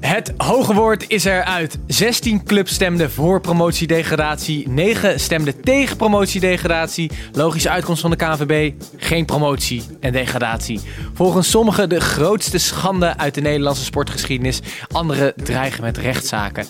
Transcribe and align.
Het 0.00 0.32
hoge 0.36 0.74
woord 0.74 1.04
is 1.08 1.24
eruit. 1.24 1.78
16 1.86 2.44
clubs 2.44 2.74
stemden 2.74 3.10
voor 3.10 3.40
promotiedegradatie. 3.40 4.68
9 4.68 5.20
stemden 5.20 5.60
tegen 5.60 5.96
promotiedegradatie. 5.96 7.10
Logische 7.32 7.70
uitkomst 7.70 8.00
van 8.00 8.10
de 8.10 8.16
KNVB: 8.16 8.72
geen 8.96 9.24
promotie 9.24 9.82
en 10.00 10.12
degradatie. 10.12 10.80
Volgens 11.14 11.50
sommigen 11.50 11.88
de 11.88 12.00
grootste 12.00 12.58
schande 12.58 13.16
uit 13.16 13.34
de 13.34 13.40
Nederlandse 13.40 13.84
sportgeschiedenis. 13.84 14.60
Anderen 14.92 15.32
dreigen 15.36 15.82
met 15.82 15.98
rechtszaken. 15.98 16.66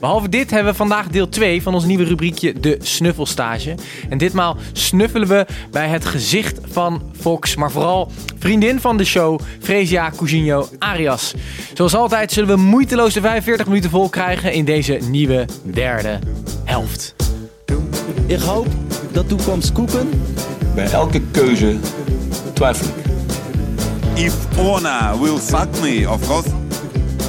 Behalve 0.00 0.28
dit 0.28 0.50
hebben 0.50 0.72
we 0.72 0.78
vandaag 0.78 1.08
deel 1.08 1.28
2 1.28 1.62
van 1.62 1.74
ons 1.74 1.84
nieuwe 1.84 2.04
rubriekje 2.04 2.60
De 2.60 2.78
Snuffelstage. 2.82 3.74
En 4.08 4.18
ditmaal 4.18 4.56
snuffelen 4.72 5.28
we 5.28 5.46
bij 5.70 5.88
het 5.88 6.04
gezicht 6.04 6.58
van 6.70 7.02
Fox, 7.20 7.56
maar 7.56 7.70
vooral 7.70 8.12
vriendin 8.38 8.80
van 8.80 8.96
de 8.96 9.04
show, 9.04 9.40
Fresia 9.60 10.10
Cousinho 10.16 10.68
Arias. 10.78 11.34
Zoals 11.74 11.94
altijd 11.94 12.32
zullen 12.32 12.48
we 12.48 12.49
moeiteloos 12.56 13.14
de 13.14 13.20
45 13.20 13.66
minuten 13.66 13.90
vol 13.90 14.08
krijgen 14.08 14.52
in 14.52 14.64
deze 14.64 14.98
nieuwe 15.08 15.44
derde 15.62 16.18
helft. 16.64 17.14
Ik 18.26 18.38
hoop 18.38 18.66
dat 19.12 19.28
toekomst 19.28 19.72
koeken. 19.72 20.08
Bij 20.74 20.90
elke 20.90 21.20
keuze 21.30 21.76
twijfel 22.52 22.86
ik. 22.86 23.10
If 24.14 24.34
Ona 24.58 25.18
will 25.18 25.36
fuck 25.36 25.68
me, 25.80 26.06
of 26.10 26.26
course. 26.26 26.48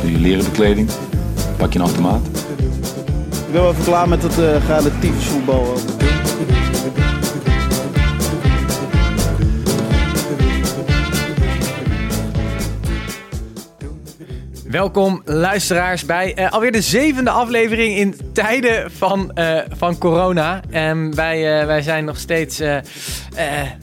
Doe 0.02 0.12
je 0.12 0.18
leren 0.18 0.44
bekleding, 0.44 0.90
pak 1.58 1.74
je 1.74 1.80
een 1.80 1.86
automaat. 1.86 2.26
Ik 3.30 3.52
ben 3.52 3.62
wel 3.62 3.72
even 3.72 3.84
klaar 3.84 4.10
met 4.10 4.24
het 4.24 4.38
uh, 4.38 4.68
relatief 4.68 5.30
voetbal. 5.30 5.78
Welkom 14.72 15.22
luisteraars 15.26 16.06
bij 16.06 16.40
uh, 16.40 16.52
alweer 16.52 16.72
de 16.72 16.82
zevende 16.82 17.30
aflevering 17.30 17.98
in 17.98 18.16
tijden 18.34 18.92
van, 18.92 19.32
uh, 19.36 19.60
van 19.70 19.98
corona. 19.98 20.62
En 20.70 21.16
wij, 21.16 21.60
uh, 21.60 21.66
wij 21.66 21.82
zijn 21.82 22.06
nog 22.06 22.18
steeds 22.18 22.58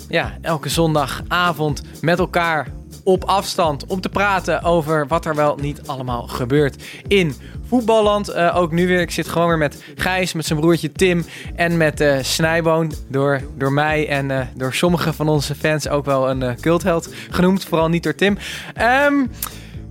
ja, 0.08 0.38
elke 0.42 0.68
zondagavond 0.68 1.82
met 2.00 2.18
elkaar 2.18 2.68
op 3.04 3.24
afstand 3.24 3.86
om 3.86 4.00
te 4.00 4.08
praten 4.08 4.62
over 4.62 5.06
wat 5.06 5.26
er 5.26 5.34
wel 5.34 5.56
niet 5.60 5.86
allemaal 5.86 6.26
gebeurt 6.26 6.82
in 7.06 7.34
voetballand. 7.68 8.34
ook 8.34 8.72
nu 8.72 8.86
weer. 8.86 9.00
Ik 9.00 9.10
zit 9.10 9.28
gewoon 9.28 9.48
weer 9.48 9.58
met 9.58 9.82
Gijs, 9.94 10.32
met 10.32 10.46
zijn 10.46 10.60
broertje 10.60 10.92
Tim 10.92 11.24
en 11.56 11.76
met 11.76 12.04
Snijboon. 12.20 12.92
Door, 13.08 13.40
door 13.56 13.72
mij 13.72 14.08
en 14.08 14.50
door 14.54 14.74
sommige 14.74 15.12
van 15.12 15.28
onze 15.28 15.54
fans 15.54 15.88
ook 15.88 16.04
wel 16.04 16.30
een 16.30 16.60
cultheld 16.60 17.14
genoemd. 17.30 17.64
Vooral 17.64 17.88
niet 17.88 18.02
door 18.02 18.14
Tim. 18.14 18.38
Um, 19.06 19.30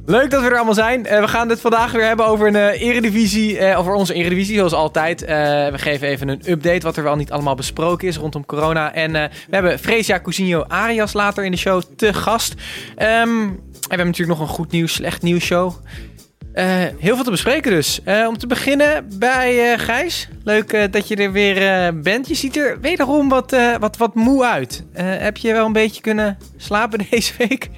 Leuk 0.09 0.29
dat 0.29 0.41
we 0.41 0.47
er 0.47 0.55
allemaal 0.55 0.73
zijn. 0.73 1.05
Uh, 1.05 1.19
we 1.19 1.27
gaan 1.27 1.49
het 1.49 1.59
vandaag 1.59 1.91
weer 1.91 2.05
hebben 2.05 2.25
over 2.25 2.47
een 2.47 2.55
uh, 2.55 2.81
eredivisie, 2.81 3.59
uh, 3.59 3.79
over 3.79 3.93
onze 3.93 4.13
eredivisie 4.13 4.55
zoals 4.55 4.73
altijd. 4.73 5.21
we 5.21 5.73
geven 5.73 6.07
even 6.07 6.27
een 6.27 6.41
update 6.45 6.79
wat 6.79 6.97
er 6.97 7.03
wel 7.03 7.15
niet 7.15 7.31
allemaal 7.31 7.55
besproken 7.55 8.07
is 8.07 8.17
rondom 8.17 8.45
corona. 8.45 8.93
En 8.93 9.11
we 9.11 9.29
hebben 9.49 9.79
Fresia 9.79 10.19
Cousinho 10.19 10.63
Arias 10.67 11.13
later 11.13 11.45
in 11.45 11.51
de 11.51 11.57
show 11.57 11.81
te 11.95 12.13
gast. 12.13 12.53
Um, 12.53 12.59
en 12.97 13.59
we 13.71 13.87
hebben 13.87 14.05
natuurlijk 14.05 14.39
nog 14.39 14.49
een 14.49 14.55
goed 14.55 14.71
nieuws, 14.71 14.93
slecht 14.93 15.21
nieuws 15.21 15.43
show. 15.43 15.73
heel 16.99 17.15
veel 17.15 17.23
te 17.23 17.31
bespreken 17.31 17.71
dus. 17.71 18.01
om 18.27 18.37
te 18.37 18.47
beginnen 18.47 19.09
bij 19.19 19.77
Gijs. 19.77 20.29
Leuk 20.43 20.91
dat 20.91 21.07
je 21.07 21.15
er 21.15 21.31
weer 21.31 21.93
bent. 22.01 22.27
Je 22.27 22.35
ziet 22.35 22.57
er 22.57 22.79
wederom 22.81 23.29
wat, 23.29 23.55
wat, 23.79 23.97
wat 23.97 24.15
moe 24.15 24.45
uit. 24.45 24.83
heb 24.93 25.37
je 25.37 25.53
wel 25.53 25.65
een 25.65 25.73
beetje 25.73 26.01
kunnen 26.01 26.37
slapen 26.57 26.99
deze 27.09 27.33
week? 27.37 27.69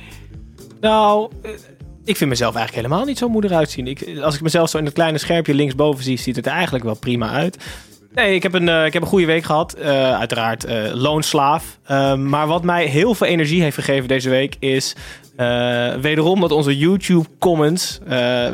Nou, 0.82 1.32
ik 2.10 2.18
vind 2.18 2.30
mezelf 2.30 2.56
eigenlijk 2.56 2.86
helemaal 2.86 3.08
niet 3.08 3.18
zo 3.18 3.30
moe 3.30 3.44
eruit 3.44 3.70
zien. 3.70 3.88
Ik, 3.88 4.20
als 4.22 4.36
ik 4.36 4.42
mezelf 4.42 4.70
zo 4.70 4.78
in 4.78 4.86
het 4.86 4.94
kleine 4.94 5.18
scherpje 5.18 5.54
linksboven 5.54 6.04
zie, 6.04 6.18
ziet 6.18 6.36
het 6.36 6.46
er 6.46 6.52
eigenlijk 6.52 6.84
wel 6.84 6.96
prima 6.96 7.30
uit. 7.30 7.58
Nee, 8.14 8.36
ik 8.36 8.44
heb 8.44 8.54
een, 8.54 8.68
uh, 8.68 8.86
ik 8.86 8.94
heb 8.94 9.02
een 9.02 9.08
goede 9.08 9.26
week 9.26 9.44
gehad. 9.44 9.76
Uh, 9.80 9.86
uiteraard 10.18 10.66
uh, 10.66 10.94
loonslaaf. 10.94 11.80
Ehm, 11.86 12.30
maar 12.30 12.48
wat 12.48 12.64
mij 12.64 12.86
heel 12.86 13.16
veel 13.16 13.28
energie 13.28 13.62
heeft 13.62 13.76
gegeven 13.76 14.08
deze 14.08 14.30
week 14.30 14.56
is 14.60 14.96
wederom 16.02 16.40
dat 16.40 16.52
onze 16.52 16.78
YouTube 16.78 17.26
comments 17.40 18.00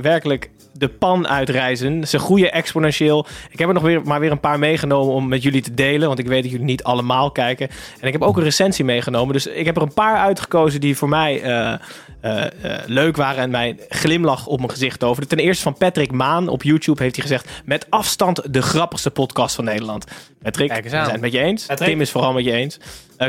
werkelijk 0.02 0.50
de 0.78 0.88
pan 0.88 1.28
uitreizen. 1.28 2.08
Ze 2.08 2.20
groeien 2.20 2.52
exponentieel. 2.52 3.26
Ik 3.50 3.60
heb 3.60 3.68
er 3.68 3.74
nog 3.74 3.84
weer, 3.84 4.02
maar 4.04 4.20
weer 4.20 4.32
een 4.32 4.40
paar 4.40 4.60
meegenomen 4.60 5.14
om 5.14 5.28
met 5.28 5.44
jullie 5.44 5.62
te 5.62 5.74
delen. 5.74 6.08
Want 6.08 6.20
ik 6.20 6.28
weet 6.28 6.42
dat 6.42 6.52
jullie 6.52 6.66
niet 6.66 6.84
allemaal 6.84 7.32
kijken. 7.32 7.70
En 8.00 8.08
ik 8.08 8.14
heb 8.14 8.22
ook 8.22 8.38
een 8.38 8.44
recensie 8.44 8.86
meegenomen. 8.86 9.34
Dus 9.34 9.48
ik 9.48 9.66
heb 9.66 9.76
er 9.76 9.82
een 9.82 9.94
paar 9.94 10.18
uitgekozen 10.18 10.80
die 10.80 10.98
voor 10.98 11.10
mij 11.10 11.44
uh, 11.44 11.74
uh, 12.22 12.44
uh, 12.66 12.78
leuk 12.86 13.16
waren. 13.16 13.44
En 13.44 13.50
mijn 13.50 13.80
glimlach 13.90 14.48
op 14.48 14.58
mijn 14.58 14.72
gezicht 14.72 15.04
over. 15.04 15.28
Ten 15.28 15.40
eerste 15.40 15.64
van 15.64 15.78
Patrick 15.78 16.12
Maan 16.12 16.48
op 16.48 16.64
YouTube 16.64 17.04
heeft 17.04 17.16
hij 17.16 17.24
gezegd... 17.24 17.50
met 17.66 17.86
afstand 17.90 18.54
de 18.54 18.62
grappigste 18.62 19.12
podcast 19.12 19.56
van 19.56 19.64
Nederland. 19.64 20.06
Patrick, 20.42 20.84
we 20.84 20.90
zijn 20.90 21.10
het 21.10 21.22
met 21.22 21.32
je 21.32 21.40
eens. 21.40 21.66
Patrick. 21.66 21.90
Tim 21.90 22.02
is 22.02 22.12
vooral 22.12 22.34
met 22.34 22.44
je 22.44 22.52
eens. 22.52 22.80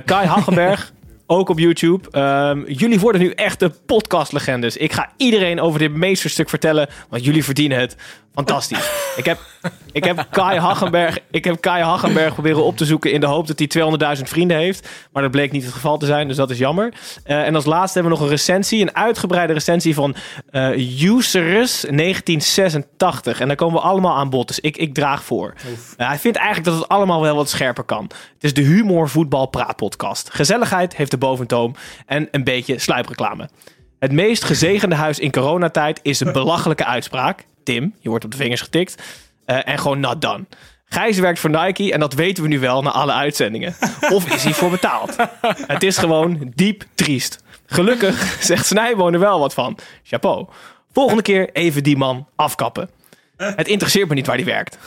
Kai 0.05 0.27
Hagenberg... 0.27 0.93
Ook 1.29 1.49
op 1.49 1.59
YouTube. 1.59 2.21
Um, 2.21 2.65
jullie 2.69 3.01
worden 3.01 3.21
nu 3.21 3.31
echte 3.31 3.73
podcastlegendes. 3.87 4.77
Ik 4.77 4.93
ga 4.93 5.13
iedereen 5.17 5.61
over 5.61 5.79
dit 5.79 5.95
meesterstuk 5.95 6.49
vertellen, 6.49 6.89
want 7.09 7.25
jullie 7.25 7.45
verdienen 7.45 7.79
het. 7.79 7.97
Fantastisch. 8.37 8.91
ik, 9.17 9.25
heb, 9.25 9.39
ik, 9.93 10.05
heb 10.05 10.27
Kai 10.31 10.59
Hagenberg, 10.59 11.19
ik 11.31 11.45
heb 11.45 11.61
Kai 11.61 11.83
Hagenberg 11.83 12.33
proberen 12.33 12.65
op 12.65 12.77
te 12.77 12.85
zoeken 12.85 13.13
in 13.13 13.21
de 13.21 13.27
hoop 13.27 13.47
dat 13.47 13.59
hij 13.59 14.17
200.000 14.19 14.23
vrienden 14.23 14.57
heeft. 14.57 14.89
Maar 15.13 15.23
dat 15.23 15.31
bleek 15.31 15.53
niet 15.53 15.65
het 15.65 15.73
geval 15.73 15.99
te 15.99 16.07
zijn, 16.07 16.29
dus 16.29 16.37
dat 16.37 16.51
is 16.51 16.59
jammer. 16.59 16.95
Uh, 17.27 17.47
en 17.47 17.55
als 17.55 17.65
laatste 17.65 17.99
hebben 17.99 18.13
we 18.13 18.19
nog 18.19 18.29
een 18.29 18.37
recensie, 18.37 18.83
een 18.83 18.97
uitgebreide 18.97 19.53
recensie 19.53 19.95
van 19.95 20.15
uh, 20.51 21.03
Userus 21.03 21.81
1986. 21.81 23.41
En 23.41 23.47
daar 23.47 23.57
komen 23.57 23.81
we 23.81 23.87
allemaal 23.87 24.17
aan 24.17 24.31
bod, 24.31 24.49
dus 24.49 24.61
ik, 24.61 24.77
ik 24.77 24.95
draag 24.95 25.25
voor. 25.25 25.55
Uh, 25.57 26.09
hij 26.09 26.19
vindt 26.19 26.37
eigenlijk 26.37 26.69
dat 26.69 26.79
het 26.79 26.89
allemaal 26.89 27.21
wel 27.21 27.37
wat 27.37 27.49
scherper 27.49 27.85
kan. 27.85 28.05
Het 28.35 28.45
is 28.45 28.55
de 28.55 28.63
Humor 28.63 29.09
Voetbal 29.09 29.47
Praat 29.47 29.77
podcast. 29.77 30.31
Gezelligheid 30.33 30.97
heeft 30.97 31.11
de 31.11 31.19
boventoom 31.19 31.75
en 32.07 32.29
een 32.31 32.45
beetje 32.45 32.79
sluipreclame. 32.79 33.49
Het 33.99 34.13
meest 34.13 34.45
gezegende 34.45 34.95
huis 34.95 35.19
in 35.19 35.31
coronatijd 35.31 36.01
is 36.03 36.21
een 36.21 36.33
belachelijke 36.33 36.85
uitspraak. 36.85 37.45
Tim, 37.67 37.95
je 38.01 38.09
wordt 38.09 38.25
op 38.25 38.31
de 38.31 38.37
vingers 38.37 38.61
getikt. 38.61 39.03
Uh, 39.47 39.69
en 39.69 39.79
gewoon 39.79 40.01
not 40.01 40.21
done. 40.21 40.45
Gijs 40.85 41.19
werkt 41.19 41.39
voor 41.39 41.51
Nike 41.51 41.93
en 41.93 42.01
dat 42.01 42.15
weten 42.15 42.43
we 42.43 42.49
nu 42.49 42.59
wel 42.59 42.83
na 42.83 42.91
alle 42.91 43.13
uitzendingen. 43.13 43.75
Of 44.15 44.35
is 44.35 44.45
hij 44.45 44.55
voor 44.55 44.71
betaald? 44.71 45.17
Het 45.67 45.83
is 45.83 45.99
gewoon 45.99 46.53
diep 46.55 46.85
triest. 46.95 47.43
Gelukkig 47.67 48.37
zegt 48.41 48.67
Snijboon 48.67 49.13
er 49.13 49.21
wel 49.21 49.39
wat 49.39 49.55
van. 49.55 49.79
Chapeau. 50.03 50.47
Volgende 50.93 51.23
keer 51.23 51.51
even 51.53 51.83
die 51.83 51.97
man 51.97 52.29
afkappen. 52.37 52.91
Het 53.37 53.69
interesseert 53.69 54.09
me 54.09 54.15
niet 54.15 54.27
waar 54.27 54.37
hij 54.37 54.45
werkt. 54.45 54.79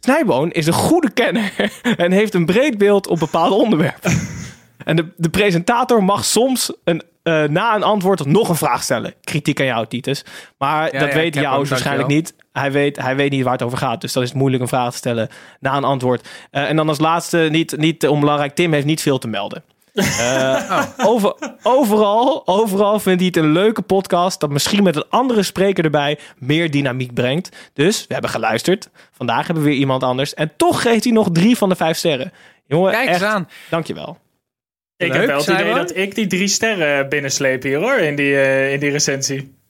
Snijboon 0.00 0.50
is 0.50 0.66
een 0.66 0.72
goede 0.72 1.10
kenner 1.10 1.52
en 1.96 2.12
heeft 2.12 2.34
een 2.34 2.46
breed 2.46 2.78
beeld 2.78 3.06
op 3.06 3.18
bepaalde 3.18 3.54
onderwerpen. 3.54 4.20
En 4.84 4.96
de, 4.96 5.12
de 5.16 5.30
presentator 5.30 6.04
mag 6.04 6.24
soms 6.24 6.72
een, 6.84 7.02
uh, 7.24 7.42
na 7.44 7.74
een 7.74 7.82
antwoord 7.82 8.26
nog 8.26 8.48
een 8.48 8.56
vraag 8.56 8.82
stellen. 8.82 9.14
Kritiek 9.20 9.60
aan 9.60 9.66
jou, 9.66 9.86
Titus. 9.86 10.24
Maar 10.58 10.92
Ja, 10.94 10.98
dat 11.00 11.08
ja, 11.08 11.14
weet 11.14 11.34
jou 11.34 11.68
waarschijnlijk 11.68 12.08
niet. 12.08 12.34
Hij 12.52 12.72
weet, 12.72 12.96
hij 13.02 13.16
weet 13.16 13.30
niet 13.30 13.42
waar 13.42 13.52
het 13.52 13.62
over 13.62 13.78
gaat. 13.78 14.00
Dus 14.00 14.12
dat 14.12 14.22
is 14.22 14.32
moeilijk 14.32 14.62
een 14.62 14.68
vraag 14.68 14.90
te 14.90 14.96
stellen 14.96 15.28
na 15.60 15.76
een 15.76 15.84
antwoord. 15.84 16.28
Eh, 16.50 16.68
en 16.68 16.76
dan 16.76 16.88
als 16.88 16.98
laatste, 16.98 17.48
niet, 17.50 17.76
niet 17.76 18.08
onbelangrijk, 18.08 18.54
Tim 18.54 18.72
heeft 18.72 18.86
niet 18.86 19.00
veel 19.02 19.18
te 19.18 19.28
melden. 19.28 19.62
Eh, 20.18 20.82
over, 20.96 21.34
overal, 21.62 22.42
overal 22.46 22.98
vindt 23.00 23.18
hij 23.20 23.28
het 23.34 23.36
een 23.36 23.52
leuke 23.52 23.82
podcast 23.82 24.40
dat 24.40 24.50
misschien 24.50 24.82
met 24.82 24.96
een 24.96 25.04
andere 25.08 25.42
spreker 25.42 25.84
erbij 25.84 26.18
meer 26.38 26.70
dynamiek 26.70 27.14
brengt. 27.14 27.56
Dus 27.74 28.06
we 28.06 28.12
hebben 28.12 28.30
geluisterd. 28.30 28.88
Vandaag 29.12 29.46
hebben 29.46 29.64
we 29.64 29.70
weer 29.70 29.78
iemand 29.78 30.02
anders. 30.02 30.34
En 30.34 30.52
toch 30.56 30.82
geeft 30.82 31.04
hij 31.04 31.12
nog 31.12 31.28
drie 31.32 31.56
van 31.56 31.68
de 31.68 31.74
vijf 31.76 31.96
sterren. 31.96 32.32
Jongen, 32.66 32.92
Kijk 32.92 33.08
eens 33.08 33.20
echt, 33.20 33.32
aan. 33.32 33.48
dankjewel. 33.70 34.18
Ik 35.02 35.12
Leuk, 35.12 35.20
heb 35.20 35.26
wel 35.26 35.38
het 35.38 35.48
idee 35.48 35.74
dat 35.74 35.96
ik 35.96 36.14
die 36.14 36.26
drie 36.26 36.48
sterren 36.48 37.08
binnensleep 37.08 37.62
hier 37.62 37.78
hoor, 37.78 37.98
in 37.98 38.16
die, 38.16 38.40
eh, 38.40 38.72
in 38.72 38.80
die 38.80 38.90
recensie. 38.90 39.60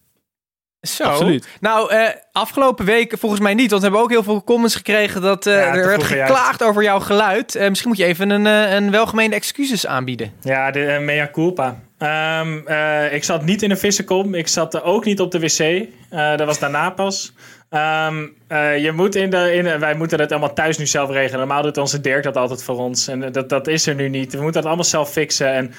Zo. 0.82 1.04
Absoluut. 1.04 1.48
Nou, 1.60 1.90
eh, 1.90 2.08
afgelopen 2.32 2.84
week 2.84 3.14
volgens 3.18 3.40
mij 3.40 3.54
niet. 3.54 3.70
Want 3.70 3.82
we 3.82 3.88
hebben 3.88 4.04
ook 4.04 4.10
heel 4.10 4.22
veel 4.22 4.44
comments 4.44 4.74
gekregen 4.74 5.22
dat 5.22 5.46
eh, 5.46 5.54
Ja, 5.54 5.72
te 5.72 5.78
er 5.78 5.86
werd 5.86 6.02
geklaagd 6.02 6.62
over 6.62 6.82
jouw 6.82 7.00
geluid. 7.00 7.54
Eh, 7.54 7.68
misschien 7.68 7.88
moet 7.88 7.98
je 7.98 8.04
even 8.04 8.30
een, 8.30 8.44
een 8.44 8.90
welgemeende 8.90 9.36
excuses 9.36 9.86
aanbieden. 9.86 10.32
Ja, 10.40 10.70
de 10.70 10.98
mea 11.00 11.28
culpa. 11.32 11.78
Ehm, 12.02 12.58
eh, 12.66 13.12
ik 13.12 13.24
zat 13.24 13.44
niet 13.44 13.62
in 13.62 13.70
een 13.70 13.78
vissenkom. 13.78 14.34
Ik 14.34 14.48
zat 14.48 14.82
ook 14.82 15.04
niet 15.04 15.20
op 15.20 15.30
de 15.30 15.40
wc. 15.40 15.58
Eh, 15.58 16.36
dat 16.36 16.46
was 16.46 16.58
daarna 16.58 16.90
pas. 16.90 17.32
Ehm, 17.70 18.26
eh, 18.46 18.78
je 18.78 18.92
moet 18.92 19.14
in 19.14 19.30
de, 19.30 19.76
wij 19.80 19.94
moeten 19.94 20.18
dat 20.18 20.30
allemaal 20.30 20.52
thuis 20.52 20.78
nu 20.78 20.86
zelf 20.86 21.10
regelen. 21.10 21.38
Normaal 21.38 21.62
doet 21.62 21.78
onze 21.78 22.00
Dirk 22.00 22.22
dat 22.22 22.36
altijd 22.36 22.62
voor 22.62 22.76
ons. 22.76 23.08
En 23.08 23.32
dat, 23.32 23.48
dat 23.48 23.66
is 23.66 23.86
er 23.86 23.94
nu 23.94 24.08
niet. 24.08 24.32
We 24.32 24.42
moeten 24.42 24.54
dat 24.54 24.64
allemaal 24.64 24.84
zelf 24.84 25.10
fixen. 25.10 25.52
En 25.52 25.72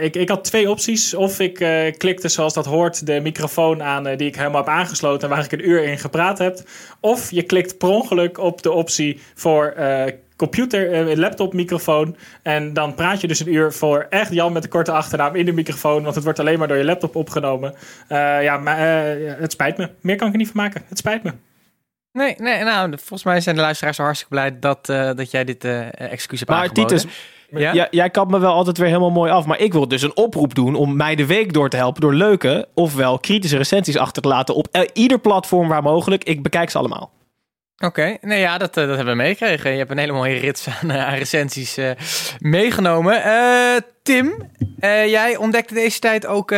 ik, 0.00 0.16
ik 0.16 0.28
had 0.28 0.44
twee 0.44 0.70
opties. 0.70 1.14
Of 1.14 1.38
ik 1.38 1.54
klikte 1.98 2.28
zoals 2.28 2.54
dat 2.54 2.66
hoort 2.66 3.06
de 3.06 3.20
microfoon 3.20 3.82
aan 3.82 4.02
die 4.02 4.28
ik 4.28 4.36
helemaal 4.36 4.64
heb 4.64 4.74
aangesloten. 4.74 5.28
Waar 5.28 5.44
ik 5.44 5.52
een 5.52 5.68
uur 5.68 5.84
in 5.84 5.98
gepraat 5.98 6.38
heb. 6.38 6.58
Of 7.00 7.30
je 7.30 7.42
klikt 7.42 7.78
per 7.78 7.88
ongeluk 7.88 8.38
op 8.38 8.62
de 8.62 8.72
optie 8.72 9.20
voor 9.34 9.74
computer, 10.48 11.16
laptop 11.18 11.52
microfoon. 11.52 12.16
En 12.42 12.72
dan 12.72 12.94
praat 12.94 13.20
je 13.20 13.26
dus 13.26 13.40
een 13.40 13.52
uur 13.52 13.72
voor 13.72 14.06
echt 14.10 14.32
Jan 14.32 14.52
met 14.52 14.62
de 14.62 14.68
korte 14.68 14.92
achternaam 14.92 15.34
in 15.34 15.44
de 15.44 15.52
microfoon. 15.52 16.02
Want 16.02 16.14
het 16.14 16.24
wordt 16.24 16.38
alleen 16.38 16.58
maar 16.58 16.68
door 16.68 16.76
je 16.76 16.84
laptop 16.84 17.16
opgenomen. 17.16 17.74
ja, 18.42 18.56
maar 18.56 18.78
het 19.38 19.52
spijt 19.52 19.76
me. 19.76 19.90
Meer 20.00 20.16
kan 20.16 20.26
ik 20.26 20.32
er 20.32 20.38
niet 20.38 20.50
van 20.50 20.62
maken. 20.62 20.82
Het 20.88 20.98
spijt 20.98 21.22
me. 21.22 21.32
Nee, 22.12 22.34
nee, 22.38 22.64
nou, 22.64 22.90
volgens 22.90 23.24
mij 23.24 23.40
zijn 23.40 23.56
de 23.56 23.60
luisteraars 23.60 23.96
zo 23.96 24.02
hartstikke 24.02 24.34
blij 24.34 24.58
dat, 24.58 24.88
uh, 24.88 25.10
dat 25.14 25.30
jij 25.30 25.44
dit 25.44 25.64
uh, 25.64 26.00
excuus 26.00 26.38
hebt 26.38 26.50
maar 26.50 26.60
aangeboden. 26.60 26.96
Titus, 26.98 27.16
ja? 27.50 27.88
Jij 27.90 28.10
kapt 28.10 28.30
me 28.30 28.38
wel 28.38 28.52
altijd 28.52 28.78
weer 28.78 28.86
helemaal 28.86 29.10
mooi 29.10 29.30
af. 29.30 29.46
Maar 29.46 29.58
ik 29.58 29.72
wil 29.72 29.88
dus 29.88 30.02
een 30.02 30.16
oproep 30.16 30.54
doen 30.54 30.74
om 30.74 30.96
mij 30.96 31.14
de 31.14 31.26
week 31.26 31.52
door 31.52 31.68
te 31.68 31.76
helpen 31.76 32.00
door 32.00 32.14
leuke, 32.14 32.68
ofwel 32.74 33.18
kritische 33.18 33.56
recensies 33.56 33.96
achter 33.96 34.22
te 34.22 34.28
laten 34.28 34.54
op 34.54 34.88
ieder 34.92 35.18
platform 35.18 35.68
waar 35.68 35.82
mogelijk. 35.82 36.24
Ik 36.24 36.42
bekijk 36.42 36.70
ze 36.70 36.78
allemaal. 36.78 37.10
Oké, 37.84 38.16
nee 38.20 38.40
ja, 38.40 38.58
dat, 38.58 38.74
dat 38.74 38.88
hebben 38.88 39.06
we 39.06 39.22
meegekregen. 39.22 39.70
Je 39.70 39.78
hebt 39.78 39.90
een 39.90 39.98
hele 39.98 40.12
mooie 40.12 40.38
rits 40.38 40.68
aan, 40.68 40.92
aan 40.92 41.14
recensies 41.14 41.78
uh, 41.78 41.90
meegenomen. 42.38 43.22
Tim, 44.02 44.50
jij 45.06 45.36
ontdekte 45.36 45.74
deze 45.74 45.98
tijd 45.98 46.26
ook 46.26 46.54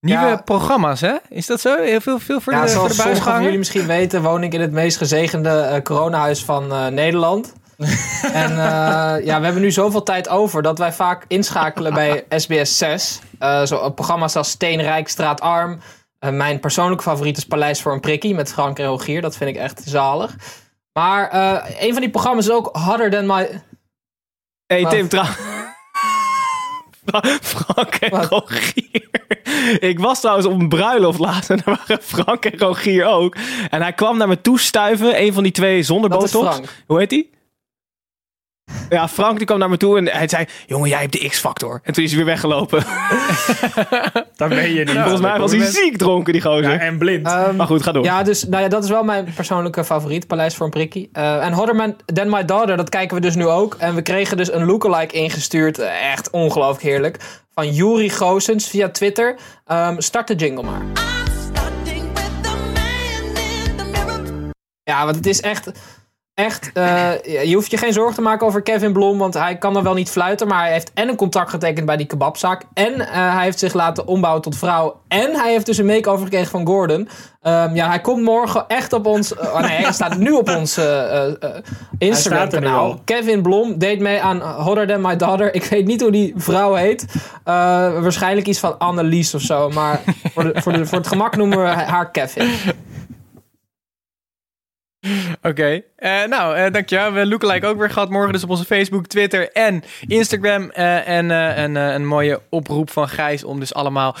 Nieuwe 0.00 0.40
programma's, 0.44 1.00
hè? 1.00 1.14
Is 1.28 1.46
dat 1.46 1.60
zo? 1.60 1.82
Heel 1.82 2.00
veel, 2.00 2.18
veel 2.18 2.40
voor, 2.40 2.52
ja, 2.52 2.62
de, 2.62 2.68
voor 2.68 2.88
de 2.88 3.42
jullie 3.42 3.58
misschien 3.58 3.86
weten, 3.86 4.22
woon 4.22 4.42
ik 4.42 4.52
in 4.52 4.60
het 4.60 4.72
meest 4.72 4.96
gezegende 4.96 5.80
coronahuis 5.82 6.44
van 6.44 6.94
Nederland. 6.94 7.52
en 8.32 8.56
ja, 9.24 9.38
we 9.38 9.44
hebben 9.44 9.60
nu 9.62 9.70
zoveel 9.70 10.02
tijd 10.02 10.28
over 10.28 10.62
dat 10.62 10.78
wij 10.78 10.92
vaak 10.92 11.24
inschakelen 11.28 11.94
bij 11.94 12.24
SBS 12.40 12.78
6. 12.78 13.20
zo 13.64 13.90
programma's 13.90 14.36
als 14.36 14.50
Steenrijk, 14.50 15.08
Straatarm. 15.08 15.80
Mijn 16.18 16.60
persoonlijke 16.60 17.02
favoriet 17.02 17.36
is 17.36 17.46
Paleis 17.46 17.82
voor 17.82 17.92
een 17.92 18.00
Prikkie 18.00 18.34
met 18.34 18.52
Frank 18.52 18.78
en 18.78 18.86
Rogier. 18.86 19.20
Dat 19.20 19.36
vind 19.36 19.50
ik 19.50 19.56
echt 19.56 19.82
zalig. 19.84 20.36
Maar 20.92 21.34
een 21.78 21.92
van 21.92 22.00
die 22.00 22.10
programma's 22.10 22.46
is 22.46 22.52
ook 22.52 22.76
Harder 22.76 23.10
Than 23.10 23.26
My... 23.26 23.62
Hey 24.66 24.84
Tim, 24.84 25.08
trouw... 25.08 25.24
Frank 27.40 27.94
en 27.94 28.24
Rogier. 28.24 29.08
Ik 29.80 29.98
was 29.98 30.20
trouwens 30.20 30.46
op 30.46 30.60
een 30.60 30.68
bruiloft 30.68 31.18
laatst 31.18 31.50
en 31.50 31.60
daar 31.64 31.80
waren 31.86 32.02
Frank 32.02 32.44
en 32.44 32.58
Rogier 32.58 33.04
ook. 33.04 33.36
En 33.70 33.82
hij 33.82 33.92
kwam 33.92 34.18
naar 34.18 34.28
me 34.28 34.40
toe 34.40 34.58
stuiven, 34.58 35.20
een 35.20 35.32
van 35.32 35.42
die 35.42 35.52
twee 35.52 35.82
zonder 35.82 36.10
botox. 36.10 36.60
Hoe 36.86 36.98
heet 36.98 37.10
die? 37.10 37.30
Ja, 38.88 39.08
Frank 39.08 39.36
die 39.36 39.46
kwam 39.46 39.58
naar 39.58 39.70
me 39.70 39.76
toe 39.76 39.98
en 39.98 40.08
hij 40.08 40.28
zei: 40.28 40.46
Jongen, 40.66 40.88
jij 40.88 41.00
hebt 41.00 41.12
de 41.12 41.28
X-factor. 41.28 41.80
En 41.82 41.92
toen 41.92 42.04
is 42.04 42.10
hij 42.10 42.18
weer 42.18 42.28
weggelopen. 42.28 42.84
Daar 44.36 44.48
ben 44.48 44.72
je 44.72 44.84
niet. 44.84 44.90
Volgens 44.90 45.20
mij 45.20 45.38
was 45.38 45.52
hij 45.52 45.66
ziek 45.66 45.96
dronken, 45.96 46.32
die 46.32 46.42
gozer. 46.42 46.72
Ja, 46.72 46.78
en 46.78 46.98
blind. 46.98 47.32
Um, 47.32 47.56
maar 47.56 47.66
goed, 47.66 47.82
ga 47.82 47.92
door. 47.92 48.04
Ja, 48.04 48.22
dus 48.22 48.44
nou 48.44 48.62
ja, 48.62 48.68
dat 48.68 48.84
is 48.84 48.90
wel 48.90 49.02
mijn 49.02 49.32
persoonlijke 49.34 49.84
favoriet, 49.84 50.26
Paleis 50.26 50.54
voor 50.54 50.64
een 50.64 50.72
prikkie. 50.72 51.08
Uh, 51.12 51.44
en 51.44 51.52
Hodderman, 51.52 51.96
Then 52.04 52.30
My 52.30 52.44
Daughter, 52.44 52.76
dat 52.76 52.88
kijken 52.88 53.16
we 53.16 53.22
dus 53.22 53.34
nu 53.34 53.46
ook. 53.46 53.76
En 53.78 53.94
we 53.94 54.02
kregen 54.02 54.36
dus 54.36 54.52
een 54.52 54.64
lookalike 54.64 55.14
ingestuurd. 55.14 55.78
Uh, 55.78 56.10
echt 56.10 56.30
ongelooflijk 56.30 56.82
heerlijk. 56.82 57.16
Van 57.54 57.72
Juri 57.72 58.10
Goosens 58.10 58.68
via 58.68 58.88
Twitter. 58.88 59.36
Um, 59.72 60.00
start 60.00 60.28
de 60.28 60.34
jingle 60.34 60.62
maar. 60.62 60.82
Ja, 64.82 65.04
want 65.04 65.16
het 65.16 65.26
is 65.26 65.40
echt 65.40 65.70
echt, 66.38 66.70
uh, 66.74 67.12
je 67.22 67.54
hoeft 67.54 67.70
je 67.70 67.76
geen 67.76 67.92
zorgen 67.92 68.14
te 68.14 68.20
maken 68.20 68.46
over 68.46 68.62
Kevin 68.62 68.92
Blom, 68.92 69.18
want 69.18 69.34
hij 69.34 69.56
kan 69.56 69.76
er 69.76 69.82
wel 69.82 69.94
niet 69.94 70.10
fluiten, 70.10 70.48
maar 70.48 70.62
hij 70.62 70.72
heeft 70.72 70.90
en 70.94 71.08
een 71.08 71.16
contract 71.16 71.50
getekend 71.50 71.86
bij 71.86 71.96
die 71.96 72.06
kebabzaak, 72.06 72.62
en 72.74 72.92
uh, 72.94 73.06
hij 73.10 73.44
heeft 73.44 73.58
zich 73.58 73.74
laten 73.74 74.06
ombouwen 74.06 74.42
tot 74.42 74.56
vrouw, 74.56 75.00
en 75.08 75.34
hij 75.34 75.50
heeft 75.50 75.66
dus 75.66 75.78
een 75.78 75.86
make-over 75.86 76.24
gekregen 76.24 76.50
van 76.50 76.66
Gordon. 76.66 77.08
Um, 77.42 77.74
ja, 77.74 77.88
hij 77.88 78.00
komt 78.00 78.22
morgen 78.22 78.64
echt 78.68 78.92
op 78.92 79.06
ons, 79.06 79.32
uh, 79.32 79.38
oh 79.38 79.60
nee, 79.60 79.76
hij 79.76 79.92
staat 79.92 80.18
nu 80.18 80.30
op 80.30 80.48
ons 80.48 80.80
Instagram 81.98 82.48
kanaal. 82.48 83.00
Kevin 83.04 83.42
Blom 83.42 83.78
deed 83.78 84.00
mee 84.00 84.22
aan 84.22 84.40
Hotter 84.40 84.86
Than 84.86 85.00
My 85.00 85.16
Daughter. 85.16 85.54
Ik 85.54 85.64
weet 85.64 85.86
niet 85.86 86.00
hoe 86.00 86.10
die 86.10 86.32
vrouw 86.36 86.74
heet. 86.74 87.06
waarschijnlijk 87.44 88.46
iets 88.46 88.58
van 88.58 88.78
Annelies 88.78 89.34
of 89.34 89.40
zo, 89.40 89.68
maar 89.68 90.00
voor, 90.32 90.52
de, 90.52 90.62
voor, 90.62 90.72
de, 90.72 90.86
voor 90.86 90.98
het 90.98 91.06
gemak 91.06 91.36
noemen 91.36 91.58
we 91.58 91.68
haar 91.68 92.10
Kevin. 92.10 92.48
Oké, 95.50 95.82
uh, 95.98 96.24
nou, 96.24 96.58
uh, 96.58 96.70
dankjewel. 96.72 97.12
We 97.12 97.26
lookalike 97.26 97.66
ook 97.66 97.78
weer 97.78 97.90
gehad 97.90 98.10
morgen 98.10 98.32
dus 98.32 98.42
op 98.42 98.50
onze 98.50 98.64
Facebook, 98.64 99.06
Twitter 99.06 99.52
en 99.52 99.82
Instagram. 100.06 100.70
Uh, 100.78 101.08
en 101.08 101.30
een, 101.30 101.74
een 101.74 102.06
mooie 102.06 102.40
oproep 102.48 102.90
van 102.90 103.08
Gijs 103.08 103.44
om 103.44 103.60
dus 103.60 103.74
allemaal 103.74 104.16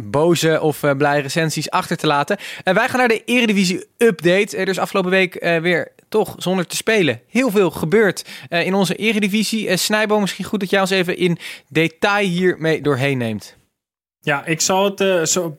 boze 0.00 0.60
of 0.60 0.80
blij 0.96 1.20
recensies 1.20 1.70
achter 1.70 1.96
te 1.96 2.06
laten. 2.06 2.36
wij 2.64 2.88
gaan 2.88 2.98
naar 2.98 3.08
de 3.08 3.24
Eredivisie 3.24 3.86
Update. 3.96 4.56
Er 4.56 4.68
is 4.68 4.78
afgelopen 4.78 5.10
week 5.10 5.58
weer 5.62 5.92
toch 6.08 6.34
zonder 6.38 6.66
te 6.66 6.76
spelen 6.76 7.20
heel 7.28 7.50
veel 7.50 7.70
gebeurd 7.70 8.24
in 8.48 8.74
onze 8.74 8.94
Eredivisie. 8.94 9.76
Snijboom, 9.76 10.20
misschien 10.20 10.44
goed 10.44 10.60
dat 10.60 10.70
jij 10.70 10.80
ons 10.80 10.90
even 10.90 11.16
in 11.16 11.38
detail 11.68 12.28
hiermee 12.28 12.80
doorheen 12.80 13.18
neemt. 13.18 13.57
Ja, 14.28 14.44
ik 14.44 14.60
zal 14.60 14.84
het 14.84 15.00
uh, 15.00 15.24
zo 15.24 15.58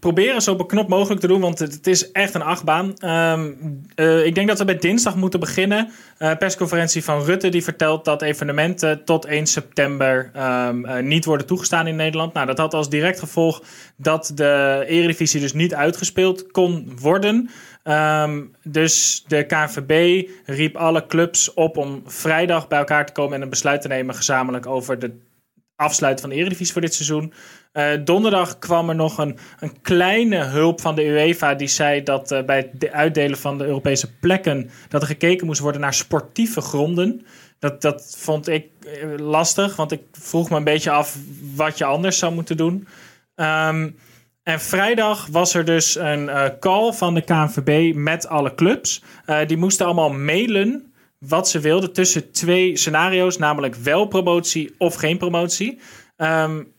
proberen 0.00 0.42
zo 0.42 0.56
beknopt 0.56 0.88
mogelijk 0.88 1.20
te 1.20 1.26
doen, 1.26 1.40
want 1.40 1.58
het, 1.58 1.86
is 1.86 2.12
echt 2.12 2.34
een 2.34 2.42
achtbaan. 2.42 2.94
Um, 3.04 3.82
uh, 3.96 4.26
ik 4.26 4.34
denk 4.34 4.48
dat 4.48 4.58
we 4.58 4.64
bij 4.64 4.78
dinsdag 4.78 5.16
moeten 5.16 5.40
beginnen. 5.40 5.90
Uh, 6.18 6.36
persconferentie 6.36 7.04
van 7.04 7.24
Rutte 7.24 7.48
die 7.48 7.64
vertelt 7.64 8.04
dat 8.04 8.22
evenementen 8.22 9.04
tot 9.04 9.24
1 9.24 9.46
september 9.46 10.30
um, 10.66 11.06
niet 11.06 11.24
worden 11.24 11.46
toegestaan 11.46 11.86
in 11.86 11.96
Nederland. 11.96 12.32
Nou, 12.32 12.46
dat 12.46 12.58
had 12.58 12.74
als 12.74 12.88
direct 12.88 13.18
gevolg 13.18 13.62
dat 13.96 14.32
de 14.34 14.84
Eredivisie 14.86 15.40
dus 15.40 15.52
niet 15.52 15.74
uitgespeeld 15.74 16.50
kon 16.50 16.92
worden. 17.00 17.50
Um, 17.84 18.54
dus 18.62 19.24
de 19.26 19.46
KNVB 19.46 20.26
riep 20.44 20.76
alle 20.76 21.06
clubs 21.06 21.54
op 21.54 21.76
om 21.76 22.02
vrijdag 22.06 22.68
bij 22.68 22.78
elkaar 22.78 23.06
te 23.06 23.12
komen 23.12 23.34
en 23.34 23.42
een 23.42 23.48
besluit 23.48 23.82
te 23.82 23.88
nemen 23.88 24.14
gezamenlijk 24.14 24.66
over 24.66 24.98
de 24.98 25.28
afsluiten 25.80 26.20
van 26.20 26.30
de 26.30 26.36
Eredivisie 26.36 26.72
voor 26.72 26.82
dit 26.82 26.94
seizoen. 26.94 27.32
Uh, 27.72 27.90
donderdag 28.04 28.58
kwam 28.58 28.88
er 28.88 28.94
nog 28.94 29.18
een, 29.18 29.38
een 29.60 29.80
kleine 29.80 30.44
hulp 30.44 30.80
van 30.80 30.94
de 30.94 31.04
UEFA. 31.04 31.54
Die 31.54 31.68
zei 31.68 32.02
dat 32.02 32.32
uh, 32.32 32.42
bij 32.42 32.70
het 32.72 32.90
uitdelen 32.92 33.38
van 33.38 33.58
de 33.58 33.64
Europese 33.64 34.14
plekken. 34.18 34.70
dat 34.88 35.00
er 35.02 35.06
gekeken 35.06 35.46
moest 35.46 35.60
worden 35.60 35.80
naar 35.80 35.94
sportieve 35.94 36.60
gronden. 36.60 37.26
Dat, 37.58 37.82
dat 37.82 38.14
vond 38.18 38.48
ik 38.48 38.66
eh, 38.84 39.18
lastig, 39.18 39.76
want 39.76 39.92
ik 39.92 40.02
vroeg 40.12 40.50
me 40.50 40.56
een 40.56 40.64
beetje 40.64 40.90
af 40.90 41.16
wat 41.54 41.78
je 41.78 41.84
anders 41.84 42.18
zou 42.18 42.34
moeten 42.34 42.56
doen. 42.56 42.88
Um, 43.34 43.98
en 44.42 44.60
vrijdag 44.60 45.26
was 45.26 45.54
er 45.54 45.64
dus 45.64 45.94
een 45.98 46.30
call 46.60 46.92
van 46.92 47.14
de 47.14 47.20
KNVB 47.20 47.94
met 47.94 48.28
alle 48.28 48.54
clubs. 48.54 49.02
Die 49.46 49.56
moesten 49.56 49.86
allemaal 49.86 50.12
mailen 50.12 50.89
wat 51.26 51.48
ze 51.48 51.60
wilden 51.60 51.92
tussen 51.92 52.32
twee 52.32 52.76
scenario's, 52.76 53.38
namelijk 53.38 53.74
wel 53.74 54.06
promotie 54.06 54.74
of 54.78 54.94
geen 54.94 55.18
promotie. 55.18 55.80
Um, 56.16 56.72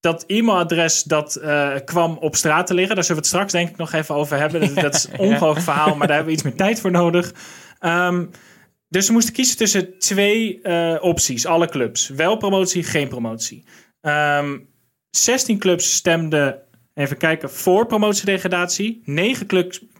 dat 0.00 0.24
e-mailadres 0.26 1.02
dat 1.02 1.38
uh, 1.42 1.74
kwam 1.84 2.16
op 2.16 2.36
straat 2.36 2.66
te 2.66 2.74
liggen. 2.74 2.94
Daar 2.94 3.04
zullen 3.04 3.22
we 3.22 3.28
het 3.28 3.36
straks 3.36 3.52
denk 3.52 3.68
ik 3.68 3.76
nog 3.76 3.92
even 3.92 4.14
over 4.14 4.38
hebben. 4.38 4.74
Dat, 4.74 4.94
is 4.94 5.08
een 5.08 5.18
ongelooflijk 5.28 5.64
verhaal, 5.64 5.96
maar 5.96 6.06
daar 6.06 6.16
hebben 6.16 6.26
we 6.26 6.32
iets 6.32 6.42
meer 6.42 6.56
tijd 6.56 6.80
voor 6.80 6.90
nodig. 6.90 7.32
Um, 7.80 8.30
dus 8.88 9.06
we 9.06 9.12
moesten 9.12 9.34
kiezen 9.34 9.56
tussen 9.56 9.98
twee 9.98 10.60
uh, 10.62 10.96
opties, 11.00 11.46
alle 11.46 11.68
clubs. 11.68 12.08
Wel 12.08 12.36
promotie, 12.36 12.82
geen 12.82 13.08
promotie. 13.08 13.64
Um, 14.00 14.12
ehm, 14.12 14.58
16 15.10 15.58
clubs 15.58 15.94
stemden, 15.94 16.62
even 16.94 17.16
kijken, 17.16 17.50
voor 17.50 17.86
promotiedegradatie. 17.86 19.02
9 19.04 19.46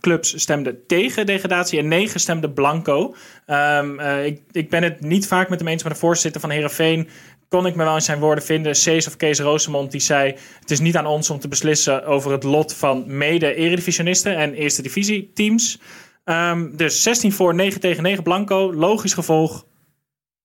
clubs, 0.00 0.40
stemden 0.40 0.86
tegen 0.86 1.26
degradatie 1.26 1.78
en 1.78 1.88
9 1.88 2.20
stemden 2.20 2.52
blanco. 2.52 3.14
Um, 3.46 4.00
uh, 4.00 4.26
ik, 4.26 4.42
ik 4.52 4.70
ben 4.70 4.82
het 4.82 5.00
niet 5.00 5.26
vaak 5.26 5.48
met 5.48 5.58
hem 5.58 5.68
eens, 5.68 5.82
maar 5.82 5.92
de 5.92 5.98
voorzitter 5.98 6.40
van 6.40 6.50
Herenveen 6.50 7.08
kon 7.48 7.66
ik 7.66 7.74
me 7.74 7.84
wel 7.84 7.94
in 7.94 8.02
zijn 8.02 8.18
woorden 8.18 8.44
vinden. 8.44 8.74
Cees 8.74 9.06
of 9.06 9.16
Kees 9.16 9.38
Roosemond 9.38 9.90
die 9.90 10.00
zei... 10.00 10.34
het 10.60 10.70
is 10.70 10.80
niet 10.80 10.96
aan 10.96 11.06
ons 11.06 11.30
om 11.30 11.38
te 11.38 11.48
beslissen 11.48 12.06
over 12.06 12.32
het 12.32 12.42
lot 12.42 12.74
van 12.74 13.04
mede-eredivisionisten... 13.06 14.36
en 14.36 14.54
eerste 14.54 14.82
divisie 14.82 15.30
teams. 15.34 15.80
Um, 16.24 16.76
dus 16.76 17.02
16 17.02 17.32
voor, 17.32 17.54
9 17.54 17.80
tegen 17.80 18.02
9 18.02 18.22
blanco. 18.22 18.74
Logisch 18.74 19.14
gevolg, 19.14 19.66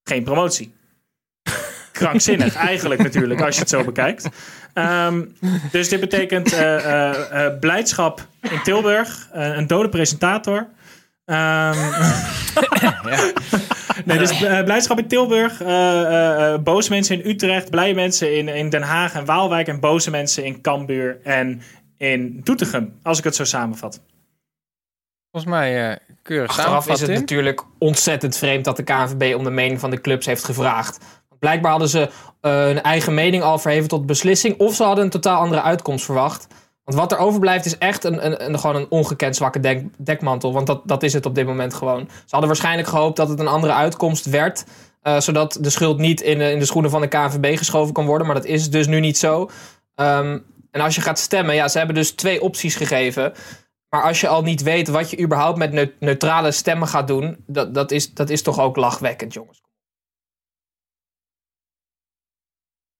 geen 0.04 0.24
promotie. 0.24 0.74
Krankzinnig 2.00 2.56
eigenlijk 2.56 3.04
natuurlijk, 3.04 3.42
als 3.42 3.56
je 3.56 3.62
het 3.62 3.70
zo 3.70 3.84
bekijkt. 3.84 4.30
Um, 4.74 5.36
dus 5.72 5.90
dit 5.90 6.00
betekent 6.00 6.54
uh, 6.54 6.60
uh, 6.60 7.12
uh, 7.34 7.60
blijdschap 7.60 8.28
in 8.42 8.62
Tilburg. 8.64 9.28
een 9.32 9.68
dode 9.68 9.90
presentator. 9.90 10.58
Um, 11.26 11.36
ja. 12.82 13.02
Nee, 14.06 14.18
dus 14.18 14.42
eh, 14.44 14.64
blijdschap 14.64 15.00
in 15.00 15.08
Tilburg, 15.08 15.62
eh, 15.62 16.02
eh, 16.02 16.54
eh, 16.54 16.62
boze 16.62 16.90
mensen 16.90 17.22
in 17.22 17.30
Utrecht, 17.30 17.70
blije 17.70 17.94
mensen 17.94 18.38
in, 18.38 18.48
in 18.48 18.70
Den 18.70 18.82
Haag 18.82 19.14
en 19.14 19.26
Waalwijk 19.26 19.68
en 19.68 19.80
boze 19.80 20.10
mensen 20.10 20.46
in 20.46 20.62
Cambuur 20.62 21.20
en 21.24 21.62
in 21.98 22.42
Doetinchem, 22.44 22.94
als 23.04 23.18
ik 23.18 23.24
het 23.24 23.36
zo 23.36 23.44
samenvat. 23.44 24.02
Volgens 25.32 25.54
mij 25.54 25.90
eh, 25.90 25.98
keurig 26.22 26.50
Achteraf 26.50 26.88
is 26.88 27.00
het 27.00 27.10
Tim. 27.10 27.20
natuurlijk 27.20 27.64
ontzettend 27.78 28.38
vreemd 28.38 28.66
dat 28.66 28.78
de 28.78 28.84
KNVB 28.84 29.36
om 29.36 29.44
de 29.44 29.50
mening 29.50 29.80
van 29.80 29.90
de 29.90 30.02
clubs 30.02 30.26
heeft 30.26 30.44
gevraagd. 30.44 30.98
Blijkbaar 31.40 31.72
hadden 31.72 31.90
ze 31.90 32.10
eh, 32.42 32.52
hun 32.52 32.82
eigen 32.82 33.14
mening 33.14 33.44
al 33.44 33.60
verheven 33.60 33.88
tot 33.90 34.06
beslissing. 34.06 34.58
Of 34.60 34.76
ze 34.76 34.84
hadden 34.84 35.04
een 35.04 35.10
totaal 35.10 35.40
andere 35.42 35.62
uitkomst 35.62 36.06
verwacht. 36.06 36.48
Want 36.84 36.98
wat 37.02 37.12
er 37.12 37.18
overblijft 37.18 37.66
is 37.66 37.78
echt 37.78 38.04
een, 38.04 38.26
een, 38.26 38.46
een- 38.46 38.60
gewoon 38.60 38.76
een 38.76 38.88
ongekend 38.90 39.36
zwakke 39.36 39.60
dek- 39.60 39.86
dekmantel. 39.98 40.54
Want 40.54 40.68
dat, 40.68 40.82
dat 40.86 41.04
is 41.04 41.14
het 41.14 41.26
op 41.26 41.36
dit 41.36 41.46
moment 41.46 41.74
gewoon. 41.74 42.00
Ze 42.10 42.26
hadden 42.30 42.48
waarschijnlijk 42.50 42.88
gehoopt 42.88 43.16
dat 43.18 43.30
het 43.30 43.40
een 43.40 43.48
andere 43.48 43.74
uitkomst 43.74 44.26
werd. 44.26 44.64
eh, 45.02 45.20
zodat 45.20 45.58
de 45.62 45.70
schuld 45.70 45.98
niet 45.98 46.22
in, 46.22 46.38
de- 46.38 46.52
in 46.52 46.60
de 46.60 46.66
schoenen 46.66 46.92
van 46.92 47.02
de 47.02 47.08
KNVB 47.08 47.58
geschoven 47.58 47.94
kan 47.94 48.06
worden. 48.06 48.28
Maar 48.28 48.36
dat 48.36 48.46
is 48.46 48.70
dus 48.70 48.88
nu 48.88 49.00
niet 49.00 49.18
zo. 49.18 49.50
Ehm, 49.96 50.40
en 50.72 50.82
als 50.82 50.96
je 50.96 51.02
gaat 51.02 51.20
stemmen, 51.20 51.56
ja, 51.56 51.68
ze 51.68 51.78
hebben 51.78 51.96
dus 51.96 52.12
twee 52.12 52.42
opties 52.42 52.76
gegeven. 52.76 53.34
Maar 53.90 54.04
als 54.04 54.22
je 54.22 54.28
al 54.28 54.42
niet 54.42 54.64
weet 54.64 54.88
wat 54.88 55.10
je 55.10 55.20
überhaupt 55.22 55.58
met 55.58 55.72
neu- 55.72 55.92
neutrale 56.00 56.52
stemmen 56.52 56.88
gaat 56.88 57.08
doen, 57.08 57.44
dat, 57.48 57.74
dat, 57.74 57.92
is, 57.92 58.14
dat 58.14 58.30
is 58.30 58.42
toch 58.42 58.60
ook 58.60 58.76
lachwekkend, 58.76 59.34
jongens. 59.34 59.62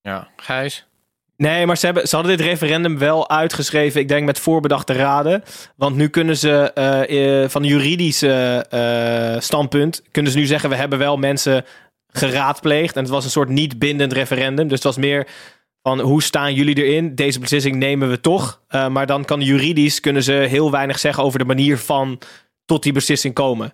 Ja, 0.02 0.28
Gijs. 0.36 0.88
Nee, 1.36 1.66
maar 1.66 1.76
ze, 1.76 1.86
hebben, 1.86 2.08
ze 2.08 2.16
hadden 2.16 2.36
dit 2.36 2.46
referendum 2.46 2.98
wel 2.98 3.30
uitgeschreven, 3.30 4.00
ik 4.00 4.08
denk 4.08 4.26
met 4.26 4.38
voorbedachte 4.38 4.92
raden. 4.92 5.42
Want 5.76 5.96
nu 5.96 6.08
kunnen 6.08 6.36
ze 6.36 6.72
eh, 6.72 7.48
van 7.48 7.64
juridische 7.64 8.66
eh, 8.70 9.40
standpunt, 9.40 10.02
kunnen 10.10 10.32
ze 10.32 10.38
nu 10.38 10.46
zeggen, 10.46 10.70
we 10.70 10.76
hebben 10.76 10.98
wel 10.98 11.16
mensen 11.16 11.64
geraadpleegd. 12.12 12.96
En 12.96 13.02
het 13.02 13.10
was 13.10 13.24
een 13.24 13.30
soort 13.30 13.48
niet 13.48 13.78
bindend 13.78 14.12
referendum. 14.12 14.64
Dus 14.68 14.76
het 14.76 14.86
was 14.86 14.96
meer 14.96 15.26
van, 15.82 16.00
hoe 16.00 16.22
staan 16.22 16.54
jullie 16.54 16.84
erin? 16.84 17.14
Deze 17.14 17.38
beslissing 17.38 17.76
nemen 17.76 18.10
we 18.10 18.20
toch. 18.20 18.62
Maar 18.68 19.06
dan 19.06 19.24
kan 19.24 19.40
juridisch, 19.40 20.00
kunnen 20.00 20.22
ze 20.22 20.32
heel 20.32 20.70
weinig 20.70 20.98
zeggen 20.98 21.24
over 21.24 21.38
de 21.38 21.44
manier 21.44 21.78
van 21.78 22.18
tot 22.64 22.82
die 22.82 22.92
beslissing 22.92 23.34
komen. 23.34 23.72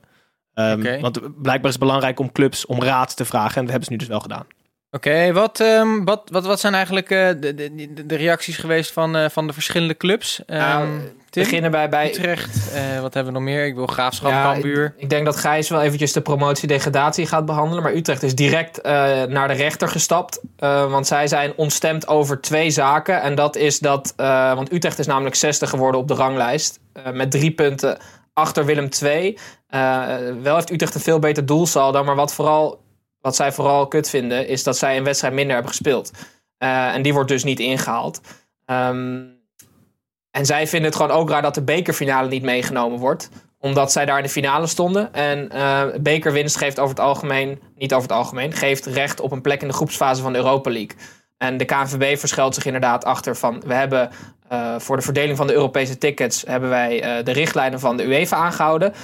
Ehm. 0.55 1.01
Want 1.01 1.21
blijkbaar 1.21 1.71
is 1.71 1.77
het 1.77 1.79
belangrijk 1.79 2.19
om 2.19 2.33
clubs 2.33 2.67
om 2.67 2.83
raad 2.83 3.17
te 3.17 3.25
vragen. 3.25 3.57
En 3.57 3.61
dat 3.61 3.71
hebben 3.71 3.85
ze 3.85 3.93
nu 3.93 3.99
dus 3.99 4.09
wel 4.09 4.21
gedaan. 4.21 4.47
Oké, 4.91 5.33
wat, 5.33 5.61
ehm, 5.61 6.05
wat, 6.05 6.29
wat, 6.33 6.45
wat 6.47 6.61
zijn 6.61 6.75
eigenlijk 6.75 7.11
eh, 7.11 7.29
de, 7.41 7.55
de, 7.55 8.07
de- 8.07 8.17
reacties 8.17 8.57
geweest 8.57 8.93
van, 8.93 9.17
eh, 9.17 9.29
van 9.29 9.47
de 9.47 9.53
verschillende 9.53 9.97
clubs? 9.97 10.43
Nou, 10.47 10.89
Tim, 11.31 11.43
beginnen 11.43 11.71
bij, 11.71 11.89
bij 11.89 12.09
Utrecht, 12.09 12.73
wat 13.01 13.15
hebben 13.15 13.33
we 13.33 13.39
nog 13.39 13.49
meer? 13.49 13.67
Ik 13.67 13.75
wil 13.75 13.87
Graafschap, 13.87 14.31
Ja. 14.31 14.93
Ik 14.97 15.11
denk 15.11 15.25
dat 15.25 15.37
Gijs 15.37 15.69
wel 15.69 15.83
eventjes 15.83 16.13
de 16.13 16.21
promotie-degradatie 16.21 17.27
gaat 17.27 17.47
behandelen. 17.47 17.83
Maar 17.83 17.95
Utrecht 17.95 18.23
is 18.23 18.35
direct 18.35 18.83
naar 19.29 19.49
de 19.49 19.55
rechter 19.55 19.89
gestapt. 19.89 20.41
want 20.59 21.07
zij 21.07 21.27
zijn 21.27 21.53
ontstemd 21.57 22.09
over 22.09 22.41
twee 22.41 22.71
zaken. 22.71 23.23
En 23.23 23.35
dat 23.35 23.57
is 23.57 23.79
dat... 23.79 24.13
want 24.55 24.73
Utrecht 24.73 24.99
is 24.99 25.07
namelijk 25.07 25.35
60 25.35 25.71
geworden 25.71 26.01
op 26.01 26.09
de 26.09 26.15
ranglijst. 26.15 26.79
met 27.13 27.31
drie 27.31 27.51
punten 27.51 27.99
achter 28.33 28.65
Willem 28.65 28.89
II. 29.03 29.39
Wel 30.43 30.55
heeft 30.55 30.71
Utrecht 30.73 30.95
een 30.95 31.01
veel 31.01 31.19
beter 31.19 31.47
doelsaldo. 31.47 32.05
Maar 32.05 32.17
wat, 32.17 32.35
vooral, 32.35 32.85
wat 33.27 33.37
zij 33.37 33.53
vooral 33.53 33.89
kut 33.89 34.11
vinden... 34.11 34.49
is 34.49 34.63
dat 34.63 34.79
zij 34.79 34.97
een 34.97 35.05
wedstrijd 35.05 35.35
minder 35.35 35.55
hebben 35.55 35.73
gespeeld. 35.73 36.11
Eh, 36.59 36.95
en 36.95 37.03
die 37.03 37.13
wordt 37.13 37.29
dus 37.29 37.45
niet 37.45 37.61
ingehaald. 37.61 38.21
Ehm, 38.65 39.23
en 40.31 40.47
zij 40.47 40.67
vinden 40.67 40.91
het 40.91 41.01
gewoon 41.01 41.17
ook 41.17 41.31
raar 41.31 41.43
dat 41.43 41.55
de 41.55 41.63
bekerfinale 41.63 42.29
niet 42.29 42.43
meegenomen 42.43 42.99
wordt 42.99 43.29
omdat 43.59 43.93
zij 43.93 44.05
daar 44.05 44.17
in 44.17 44.23
de 44.23 44.29
finale 44.29 44.67
stonden. 44.67 45.15
En 45.15 45.51
eh, 45.51 45.85
bekerwinst 46.01 46.57
geeft 46.57 46.79
over 46.79 46.97
het 46.97 47.05
algemeen, 47.05 47.63
niet 47.77 47.95
over 47.95 48.09
het 48.09 48.19
algemeen, 48.19 48.53
geeft 48.53 48.87
recht 48.87 49.21
op 49.21 49.33
een 49.33 49.41
plek 49.41 49.63
in 49.63 49.69
de 49.69 49.75
groepsfase 49.75 50.23
van 50.23 50.33
de 50.33 50.39
Europa 50.39 50.71
League. 50.71 50.97
En 51.37 51.57
de 51.57 51.65
KNVB 51.65 52.19
verschuilt 52.19 52.55
zich 52.55 52.65
inderdaad 52.65 53.05
achter 53.05 53.37
van, 53.37 53.63
we 53.67 53.75
hebben 53.75 54.11
eh, 54.49 54.75
voor 54.79 54.97
de 54.97 55.03
verdeling 55.03 55.37
van 55.37 55.47
de 55.47 55.53
Europese 55.53 55.99
tickets, 55.99 56.45
hebben 56.47 56.69
wij 56.69 57.23
de 57.23 57.33
richtlijnen 57.33 57.81
van 57.81 57.97
de 57.97 58.05
UEFA 58.05 58.37
aangehouden. 58.37 58.95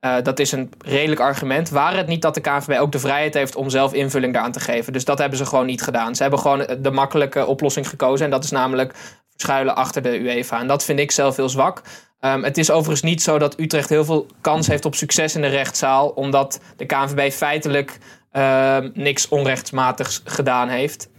Eh, 0.00 0.16
dat 0.22 0.38
is 0.38 0.52
een 0.52 0.72
redelijk 0.84 1.20
argument. 1.20 1.70
Waar 1.70 1.96
het 1.96 2.06
niet 2.06 2.22
dat 2.22 2.34
de 2.34 2.40
KNVB 2.40 2.78
ook 2.80 2.92
de 2.92 2.98
vrijheid 2.98 3.34
heeft 3.34 3.56
om 3.56 3.70
zelf 3.70 3.92
invulling 3.92 4.32
daaraan 4.32 4.52
te 4.52 4.60
geven. 4.60 4.92
Dus 4.92 5.04
dat 5.04 5.18
hebben 5.18 5.38
ze 5.38 5.46
gewoon 5.46 5.66
niet 5.66 5.82
gedaan. 5.82 6.14
Ze 6.14 6.22
hebben 6.22 6.40
gewoon 6.40 6.66
de 6.78 6.90
makkelijke 6.90 7.46
oplossing 7.46 7.88
gekozen. 7.88 8.24
En 8.24 8.30
dat 8.30 8.44
is 8.44 8.50
namelijk 8.50 8.94
verschuilen 9.30 9.76
achter 9.76 10.02
de 10.02 10.18
UEFA. 10.18 10.60
En 10.60 10.66
dat 10.66 10.84
vind 10.84 10.98
ik 10.98 11.10
zelf 11.10 11.36
heel 11.36 11.48
zwak. 11.48 11.82
Ehm, 12.20 12.42
het 12.42 12.58
is 12.58 12.70
overigens 12.70 13.02
niet 13.02 13.22
zo 13.22 13.38
dat 13.38 13.58
Utrecht 13.58 13.88
heel 13.88 14.04
veel 14.04 14.26
kans 14.40 14.66
heeft 14.66 14.84
op 14.84 14.94
succes 14.94 15.34
in 15.34 15.40
de 15.40 15.48
rechtszaal. 15.48 16.08
Omdat 16.08 16.60
de 16.76 16.86
KNVB 16.86 17.32
feitelijk 17.32 17.98
ehm, 18.30 18.90
niks 18.94 19.28
onrechtsmatigs 19.28 20.22
gedaan 20.24 20.68
heeft. 20.68 21.10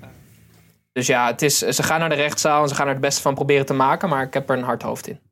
Dus 0.93 1.07
ja, 1.07 1.27
het 1.27 1.41
is, 1.41 1.57
ze 1.57 1.83
gaan 1.83 2.00
naar 2.00 2.09
de 2.09 2.15
rechtszaal 2.15 2.61
en 2.61 2.69
ze 2.69 2.75
gaan 2.75 2.88
er 2.88 2.93
het 2.93 3.01
beste 3.01 3.21
van 3.21 3.33
proberen 3.33 3.65
te 3.65 3.73
maken. 3.73 4.09
Maar 4.09 4.23
ik 4.23 4.33
heb 4.33 4.50
er 4.50 4.57
een 4.57 4.63
hard 4.63 4.81
hoofd 4.81 5.07
in. 5.07 5.30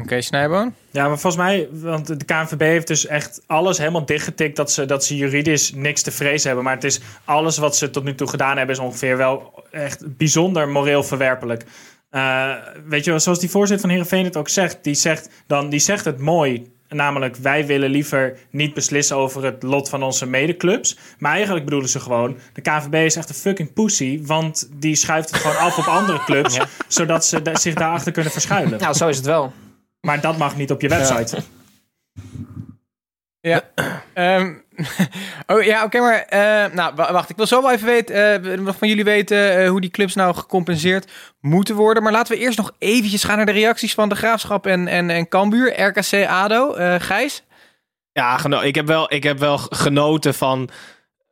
Oké, 0.00 0.20
Snijboon. 0.20 0.74
Ja, 0.90 1.08
maar 1.08 1.18
volgens 1.18 1.42
mij, 1.42 1.68
want 1.72 2.06
de 2.06 2.24
KNVB 2.24 2.60
heeft 2.60 2.86
dus 2.86 3.06
echt 3.06 3.42
alles 3.46 3.78
helemaal 3.78 4.06
dichtgetikt 4.06 4.56
dat 4.56 4.72
ze, 4.72 4.84
dat 4.84 5.04
ze 5.04 5.16
juridisch 5.16 5.72
niks 5.72 6.02
te 6.02 6.10
vrezen 6.10 6.46
hebben. 6.46 6.64
Maar 6.64 6.74
het 6.74 6.84
is 6.84 7.00
alles 7.24 7.58
wat 7.58 7.76
ze 7.76 7.90
tot 7.90 8.04
nu 8.04 8.14
toe 8.14 8.28
gedaan 8.28 8.56
hebben, 8.56 8.74
is 8.74 8.80
ongeveer 8.80 9.16
wel 9.16 9.64
echt 9.70 10.16
bijzonder 10.16 10.68
moreel 10.68 11.02
verwerpelijk. 11.02 11.64
Eh, 12.10 12.52
weet 12.88 13.04
je 13.04 13.10
wel, 13.10 13.20
zoals 13.20 13.40
die 13.40 13.50
voorzitter 13.50 13.80
van 13.80 13.90
Heerenveen 13.90 14.24
het 14.24 14.36
ook 14.36 14.48
zegt, 14.48 14.78
die 14.82 14.94
zegt, 14.94 15.30
dan, 15.46 15.68
die 15.68 15.78
zegt 15.78 16.04
het 16.04 16.18
mooi. 16.18 16.74
Namelijk, 16.88 17.36
wij 17.36 17.66
willen 17.66 17.90
liever 17.90 18.38
niet 18.50 18.74
beslissen 18.74 19.16
over 19.16 19.44
het 19.44 19.62
lot 19.62 19.88
van 19.88 20.02
onze 20.02 20.26
medeclubs. 20.26 20.98
Maar 21.18 21.32
eigenlijk 21.32 21.64
bedoelen 21.64 21.88
ze 21.88 22.00
gewoon, 22.00 22.38
de 22.52 22.60
KNVB 22.60 22.94
is 22.94 23.16
echt 23.16 23.28
een 23.28 23.34
fucking 23.34 23.72
pussy. 23.72 24.20
Want 24.22 24.68
die 24.72 24.94
schuift 24.94 25.30
het 25.30 25.40
gewoon 25.40 25.56
af 25.56 25.78
op 25.78 25.84
andere 25.84 26.24
clubs, 26.24 26.58
zodat 26.88 27.24
ze 27.24 27.40
zich 27.52 27.74
daarachter 27.74 28.12
kunnen 28.12 28.32
verschuilen. 28.32 28.78
Nou, 28.78 28.94
zo 28.94 29.08
is 29.08 29.16
het 29.16 29.26
wel. 29.26 29.52
Maar 30.06 30.20
dat 30.20 30.36
mag 30.38 30.56
niet 30.56 30.70
op 30.70 30.80
je 30.80 30.88
website. 30.88 31.36
Ja. 33.40 33.62
Ehm, 34.14 34.54
oh 35.52 35.62
ja, 35.62 35.84
oké, 35.84 35.98
maar 36.00 36.18
eh, 36.22 36.72
nou, 36.74 36.94
wa- 36.94 37.12
wacht. 37.12 37.30
Ik 37.30 37.36
wil 37.36 37.46
zo 37.46 37.62
wel 37.62 37.72
even 37.72 37.86
weten, 37.86 38.42
eh, 38.44 38.58
nog 38.58 38.76
van 38.76 38.88
jullie 38.88 39.04
weten 39.04 39.56
eh, 39.56 39.68
hoe 39.68 39.80
die 39.80 39.90
clubs 39.90 40.14
nou 40.14 40.34
gecompenseerd 40.34 41.12
moeten 41.40 41.74
worden. 41.74 42.02
Maar 42.02 42.12
laten 42.12 42.34
we 42.36 42.42
eerst 42.42 42.58
nog 42.58 42.72
eventjes 42.78 43.24
gaan 43.24 43.36
naar 43.36 43.46
de 43.46 43.52
reacties 43.52 43.94
van 43.94 44.08
de 44.08 44.14
Graafschap 44.14 44.66
en, 44.66 44.88
en, 44.88 45.10
en 45.10 45.28
Cambuur, 45.28 45.80
RKC, 45.82 46.26
ADO. 46.28 46.72
Eh 46.74 46.94
Gijs? 47.00 47.42
Ja, 48.12 48.36
geno- 48.38 48.60
ik, 48.60 48.74
heb 48.74 48.86
wel, 48.86 49.12
ik 49.12 49.22
heb 49.22 49.38
wel 49.38 49.58
genoten 49.58 50.34
van 50.34 50.68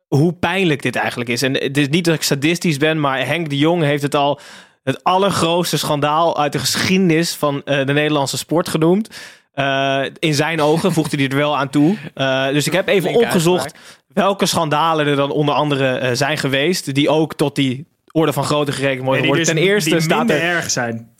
hoe 0.08 0.32
pijnlijk 0.32 0.82
dit 0.82 0.96
eigenlijk 0.96 1.30
is. 1.30 1.42
En 1.42 1.54
het 1.54 1.76
is 1.76 1.88
niet 1.88 2.04
dat 2.04 2.14
ik 2.14 2.22
sadistisch 2.22 2.76
ben, 2.76 3.00
maar 3.00 3.26
Henk 3.26 3.48
de 3.50 3.58
Jong 3.58 3.82
heeft 3.82 4.02
het 4.02 4.14
al 4.14 4.40
het 4.84 5.04
allergrootste 5.04 5.78
schandaal 5.78 6.38
uit 6.38 6.52
de 6.52 6.58
geschiedenis 6.58 7.34
van 7.34 7.62
eh, 7.64 7.86
de 7.86 7.92
Nederlandse 7.92 8.38
sport 8.38 8.68
genoemd. 8.68 9.08
Eh, 9.52 10.02
in 10.18 10.34
zijn 10.34 10.60
ogen 10.60 10.92
voegde 10.92 11.16
hij 11.16 11.28
er 11.28 11.36
wel 11.36 11.58
aan 11.58 11.70
toe. 11.70 11.96
Eh, 12.14 12.48
dus 12.48 12.66
ik 12.66 12.72
heb 12.72 12.88
even 12.88 13.14
opgezocht 13.14 13.62
uitspraak. 13.62 13.98
welke 14.08 14.46
schandalen 14.46 15.06
er 15.06 15.16
dan 15.16 15.30
onder 15.30 15.54
andere 15.54 16.14
zijn 16.14 16.38
geweest. 16.38 16.94
Die 16.94 17.08
ook 17.08 17.34
tot 17.34 17.56
die 17.56 17.86
orde 18.10 18.32
van 18.32 18.44
grootte 18.44 18.72
gerekend 18.72 19.04
worden. 19.04 19.32
dus 19.32 19.46
Ten 19.46 19.56
eerste 19.56 19.90
die 19.90 20.00
staat 20.00 20.30
er 20.30 20.40
erg 20.40 20.70
zijn. 20.70 21.13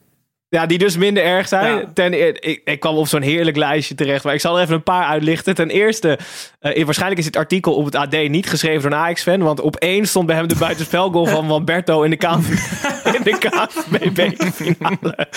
Ja, 0.54 0.66
die 0.66 0.78
dus 0.78 0.96
minder 0.96 1.24
erg 1.24 1.48
zijn. 1.48 1.76
Ja. 1.76 1.90
Ten, 1.94 2.36
ik, 2.40 2.60
ik 2.64 2.80
kwam 2.80 2.96
op 2.96 3.06
zo'n 3.06 3.22
heerlijk 3.22 3.56
lijstje 3.56 3.94
terecht. 3.94 4.24
Maar 4.24 4.34
ik 4.34 4.40
zal 4.40 4.56
er 4.56 4.62
even 4.62 4.74
een 4.74 4.82
paar 4.82 5.06
uitlichten. 5.06 5.54
Ten 5.54 5.70
eerste, 5.70 6.18
eh, 6.60 6.84
waarschijnlijk 6.84 7.20
is 7.20 7.26
dit 7.26 7.36
artikel 7.36 7.74
op 7.74 7.84
het 7.84 7.94
AD 7.94 8.28
niet 8.28 8.48
geschreven 8.48 8.82
door 8.82 8.90
een 8.90 9.04
Ajax-fan. 9.04 9.42
Want 9.42 9.62
opeens 9.62 10.10
stond 10.10 10.26
bij 10.26 10.36
hem 10.36 10.48
de 10.48 10.56
buitenspelgoal 10.56 11.26
van 11.26 11.46
Wamberto 11.52 12.02
in 12.02 12.10
de, 12.10 12.16
de 12.16 13.38
KNVB-finale. 13.38 15.28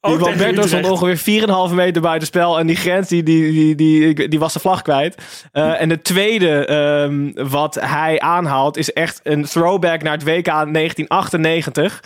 Die 0.00 0.16
Wamberto 0.16 0.66
stond 0.66 0.90
ongeveer 0.90 1.46
4,5 1.68 1.74
meter 1.74 2.02
buitenspel. 2.02 2.58
En 2.58 2.66
die 2.66 2.76
grens, 2.76 3.08
die, 3.08 3.22
die, 3.22 3.52
die, 3.52 3.74
die, 3.74 4.28
die 4.28 4.38
was 4.38 4.52
de 4.52 4.60
vlag 4.60 4.82
kwijt. 4.82 5.22
Eh, 5.52 5.80
en 5.80 5.88
de 5.88 6.02
tweede 6.02 6.66
ehm, 6.66 7.48
wat 7.48 7.74
hij 7.80 8.20
aanhaalt 8.20 8.76
is 8.76 8.92
echt 8.92 9.20
een 9.22 9.44
throwback 9.44 10.02
naar 10.02 10.12
het 10.12 10.24
WK 10.24 10.44
1998. 10.44 12.00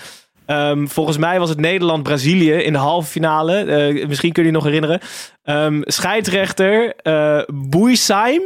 Ehm, 0.49 0.87
volgens 0.87 1.17
mij 1.19 1.39
was 1.39 1.49
het 1.49 1.61
Nederland-Brazilië 1.61 2.53
in 2.53 2.73
de 2.73 2.79
halve 2.79 3.11
finale. 3.11 3.57
Eh, 3.57 4.07
misschien 4.07 4.33
kun 4.33 4.43
je 4.43 4.49
je 4.49 4.55
nog 4.55 4.65
herinneren. 4.65 5.01
Ehm, 5.43 5.81
scheidsrechter 5.85 6.95
Boeisaim 7.47 8.43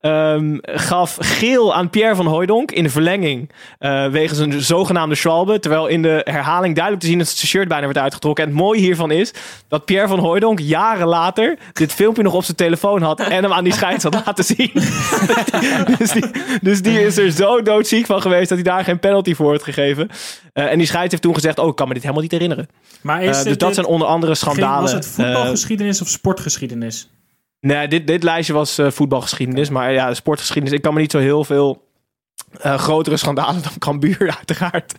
ehm, 0.00 0.56
gaf 0.62 1.16
geel 1.20 1.74
aan 1.74 1.90
Pierre 1.90 2.14
van 2.14 2.26
Hooijdonk 2.26 2.70
in 2.70 2.82
de 2.82 2.90
verlenging. 2.90 3.50
eh, 3.78 4.06
wegens 4.06 4.38
een 4.38 4.62
zogenaamde 4.62 5.14
schwalbe. 5.14 5.58
Terwijl 5.58 5.86
in 5.86 6.02
de 6.02 6.20
herhaling 6.24 6.74
duidelijk 6.74 7.02
te 7.04 7.08
zien 7.10 7.18
dat 7.18 7.28
zijn 7.28 7.48
shirt 7.48 7.68
bijna 7.68 7.84
werd 7.86 7.98
uitgetrokken. 7.98 8.44
En 8.44 8.50
het 8.50 8.58
mooie 8.58 8.80
hiervan 8.80 9.10
is 9.10 9.32
dat 9.68 9.84
Pierre 9.84 10.08
van 10.08 10.18
Hooijdonk 10.18 10.58
jaren 10.58 11.06
later 11.06 11.58
dit 11.72 11.92
filmpje 11.92 12.22
nog 12.22 12.34
op 12.34 12.44
zijn 12.44 12.56
telefoon 12.56 13.02
had. 13.02 13.20
En 13.20 13.42
hem 13.42 13.52
aan 13.52 13.64
die 13.64 13.72
scheids 13.72 14.02
had 14.04 14.14
laten 14.26 14.44
zien. 14.44 14.70
dus, 15.98 16.10
die, 16.12 16.24
dus 16.62 16.82
die 16.82 17.04
is 17.04 17.16
er 17.18 17.30
zo 17.30 17.62
doodziek 17.62 18.06
van 18.06 18.22
geweest 18.22 18.48
dat 18.48 18.58
hij 18.58 18.72
daar 18.72 18.84
geen 18.84 18.98
penalty 18.98 19.34
voor 19.34 19.50
heeft 19.50 19.64
gegeven. 19.64 20.08
Eh, 20.52 20.70
en 20.70 20.78
die 20.78 20.86
scheids 20.86 21.10
heeft 21.10 21.22
toen 21.22 21.34
gezegd: 21.34 21.58
Oh, 21.58 21.68
ik 21.68 21.76
kan 21.76 21.86
me 21.88 21.92
dit 21.94 22.02
helemaal 22.02 22.22
niet 22.22 22.32
herinneren. 22.32 22.68
Maar 23.02 23.20
Eh, 23.20 23.28
is 23.28 23.34
dus 23.36 23.44
dit- 23.44 23.58
dat 23.58 23.68
dit- 23.68 23.76
zijn 23.76 23.86
onder 23.86 24.08
andere 24.08 24.34
schandalen. 24.34 24.80
Was 24.82 24.92
het 24.92 25.04
Eh, 25.06 25.10
voetbalgeschiedenis 25.24 26.00
of 26.02 26.08
sportgeschiedenis? 26.08 27.10
Nee, 27.60 27.88
dit, 27.88 28.06
dit 28.06 28.22
lijstje 28.22 28.52
was 28.52 28.78
eh, 28.78 28.90
voetbalgeschiedenis. 28.90 29.70
Maar 29.70 29.92
ja, 29.92 30.14
sportgeschiedenis. 30.14 30.76
Ik 30.76 30.82
kan 30.82 30.94
me 30.94 31.00
niet 31.00 31.10
zo 31.10 31.18
heel 31.18 31.44
veel 31.44 31.88
eh, 32.60 32.78
grotere 32.78 33.16
schandalen 33.16 33.62
dan 33.68 33.78
Cambuur 33.78 34.34
uiteraard 34.36 34.94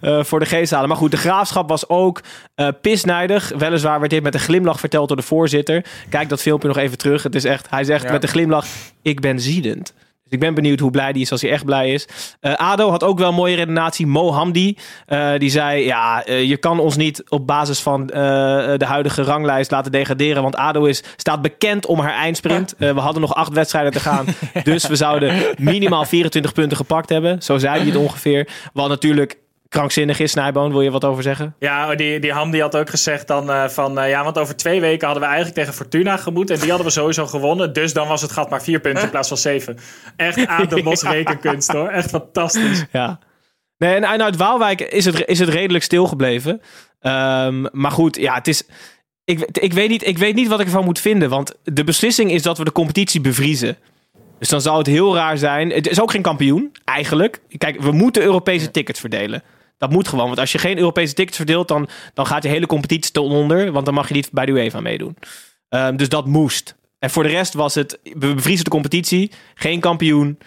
eh, 0.00 0.24
voor 0.24 0.38
de 0.40 0.46
geest 0.46 0.70
halen. 0.70 0.88
Maar 0.88 0.96
goed, 0.96 1.10
de 1.10 1.16
graafschap 1.16 1.68
was 1.68 1.88
ook 1.88 2.20
eh 2.54 2.68
pisnijdig. 2.80 3.52
Weliswaar 3.58 3.98
werd 3.98 4.10
dit 4.10 4.22
met 4.22 4.34
een 4.34 4.40
glimlach 4.40 4.80
verteld 4.80 5.08
door 5.08 5.16
de 5.16 5.22
voorzitter. 5.22 5.84
Kijk 6.08 6.28
dat 6.28 6.42
filmpje 6.42 6.68
nog 6.68 6.76
even 6.76 6.98
terug. 6.98 7.22
Het 7.22 7.34
is 7.34 7.44
echt, 7.44 7.70
hij 7.70 7.84
zegt 7.84 8.04
Ja. 8.04 8.12
met 8.12 8.22
een 8.22 8.28
glimlach, 8.28 8.66
ik 9.02 9.20
ben 9.20 9.40
ziedend. 9.40 9.94
Dus 10.26 10.34
ik 10.34 10.44
ben 10.44 10.54
benieuwd 10.54 10.80
hoe 10.80 10.90
blij 10.90 11.12
die 11.12 11.22
is 11.22 11.32
als 11.32 11.42
hij 11.42 11.50
echt 11.50 11.64
blij 11.64 11.92
is. 11.92 12.08
Eh, 12.40 12.54
ADO 12.54 12.90
had 12.90 13.04
ook 13.04 13.18
wel 13.18 13.28
een 13.28 13.34
mooie 13.34 13.56
redenatie. 13.56 14.06
Mo 14.06 14.32
Hamdi, 14.32 14.76
eh, 15.06 15.32
die 15.38 15.50
zei... 15.50 15.84
Ja, 15.84 16.24
eh, 16.24 16.48
je 16.48 16.56
kan 16.56 16.78
ons 16.78 16.96
niet 16.96 17.22
op 17.28 17.46
basis 17.46 17.80
van 17.80 18.06
de 18.06 18.84
huidige 18.84 19.22
ranglijst 19.22 19.70
laten 19.70 19.92
degraderen. 19.92 20.42
Want 20.42 20.56
ADO 20.56 20.84
is, 20.84 21.02
staat 21.16 21.42
bekend 21.42 21.86
om 21.86 22.00
haar 22.00 22.14
eindsprint. 22.14 22.74
We 22.78 23.00
hadden 23.00 23.20
nog 23.20 23.34
acht 23.34 23.52
wedstrijden 23.52 23.92
te 23.92 24.00
gaan. 24.00 24.24
dus 24.64 24.86
we 24.86 24.96
zouden 24.96 25.54
minimaal 25.58 26.04
24 26.04 26.52
punten 26.52 26.76
gepakt 26.76 27.08
hebben. 27.08 27.42
Zo 27.42 27.58
zei 27.58 27.78
hij 27.78 27.86
het 27.86 27.96
ongeveer. 27.96 28.48
Wat 28.72 28.88
natuurlijk 28.88 29.38
krankzinnig 29.76 30.20
is, 30.20 30.30
Snijboon. 30.30 30.70
Wil 30.70 30.80
je 30.80 30.90
wat 30.90 31.04
over 31.04 31.22
zeggen? 31.22 31.54
Ja, 31.58 31.94
die, 31.94 32.20
die 32.20 32.32
Ham 32.32 32.50
die 32.50 32.60
had 32.60 32.76
ook 32.76 32.90
gezegd 32.90 33.26
dan 33.26 33.50
eh, 33.50 33.68
van... 33.68 33.98
eh, 33.98 34.08
ja, 34.08 34.24
want 34.24 34.38
over 34.38 34.56
twee 34.56 34.80
weken 34.80 35.04
hadden 35.04 35.22
we 35.22 35.28
eigenlijk 35.28 35.58
tegen 35.58 35.74
Fortuna 35.74 36.16
gemoet. 36.16 36.50
En 36.50 36.58
die 36.58 36.68
hadden 36.68 36.86
we 36.86 36.92
sowieso 36.92 37.26
gewonnen. 37.26 37.72
Dus 37.72 37.92
dan 37.92 38.08
was 38.08 38.22
het 38.22 38.32
gat 38.32 38.50
maar 38.50 38.62
vier 38.62 38.80
punten 38.80 39.02
in 39.02 39.10
plaats 39.10 39.28
van 39.28 39.36
zeven. 39.36 39.78
Echt 40.16 40.46
aan 40.46 40.68
de 40.68 40.82
los 40.88 41.02
rekenkunst 41.02 41.72
hoor. 41.72 41.88
Echt 41.88 42.10
fantastisch. 42.10 42.84
Ja. 42.92 43.18
Nee, 43.78 43.94
en, 43.94 44.04
en 44.04 44.22
uit 44.22 44.36
Waalwijk 44.36 44.80
is 44.80 45.04
het, 45.04 45.26
is 45.26 45.38
het 45.38 45.48
redelijk 45.48 45.84
stilgebleven. 45.84 46.60
Ehm, 47.00 47.66
maar 47.72 47.90
goed, 47.90 48.16
ja, 48.16 48.34
het 48.34 48.48
is... 48.48 48.66
Ik, 49.24 49.40
ik, 49.52 49.72
weet 49.72 49.88
niet, 49.88 50.06
ik 50.06 50.18
weet 50.18 50.34
niet 50.34 50.48
wat 50.48 50.60
ik 50.60 50.66
ervan 50.66 50.84
moet 50.84 51.00
vinden. 51.00 51.28
Want 51.28 51.54
de 51.64 51.84
beslissing 51.84 52.30
is 52.32 52.42
dat 52.42 52.58
we 52.58 52.64
de 52.64 52.72
competitie 52.72 53.20
bevriezen. 53.20 53.76
Dus 54.38 54.48
dan 54.48 54.60
zou 54.60 54.78
het 54.78 54.86
heel 54.86 55.14
raar 55.14 55.38
zijn. 55.38 55.70
Het 55.70 55.88
is 55.88 56.00
ook 56.00 56.10
geen 56.10 56.22
kampioen, 56.22 56.72
eigenlijk. 56.84 57.40
Kijk, 57.58 57.80
we 57.80 57.92
moeten 57.92 58.22
Europese 58.22 58.70
tickets 58.70 59.00
verdelen. 59.00 59.42
Dat 59.78 59.90
moet 59.90 60.08
gewoon. 60.08 60.26
Want 60.26 60.38
als 60.38 60.52
je 60.52 60.58
geen 60.58 60.78
Europese 60.78 61.14
tickets 61.14 61.36
verdeelt, 61.36 61.68
dan, 61.68 61.88
dan 62.14 62.26
gaat 62.26 62.42
je 62.42 62.48
hele 62.48 62.66
competitie 62.66 63.12
ten 63.12 63.22
onder. 63.22 63.72
Want 63.72 63.84
dan 63.84 63.94
mag 63.94 64.08
je 64.08 64.14
niet 64.14 64.30
bij 64.32 64.46
de 64.46 64.52
UEFA 64.52 64.80
meedoen. 64.80 65.16
Ehm, 65.68 65.96
dus 65.96 66.08
dat 66.08 66.26
moest. 66.26 66.76
En 66.98 67.10
voor 67.10 67.22
de 67.22 67.28
rest 67.28 67.54
was 67.54 67.74
het, 67.74 67.98
we 68.02 68.34
bevriezen 68.34 68.64
de 68.64 68.70
competitie. 68.70 69.30
Geen 69.54 69.80
kampioen. 69.80 70.38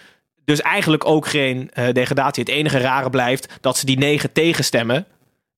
Dus 0.44 0.60
eigenlijk 0.60 1.04
ook 1.04 1.26
geen 1.26 1.70
eh, 1.72 1.92
degradatie. 1.92 2.42
Het 2.42 2.52
enige 2.52 2.78
rare 2.78 3.10
blijft 3.10 3.58
dat 3.60 3.76
ze 3.76 3.86
die 3.86 3.98
negen 3.98 4.32
tegenstemmen, 4.32 5.06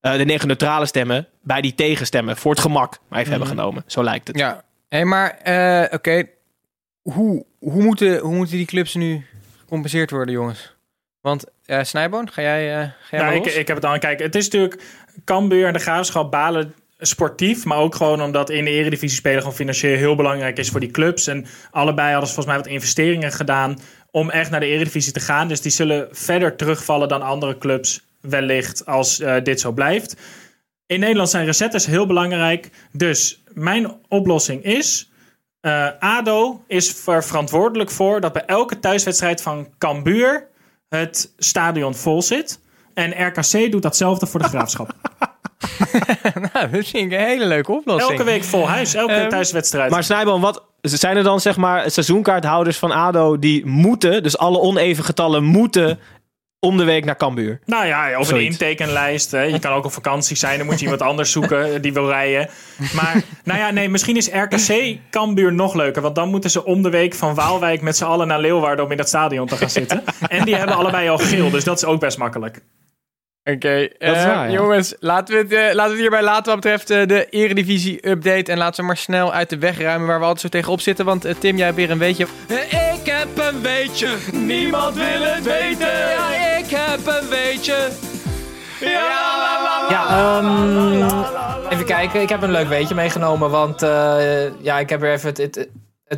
eh, 0.01 0.17
de 0.17 0.25
negen 0.25 0.47
neutrale 0.47 0.87
stemmen, 0.87 1.29
bij 1.43 1.61
die 1.61 1.75
tegenstemmen 1.75 2.37
voor 2.37 2.51
het 2.51 2.61
gemak 2.61 2.99
maar 3.09 3.19
even 3.19 3.31
hebben 3.31 3.49
genomen. 3.49 3.85
Zo 3.87 4.03
lijkt 4.03 4.29
het. 4.29 4.39
Ja, 4.39 4.65
hey, 4.89 5.05
maar 5.05 5.31
eh, 5.31 5.95
oké. 5.95 6.25
Hoe, 7.03 7.45
hoe, 7.59 7.83
moeten, 7.83 8.19
hoe 8.19 8.35
moeten 8.35 8.57
die 8.57 8.67
clubs 8.67 8.95
nu 8.95 9.27
gecompenseerd 9.59 10.11
worden, 10.11 10.35
jongens? 10.35 10.72
Want 11.23 11.45
eh 11.65 11.83
Snijboon, 11.83 12.31
ga 12.31 12.43
jij, 12.43 12.81
eh, 12.81 12.89
ga 13.01 13.17
jij 13.17 13.21
maar 13.21 13.35
ik, 13.35 13.47
ik 13.47 13.67
heb 13.67 13.77
het 13.77 13.85
al. 13.85 13.99
Kijk, 13.99 14.19
het 14.19 14.35
is 14.35 14.45
natuurlijk 14.45 14.83
Cambuur 15.25 15.67
en 15.67 15.73
de 15.73 15.79
Graafschap 15.79 16.31
balen 16.31 16.75
sportief, 16.99 17.65
maar 17.65 17.79
ook 17.79 17.95
gewoon 17.95 18.23
omdat 18.23 18.51
in 18.51 18.65
de 18.65 18.71
eredivisie 18.71 19.19
spelen 19.19 19.39
gewoon 19.39 19.55
financieel 19.55 19.97
heel 19.97 20.15
belangrijk 20.15 20.59
is 20.59 20.69
voor 20.69 20.81
die 20.81 20.91
clubs. 20.91 21.27
En 21.27 21.47
allebei 21.71 22.11
hadden 22.11 22.29
ze 22.29 22.35
volgens 22.35 22.55
mij 22.55 22.65
wat 22.65 22.73
investeringen 22.73 23.33
gedaan 23.33 23.79
om 24.11 24.31
echt 24.31 24.51
naar 24.51 24.61
de 24.61 24.67
eredivisie 24.67 25.13
te 25.13 25.21
gaan. 25.21 25.49
Dus 25.49 25.61
die 25.61 25.73
zullen 25.73 26.09
verder 26.11 26.57
terugvallen 26.57 27.09
dan 27.09 27.23
andere 27.23 27.59
clubs 27.59 28.05
wellicht 28.21 28.87
als 28.87 29.21
eh, 29.21 29.43
dit 29.43 29.61
zo 29.61 29.73
blijft. 29.73 30.17
In 30.87 31.01
Nederland 31.01 31.31
zijn 31.31 31.45
recettes 31.45 31.87
heel 31.87 32.07
belangrijk. 32.07 32.71
Dus 32.93 33.43
mijn 33.53 33.97
oplossing 34.09 34.65
is... 34.65 35.11
ADO 35.99 36.65
is 36.67 37.07
er 37.07 37.25
verantwoordelijk 37.25 37.91
voor 37.91 38.21
dat 38.21 38.33
bij 38.33 38.45
elke 38.45 38.79
thuiswedstrijd 38.79 39.43
van 39.43 39.69
Cambuur 39.79 40.49
het 40.99 41.33
stadion 41.39 41.95
vol 41.95 42.23
zit. 42.23 42.61
En 42.95 43.27
RKC 43.27 43.71
doet 43.71 43.83
datzelfde 43.83 44.27
voor 44.27 44.41
de 44.41 44.49
graafschap. 44.49 44.93
nou, 46.53 46.71
dat 46.71 46.87
vind 46.87 46.95
ik 46.95 47.13
een 47.13 47.27
hele 47.27 47.47
leuke 47.47 47.73
oplossing. 47.73 48.11
Elke 48.11 48.25
week 48.25 48.45
vol 48.45 48.69
huis, 48.69 48.95
elke 48.95 49.13
Ehm, 49.13 49.29
thuiswedstrijd. 49.29 49.91
Maar 49.91 50.05
Snijboom, 50.05 50.41
wat 50.41 50.63
zijn 50.81 51.17
er 51.17 51.23
dan 51.23 51.41
zeg 51.41 51.57
maar 51.57 51.91
seizoenkaarthouders 51.91 52.79
van 52.79 52.91
ADO 52.91 53.39
die 53.39 53.67
moeten, 53.67 54.23
dus 54.23 54.39
alle 54.39 54.61
oneven 54.61 55.05
getallen 55.05 55.45
moeten 55.45 55.99
om 56.67 56.77
de 56.77 56.85
week 56.85 57.05
naar 57.05 57.17
Cambuur? 57.17 57.61
nou 57.67 57.87
ja, 57.87 58.11
of 58.13 58.19
een 58.19 58.25
Zoiets. 58.25 58.51
intekenlijst. 58.51 59.31
Hè. 59.31 59.43
Je 59.43 59.59
kan 59.59 59.73
ook 59.73 59.85
op 59.85 59.93
vakantie 59.93 60.37
zijn, 60.37 60.59
dan 60.59 60.67
moet 60.67 60.79
je 60.79 60.83
iemand 60.83 61.03
anders 61.03 61.33
zoeken 61.33 61.75
eh, 61.75 61.83
die 61.83 61.93
wil 61.93 62.09
rijden. 62.09 62.49
Maar 62.95 63.23
nou 63.45 63.59
ja, 63.59 63.71
nee, 63.71 63.89
misschien 63.89 64.17
is 64.17 64.29
RKC 64.29 64.99
Cambuur 65.11 65.53
nog 65.53 65.75
leuker. 65.75 66.03
Want 66.03 66.15
dan 66.15 66.29
moeten 66.29 66.51
ze 66.51 66.65
om 66.65 66.83
de 66.83 66.91
week 66.91 67.15
van 67.15 67.35
Waalwijk 67.35 67.81
met 67.81 67.97
z'n 67.97 68.05
allen 68.05 68.27
naar 68.27 68.41
Leeuwarden 68.41 68.85
om 68.85 68.91
in 68.91 68.97
dat 68.97 69.09
stadion 69.09 69.47
te 69.47 69.57
gaan 69.57 69.71
zitten. 69.71 70.03
En 70.29 70.45
die 70.45 70.57
hebben 70.57 70.77
allebei 70.77 71.09
al 71.09 71.19
geel, 71.19 71.51
dus 71.51 71.65
dat 71.65 71.77
is 71.77 71.85
ook 71.85 72.01
best 72.01 72.19
makkelijk. 72.19 72.61
Oké, 73.45 73.89
eh, 73.99 74.51
jongens, 74.51 74.95
laten 75.01 75.35
we, 75.35 75.41
het, 75.41 75.53
eh, 75.53 75.75
laten 75.75 75.83
we 75.85 75.91
het 75.91 75.99
hierbij 75.99 76.23
laten 76.23 76.53
wat 76.53 76.61
betreft 76.61 76.91
eh, 76.91 77.07
de 77.07 77.27
Eredivisie-update. 77.31 78.53
En 78.53 78.59
laten 78.59 78.81
we 78.81 78.87
maar 78.87 78.97
snel 78.97 79.33
uit 79.33 79.51
de 79.51 79.59
weg 79.59 79.79
ruimen 79.79 80.07
waar 80.07 80.19
we 80.19 80.25
altijd 80.25 80.41
zo 80.41 80.49
tegenop 80.49 80.81
zitten. 80.81 81.05
Want 81.05 81.27
Tim, 81.41 81.57
jij 81.57 81.65
hebt 81.65 81.77
weer 81.77 81.91
een 81.91 81.99
weetje. 81.99 82.27
ik 82.95 83.07
heb 83.11 83.29
een 83.39 83.63
weetje, 83.63 84.09
niemand 84.33 84.95
wil 84.95 85.05
het 85.05 85.45
weten. 85.45 85.89
Ja, 85.89 86.57
ik 86.59 86.71
heb 86.71 87.07
een 87.07 87.29
weetje. 87.29 87.89
Ja, 88.81 89.87
Ja, 89.89 90.09
ehm, 90.09 91.73
even 91.73 91.85
kijken. 91.85 92.21
Ik 92.21 92.29
heb 92.29 92.43
een 92.43 92.51
leuk 92.51 92.69
weetje 92.69 92.95
meegenomen. 92.95 93.51
Want 93.51 93.83
eh, 93.83 94.63
ja, 94.63 94.79
ik 94.79 94.89
heb 94.89 95.01
weer 95.01 95.13
even 95.13 95.29
het, 95.29 95.69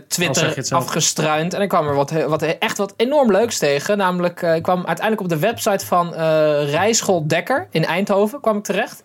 Twitter 0.08 0.56
het 0.56 0.66
zelf. 0.66 0.82
afgestruind. 0.82 1.54
En 1.54 1.62
ik 1.62 1.68
kwam 1.68 1.88
er 1.88 1.94
wat, 1.94 2.10
wat, 2.10 2.42
echt 2.42 2.78
wat 2.78 2.94
enorm 2.96 3.30
leuks 3.30 3.58
tegen. 3.58 3.98
Namelijk, 3.98 4.42
eh, 4.42 4.54
ik 4.54 4.62
kwam 4.62 4.86
uiteindelijk 4.86 5.20
op 5.20 5.28
de 5.28 5.46
website 5.46 5.86
van 5.86 6.14
eh 6.14 6.70
Rijschool 6.70 7.26
Dekker 7.26 7.68
in 7.70 7.84
Eindhoven 7.84 8.40
kwam 8.40 8.56
ik 8.56 8.64
terecht. 8.64 9.02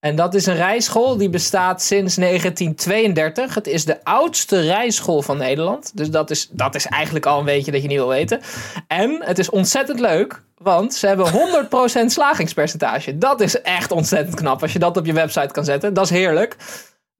En 0.00 0.16
dat 0.16 0.34
is 0.34 0.46
een 0.46 0.56
rijschool 0.56 1.16
die 1.16 1.30
bestaat 1.30 1.82
sinds 1.82 2.16
1932. 2.16 3.54
Het 3.54 3.66
is 3.66 3.84
de 3.84 4.04
oudste 4.04 4.60
rijschool 4.60 5.22
van 5.22 5.36
Nederland. 5.36 5.96
Dus 5.96 6.10
dat 6.10 6.30
is, 6.30 6.48
dat 6.50 6.74
is 6.74 6.86
eigenlijk 6.86 7.26
al 7.26 7.38
een 7.38 7.44
beetje 7.44 7.72
dat 7.72 7.82
je 7.82 7.88
niet 7.88 7.96
wil 7.96 8.08
weten. 8.08 8.40
En 8.86 9.22
het 9.24 9.38
is 9.38 9.50
ontzettend 9.50 10.00
leuk, 10.00 10.42
want 10.56 10.94
ze 10.94 11.06
hebben 11.06 11.26
100% 12.02 12.06
slagingspercentage. 12.06 13.18
Dat 13.18 13.40
is 13.40 13.60
echt 13.62 13.92
ontzettend 13.92 14.36
knap 14.36 14.62
als 14.62 14.72
je 14.72 14.78
dat 14.78 14.96
op 14.96 15.06
je 15.06 15.12
website 15.12 15.52
kan 15.52 15.64
zetten. 15.64 15.94
Dat 15.94 16.04
is 16.04 16.10
heerlijk. 16.10 16.56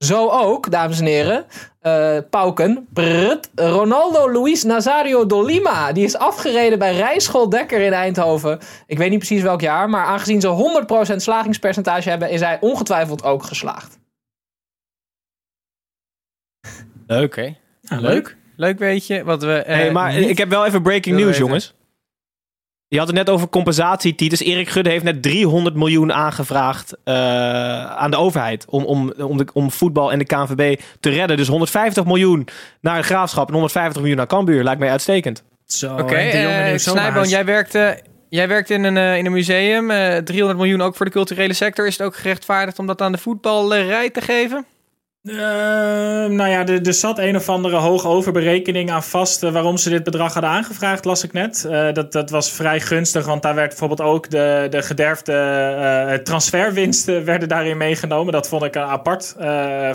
Zo 0.05 0.29
ook, 0.31 0.71
dames 0.71 0.99
en 1.01 1.07
heren. 1.07 1.45
eh 1.81 2.19
Pauken. 2.31 2.89
Prut, 2.93 3.51
Ronaldo 3.55 4.33
Luis 4.33 4.63
Nazario 4.63 5.27
Dolima. 5.27 5.93
Die 5.93 6.05
is 6.05 6.17
afgereden 6.17 6.79
bij 6.79 6.95
Rijschool 6.97 7.49
Dekker 7.49 7.81
in 7.81 7.93
Eindhoven. 7.93 8.59
Ik 8.87 8.99
weet 8.99 9.11
niet 9.11 9.19
precies 9.19 9.43
welk 9.43 9.61
jaar. 9.61 9.89
Maar 9.91 10.05
aangezien 10.05 10.41
ze 10.41 10.49
100% 11.13 11.17
slagingspercentage 11.17 12.09
hebben, 12.09 12.31
is 12.31 12.41
hij 12.41 12.59
ongetwijfeld 12.61 13.23
ook 13.25 13.43
geslaagd. 13.43 13.99
Leuk. 17.07 17.33
Oké, 17.33 17.57
leuk. 18.01 18.37
Leuk 18.57 18.79
weetje. 18.79 19.25
Wat 19.25 19.43
we, 19.43 19.53
eh, 19.55 19.75
Hey, 19.77 19.93
maar 19.93 20.15
ik 20.15 20.39
heb 20.39 20.49
wel 20.49 20.67
even 20.67 20.83
breaking 20.83 21.15
news, 21.17 21.27
weten. 21.27 21.45
jongens. 21.45 21.75
Je 22.91 22.99
had 22.99 23.07
het 23.07 23.17
net 23.17 23.31
over 23.31 23.49
compensatietitels. 23.49 24.41
Erik 24.41 24.69
Gudde 24.69 24.91
heeft 24.91 25.05
net 25.05 25.23
300 25.23 25.75
miljoen 25.75 26.13
aangevraagd 26.13 26.97
eh, 27.05 27.15
aan 27.97 28.11
de 28.11 28.17
overheid. 28.17 28.65
Om, 28.69 28.85
om, 28.85 29.13
om, 29.19 29.37
de, 29.37 29.47
om 29.53 29.71
voetbal 29.71 30.13
en 30.13 30.19
de 30.19 30.25
KNVB 30.25 30.81
te 31.01 31.11
redden. 31.11 31.37
Dus 31.37 31.49
150 31.49 32.05
miljoen 32.05 32.49
naar 32.81 32.97
de 32.97 33.03
graafschap 33.03 33.47
en 33.47 33.53
150 33.53 34.01
miljoen 34.01 34.17
naar 34.17 34.27
Cambuur. 34.27 34.65
Lijkt 34.65 34.81
mij 34.81 34.91
uitstekend. 34.91 35.43
Zo, 35.67 35.93
Oké, 35.93 36.21
jongen 36.21 36.65
eh, 36.65 36.79
Snijboon, 36.79 37.29
jij 37.29 37.45
werkte, 37.45 38.01
jij 38.29 38.49
werkt 38.49 38.71
in 38.71 38.85
een, 38.85 38.97
eh, 38.97 39.17
in 39.17 39.27
een 39.27 39.33
museum. 39.33 39.91
eh 39.91 40.17
300 40.17 40.59
miljoen 40.59 40.83
ook 40.83 40.97
voor 40.97 41.07
de 41.07 41.13
culturele 41.13 41.55
sector. 41.55 41.87
Is 41.87 41.97
het 41.99 42.07
ook 42.07 42.17
gerechtvaardigd 42.17 42.79
om 42.79 42.87
dat 42.87 43.01
aan 43.01 43.13
de 43.13 43.19
voetballerij 43.19 44.11
te 44.11 44.21
geven? 44.21 44.65
Eh, 45.23 45.35
nou 46.27 46.47
ja, 46.47 46.67
er, 46.67 46.87
er 46.87 46.95
zat 46.95 47.19
een 47.19 47.37
of 47.37 47.49
andere 47.49 47.77
hoog 47.77 48.07
overberekening 48.07 48.91
aan 48.91 49.03
vast 49.03 49.43
eh, 49.43 49.53
waarom 49.53 49.77
ze 49.77 49.91
dit 49.91 50.05
bedrag 50.05 50.33
hadden 50.33 50.51
aangevraagd, 50.51 51.05
las 51.05 51.25
ik 51.25 51.33
net. 51.33 51.65
Eh, 51.65 51.93
dat, 51.93 52.13
dat 52.13 52.31
was 52.31 52.53
vrij 52.53 52.81
gunstig, 52.81 53.27
want 53.27 53.43
daar 53.43 53.55
werd 53.55 53.69
bijvoorbeeld 53.69 54.01
ook 54.01 54.31
de, 54.31 54.67
de 54.71 54.83
gederfde 54.83 55.33
eh, 55.33 56.15
transferwinsten 56.15 57.25
werden 57.25 57.49
daarin 57.49 57.77
meegenomen. 57.77 58.33
Dat 58.33 58.49
vond 58.49 58.63
ik 58.63 58.75
een 58.75 58.83
apart 58.83 59.35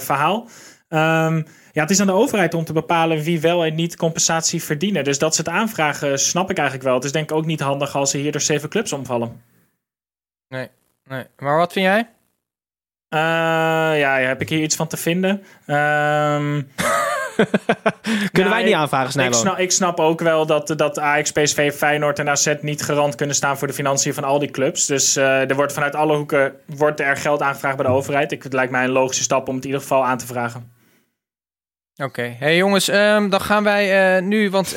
verhaal. 0.03 0.47
Ehm, 0.89 1.41
ja, 1.71 1.81
het 1.81 1.89
is 1.89 1.99
aan 1.99 2.07
de 2.07 2.13
overheid 2.13 2.53
om 2.53 2.65
te 2.65 2.73
bepalen 2.73 3.21
wie 3.21 3.41
wel 3.41 3.65
en 3.65 3.75
niet 3.75 3.95
compensatie 3.95 4.63
verdienen. 4.63 5.03
Dus 5.03 5.19
dat 5.19 5.35
ze 5.35 5.41
het 5.41 5.49
aanvragen, 5.49 6.19
snap 6.19 6.49
ik 6.49 6.57
eigenlijk 6.57 6.87
wel. 6.87 6.95
Het 6.95 7.03
is 7.03 7.11
denk 7.11 7.29
ik 7.29 7.37
ook 7.37 7.45
niet 7.45 7.59
handig 7.59 7.95
als 7.95 8.13
er 8.13 8.19
hier 8.19 8.31
door 8.31 8.41
zeven 8.41 8.69
clubs 8.69 8.93
omvallen. 8.93 9.41
Nee. 10.47 10.69
Maar 11.37 11.57
wat 11.57 11.73
vind 11.73 11.85
jij? 11.85 12.14
Eh, 13.15 13.99
ja, 13.99 14.17
heb 14.17 14.41
ik 14.41 14.49
hier 14.49 14.61
iets 14.61 14.75
van 14.75 14.87
te 14.87 14.97
vinden? 14.97 15.43
Ehm 15.65 16.61
Kunnen 18.31 18.51
wij 18.51 18.59
ik- 18.59 18.65
niet 18.65 18.75
aanvragen, 18.75 19.25
Ik 19.25 19.33
snap, 19.33 19.57
ik 19.57 19.71
snap 19.71 19.99
ook 19.99 20.21
wel 20.21 20.45
dat, 20.45 20.73
dat 20.75 20.99
Ajax, 20.99 21.31
PSV, 21.31 21.73
Feyenoord 21.73 22.19
en 22.19 22.29
AZ 22.29 22.53
niet 22.61 22.83
garant 22.83 23.15
kunnen 23.15 23.35
staan 23.35 23.57
voor 23.57 23.67
de 23.67 23.73
financiën 23.73 24.13
van 24.13 24.23
al 24.23 24.39
die 24.39 24.51
clubs. 24.51 24.85
Dus 24.85 25.15
eh, 25.15 25.49
er 25.49 25.55
wordt 25.55 25.73
vanuit 25.73 25.95
alle 25.95 26.15
hoeken 26.15 26.53
wordt 26.65 26.99
er 26.99 27.17
geld 27.17 27.41
aangevraagd 27.41 27.75
bij 27.77 27.85
de 27.85 27.91
overheid. 27.91 28.31
Ik, 28.31 28.43
het 28.43 28.53
lijkt 28.53 28.71
mij 28.71 28.83
een 28.83 28.89
logische 28.89 29.23
stap 29.23 29.47
om 29.47 29.55
het 29.55 29.63
in 29.63 29.69
ieder 29.69 29.81
geval 29.87 30.05
aan 30.05 30.17
te 30.17 30.25
vragen. 30.25 30.71
Oké, 31.95 32.35
hey 32.39 32.55
jongens, 32.55 32.87
ehm, 32.87 33.29
dan 33.29 33.41
gaan 33.41 33.63
wij 33.63 34.15
eh, 34.15 34.23
nu, 34.23 34.49
want 34.49 34.75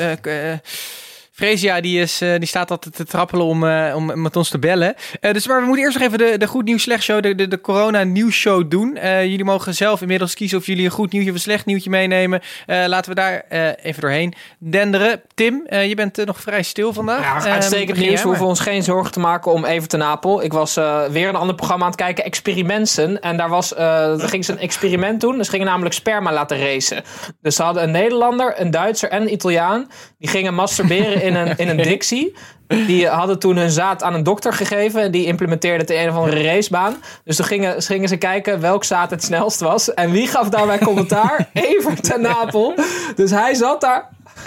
Fresia 1.38 1.80
die, 1.80 2.00
is, 2.00 2.20
eh, 2.20 2.38
die 2.38 2.46
staat 2.46 2.70
altijd 2.70 2.94
te 2.94 3.04
trappelen 3.04 3.46
om, 3.46 3.66
eh, 3.68 3.96
om 3.96 4.22
met 4.22 4.36
ons 4.36 4.48
te 4.48 4.58
bellen. 4.58 4.94
Eh, 5.20 5.32
dus 5.32 5.46
maar 5.46 5.60
we 5.60 5.66
moeten 5.66 5.84
eerst 5.84 5.98
nog 5.98 6.06
even 6.06 6.18
de, 6.18 6.38
de 6.38 6.46
goed 6.46 6.64
nieuws 6.64 6.82
slecht 6.82 7.02
show, 7.02 7.22
de, 7.22 7.34
de, 7.34 7.48
de 7.48 7.60
corona 7.60 8.02
nieuws 8.02 8.34
show 8.34 8.70
doen. 8.70 8.98
Jullie 9.02 9.44
mogen 9.44 9.74
zelf 9.74 10.00
inmiddels 10.00 10.34
kiezen 10.34 10.58
of 10.58 10.66
jullie 10.66 10.84
een 10.84 10.90
goed 10.90 11.12
nieuwtje 11.12 11.30
of 11.30 11.36
een 11.36 11.42
slecht 11.42 11.66
nieuwtje 11.66 11.90
meenemen. 11.90 12.40
Laten 12.66 13.14
we 13.14 13.20
daar 13.20 13.44
even 13.82 14.00
doorheen 14.00 14.34
denderen. 14.58 15.22
Tim, 15.34 15.66
je 15.70 15.94
bent 15.94 16.24
nog 16.24 16.40
vrij 16.40 16.62
stil 16.62 16.92
vandaag. 16.92 17.20
Ja, 17.20 17.36
Ehm, 17.36 17.52
uitstekend 17.52 17.98
nieuws. 17.98 18.22
We 18.22 18.28
hoeven 18.28 18.46
ons 18.46 18.60
geen 18.60 18.82
zorgen 18.82 19.12
te 19.12 19.20
maken 19.20 19.52
om 19.52 19.64
Everton 19.64 19.98
Napel. 19.98 20.42
Ik 20.42 20.52
was 20.52 20.74
weer 21.10 21.28
een 21.28 21.36
ander 21.36 21.54
programma 21.54 21.84
aan 21.84 21.90
het 21.90 22.00
kijken, 22.00 22.24
Experimenten. 22.24 23.20
En 23.20 23.36
daar, 23.36 23.48
was, 23.48 23.68
daar 23.68 24.28
ging 24.28 24.44
ze 24.44 24.52
een 24.52 24.58
experiment 24.58 25.20
doen. 25.20 25.44
Ze 25.44 25.50
gingen 25.50 25.66
namelijk 25.66 25.94
sperma 25.94 26.32
laten 26.32 26.58
racen. 26.58 27.02
Dus 27.42 27.56
ze 27.56 27.62
hadden 27.62 27.82
een 27.82 27.90
Nederlander, 27.90 28.60
een 28.60 28.70
Duitser 28.70 29.08
en 29.08 29.22
een 29.22 29.32
Italiaan. 29.32 29.90
Die 30.18 30.28
gingen 30.28 30.54
masturberen 30.54 31.22
in 31.28 31.34
een, 31.34 31.56
in 31.56 31.68
een 31.68 31.76
dictie. 31.76 32.34
Die 32.66 33.08
hadden 33.08 33.38
toen 33.38 33.56
hun 33.56 33.70
zaad 33.70 34.02
aan 34.02 34.14
een 34.14 34.22
dokter 34.22 34.52
gegeven. 34.52 35.02
En 35.02 35.10
die 35.10 35.26
implementeerde 35.26 35.80
het 35.80 35.90
in 35.90 35.98
een 35.98 36.08
of 36.08 36.16
andere 36.16 36.42
racebaan. 36.42 36.96
Dus 37.24 37.36
toen 37.36 37.46
gingen, 37.46 37.82
gingen 37.82 38.08
ze 38.08 38.16
kijken 38.16 38.60
welk 38.60 38.84
zaad 38.84 39.10
het 39.10 39.24
snelst 39.24 39.60
was. 39.60 39.94
En 39.94 40.10
wie 40.10 40.26
gaf 40.26 40.48
daarbij 40.48 40.78
commentaar? 40.78 41.48
Evert 41.52 42.02
ten 42.02 42.20
Napel. 42.20 42.74
Dus 43.14 43.30
hij 43.30 43.54
zat 43.54 43.80
daar 43.80 44.08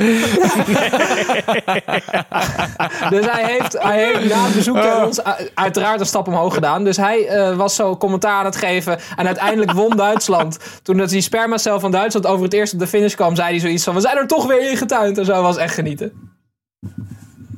dus 3.09 3.25
hij 3.25 3.43
heeft, 3.45 3.77
hij 3.79 4.03
heeft 4.03 4.29
na 4.29 4.43
het 4.43 4.55
bezoek 4.55 4.75
tegen 4.75 5.05
ons 5.05 5.23
uiteraard 5.53 5.99
een 5.99 6.05
stap 6.05 6.27
omhoog 6.27 6.53
gedaan. 6.53 6.83
Dus 6.83 6.97
hij 6.97 7.27
eh, 7.27 7.55
was 7.55 7.75
zo 7.75 7.97
commentaar 7.97 8.39
aan 8.39 8.45
het 8.45 8.55
geven. 8.55 8.99
En 9.15 9.25
uiteindelijk 9.25 9.71
won 9.71 9.97
Duitsland. 9.97 10.59
Toen 10.83 10.97
dat 10.97 11.09
die 11.09 11.21
spermacel 11.21 11.79
van 11.79 11.91
Duitsland 11.91 12.25
over 12.25 12.43
het 12.43 12.53
eerst 12.53 12.73
op 12.73 12.79
de 12.79 12.87
finish 12.87 13.15
kwam, 13.15 13.35
zei 13.35 13.49
hij 13.49 13.59
zoiets 13.59 13.83
van: 13.83 13.93
We 13.93 13.99
zijn 13.99 14.17
er 14.17 14.27
toch 14.27 14.45
weer 14.45 14.69
in 14.69 14.77
getuind. 14.77 15.17
En 15.17 15.25
zo 15.25 15.41
was 15.41 15.57
echt 15.57 15.73
genieten. 15.73 16.39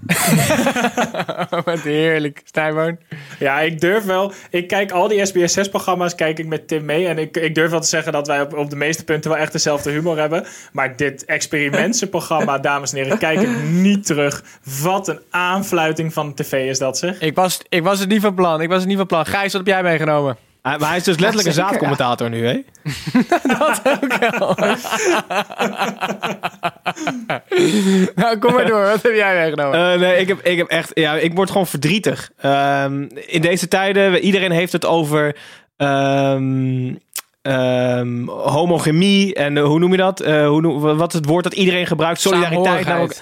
Wat 1.65 1.79
heerlijk, 1.79 2.41
Stijnboon. 2.43 2.97
Ja, 3.39 3.59
ik 3.59 3.81
durf 3.81 4.03
wel. 4.03 4.31
Ik 4.49 4.67
kijk 4.67 4.91
al 4.91 5.07
die 5.07 5.25
SBS 5.25 5.59
6-programma's 5.59 6.15
kijk 6.15 6.39
ik 6.39 6.45
met 6.45 6.67
Tim 6.67 6.85
mee. 6.85 7.07
En 7.07 7.17
ik, 7.17 7.37
ik 7.37 7.55
durf 7.55 7.69
wel 7.71 7.79
te 7.79 7.87
zeggen 7.87 8.11
dat 8.11 8.27
wij 8.27 8.41
op, 8.41 8.57
op 8.57 8.69
de 8.69 8.75
meeste 8.75 9.03
punten 9.03 9.31
wel 9.31 9.39
echt 9.39 9.51
dezelfde 9.51 9.91
humor 9.91 10.17
hebben. 10.17 10.45
Maar 10.71 10.95
dit 10.95 11.25
experimentenprogramma, 11.25 12.57
dames 12.69 12.91
en 12.91 12.97
heren, 12.97 13.17
kijk 13.17 13.41
ik 13.41 13.63
niet 13.63 14.05
terug. 14.05 14.43
Wat 14.81 15.07
een 15.07 15.19
aanfluiting 15.29 16.13
van 16.13 16.27
de 16.27 16.43
tv 16.43 16.69
is 16.69 16.79
dat, 16.79 16.97
zeg. 16.97 17.19
Ik 17.19 17.35
was, 17.35 17.61
ik 17.69 17.83
was 17.83 17.99
het 17.99 18.09
niet 18.09 18.21
van 18.21 18.35
plan. 18.35 18.61
Ik 18.61 18.69
was 18.69 18.79
het 18.79 18.87
niet 18.87 18.97
van 18.97 19.07
plan. 19.07 19.25
Gijs, 19.25 19.53
wat 19.53 19.65
heb 19.65 19.75
jij 19.75 19.83
meegenomen? 19.83 20.37
Hij- 20.63 20.77
maar 20.77 20.87
hij 20.87 20.97
is 20.97 21.03
dus 21.03 21.17
letterlijk 21.19 21.47
een 21.47 21.53
zaadcommentator 21.53 22.29
nu, 22.29 22.45
hè? 22.47 22.53
nou, 28.15 28.37
kom 28.39 28.53
maar 28.53 28.65
door. 28.65 28.81
Wat 28.85 29.01
heb 29.01 29.15
jij 29.15 29.35
meegenomen? 29.35 29.93
Eh, 29.93 29.99
nee, 29.99 30.17
ik 30.17 30.27
heb, 30.27 30.39
ik 30.41 30.57
heb 30.57 30.67
echt... 30.67 30.91
Ja, 30.93 31.13
ik 31.13 31.33
word 31.35 31.51
gewoon 31.51 31.67
verdrietig. 31.67 32.31
Ehm, 32.37 33.01
in 33.25 33.41
deze 33.41 33.67
tijden, 33.67 34.19
iedereen 34.19 34.51
heeft 34.51 34.71
het 34.71 34.85
over... 34.85 35.35
ehm, 35.77 36.93
ehm, 37.41 38.27
homogemie 38.27 39.33
en 39.33 39.57
eh, 39.57 39.63
hoe 39.63 39.79
noem 39.79 39.91
je 39.91 39.97
dat? 39.97 40.19
Eh, 40.19 40.47
hoe 40.47 40.61
noem, 40.61 40.79
wat 40.97 41.13
is 41.13 41.19
het 41.19 41.25
woord 41.29 41.43
dat 41.43 41.53
iedereen 41.53 41.87
gebruikt? 41.87 42.21
Solidariteit. 42.21 42.85
Namelijk. 42.85 43.21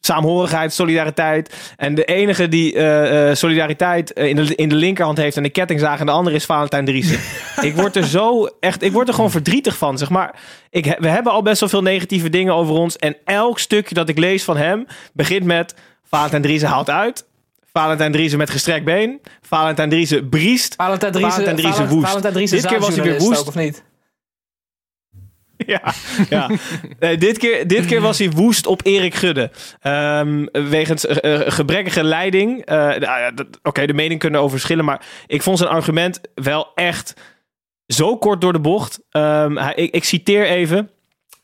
Saamhorigheid, 0.00 0.72
solidariteit. 0.72 1.72
En 1.76 1.94
de 1.94 2.04
enige 2.04 2.48
die 2.48 2.74
eh, 2.74 3.28
eh, 3.30 3.36
solidariteit 3.36 4.12
eh, 4.12 4.28
in, 4.28 4.36
de, 4.36 4.54
in 4.54 4.68
de 4.68 4.74
linkerhand 4.74 5.18
heeft 5.18 5.36
en 5.36 5.42
de 5.42 5.48
kettingzaag 5.50 6.00
en 6.00 6.06
de 6.06 6.12
andere 6.12 6.36
is 6.36 6.44
Valentijn 6.44 6.84
Driessen. 6.84 7.20
ik 7.68 7.74
word 7.74 7.96
er 7.96 8.04
zo 8.06 8.48
echt, 8.60 8.82
ik 8.82 8.92
word 8.92 9.08
er 9.08 9.14
gewoon 9.14 9.30
verdrietig 9.30 9.76
van. 9.76 9.98
Zeg 9.98 10.10
maar, 10.10 10.34
ik, 10.70 10.96
we 10.98 11.08
hebben 11.08 11.32
al 11.32 11.42
best 11.42 11.60
wel 11.60 11.68
veel 11.68 11.82
negatieve 11.82 12.28
dingen 12.30 12.54
over 12.54 12.74
ons. 12.74 12.96
En 12.96 13.16
elk 13.24 13.58
stukje 13.58 13.94
dat 13.94 14.08
ik 14.08 14.18
lees 14.18 14.44
van 14.44 14.56
hem 14.56 14.86
begint 15.12 15.44
met 15.44 15.74
Valentijn 16.04 16.42
Driessen 16.42 16.68
haalt 16.68 16.90
uit. 16.90 17.28
Valentijn 17.72 18.12
Driessen 18.12 18.38
met 18.38 18.50
gestrekt 18.50 18.84
been. 18.84 19.20
Valentijn 19.42 19.88
Driessen 19.88 20.28
briest. 20.28 20.74
Valentijn 20.74 21.12
Driessen, 21.12 21.32
Valentijn 21.32 21.56
Driessen 21.56 21.74
Valent- 21.84 21.94
woest. 21.94 22.06
Valentijn 22.06 22.34
Driessen 22.34 22.58
Dit 22.60 22.66
keer 22.70 22.80
was 22.80 22.94
hij 22.94 23.04
weer 23.04 23.18
woest. 23.18 23.40
ook, 23.40 23.46
of 23.46 23.54
niet? 23.54 23.82
Ja, 25.66 25.92
ja. 26.30 26.50
Dit, 27.16 27.38
keer, 27.38 27.66
dit 27.66 27.86
keer 27.86 28.00
was 28.00 28.18
hij 28.18 28.30
woest 28.30 28.66
op 28.66 28.80
Erik 28.86 29.14
Gudde. 29.14 29.50
Ehm, 29.80 30.46
wegens 30.52 31.06
eh, 31.06 31.34
eh, 31.40 31.52
gebrekkige 31.52 32.04
leiding. 32.04 32.64
Eh, 32.64 32.76
nou 32.76 33.34
Oké, 33.62 33.86
de 33.86 33.94
mening 33.94 34.20
kunnen 34.20 34.40
over 34.40 34.50
verschillen. 34.50 34.84
Maar 34.84 35.06
ik 35.26 35.42
vond 35.42 35.58
zijn 35.58 35.70
argument 35.70 36.20
wel 36.34 36.68
echt 36.74 37.14
zo 37.86 38.16
kort 38.16 38.40
door 38.40 38.52
de 38.52 38.60
bocht. 38.60 39.00
Ehm, 39.10 39.56
hij- 39.56 39.74
ik 39.74 40.04
citeer 40.04 40.44
even. 40.46 40.90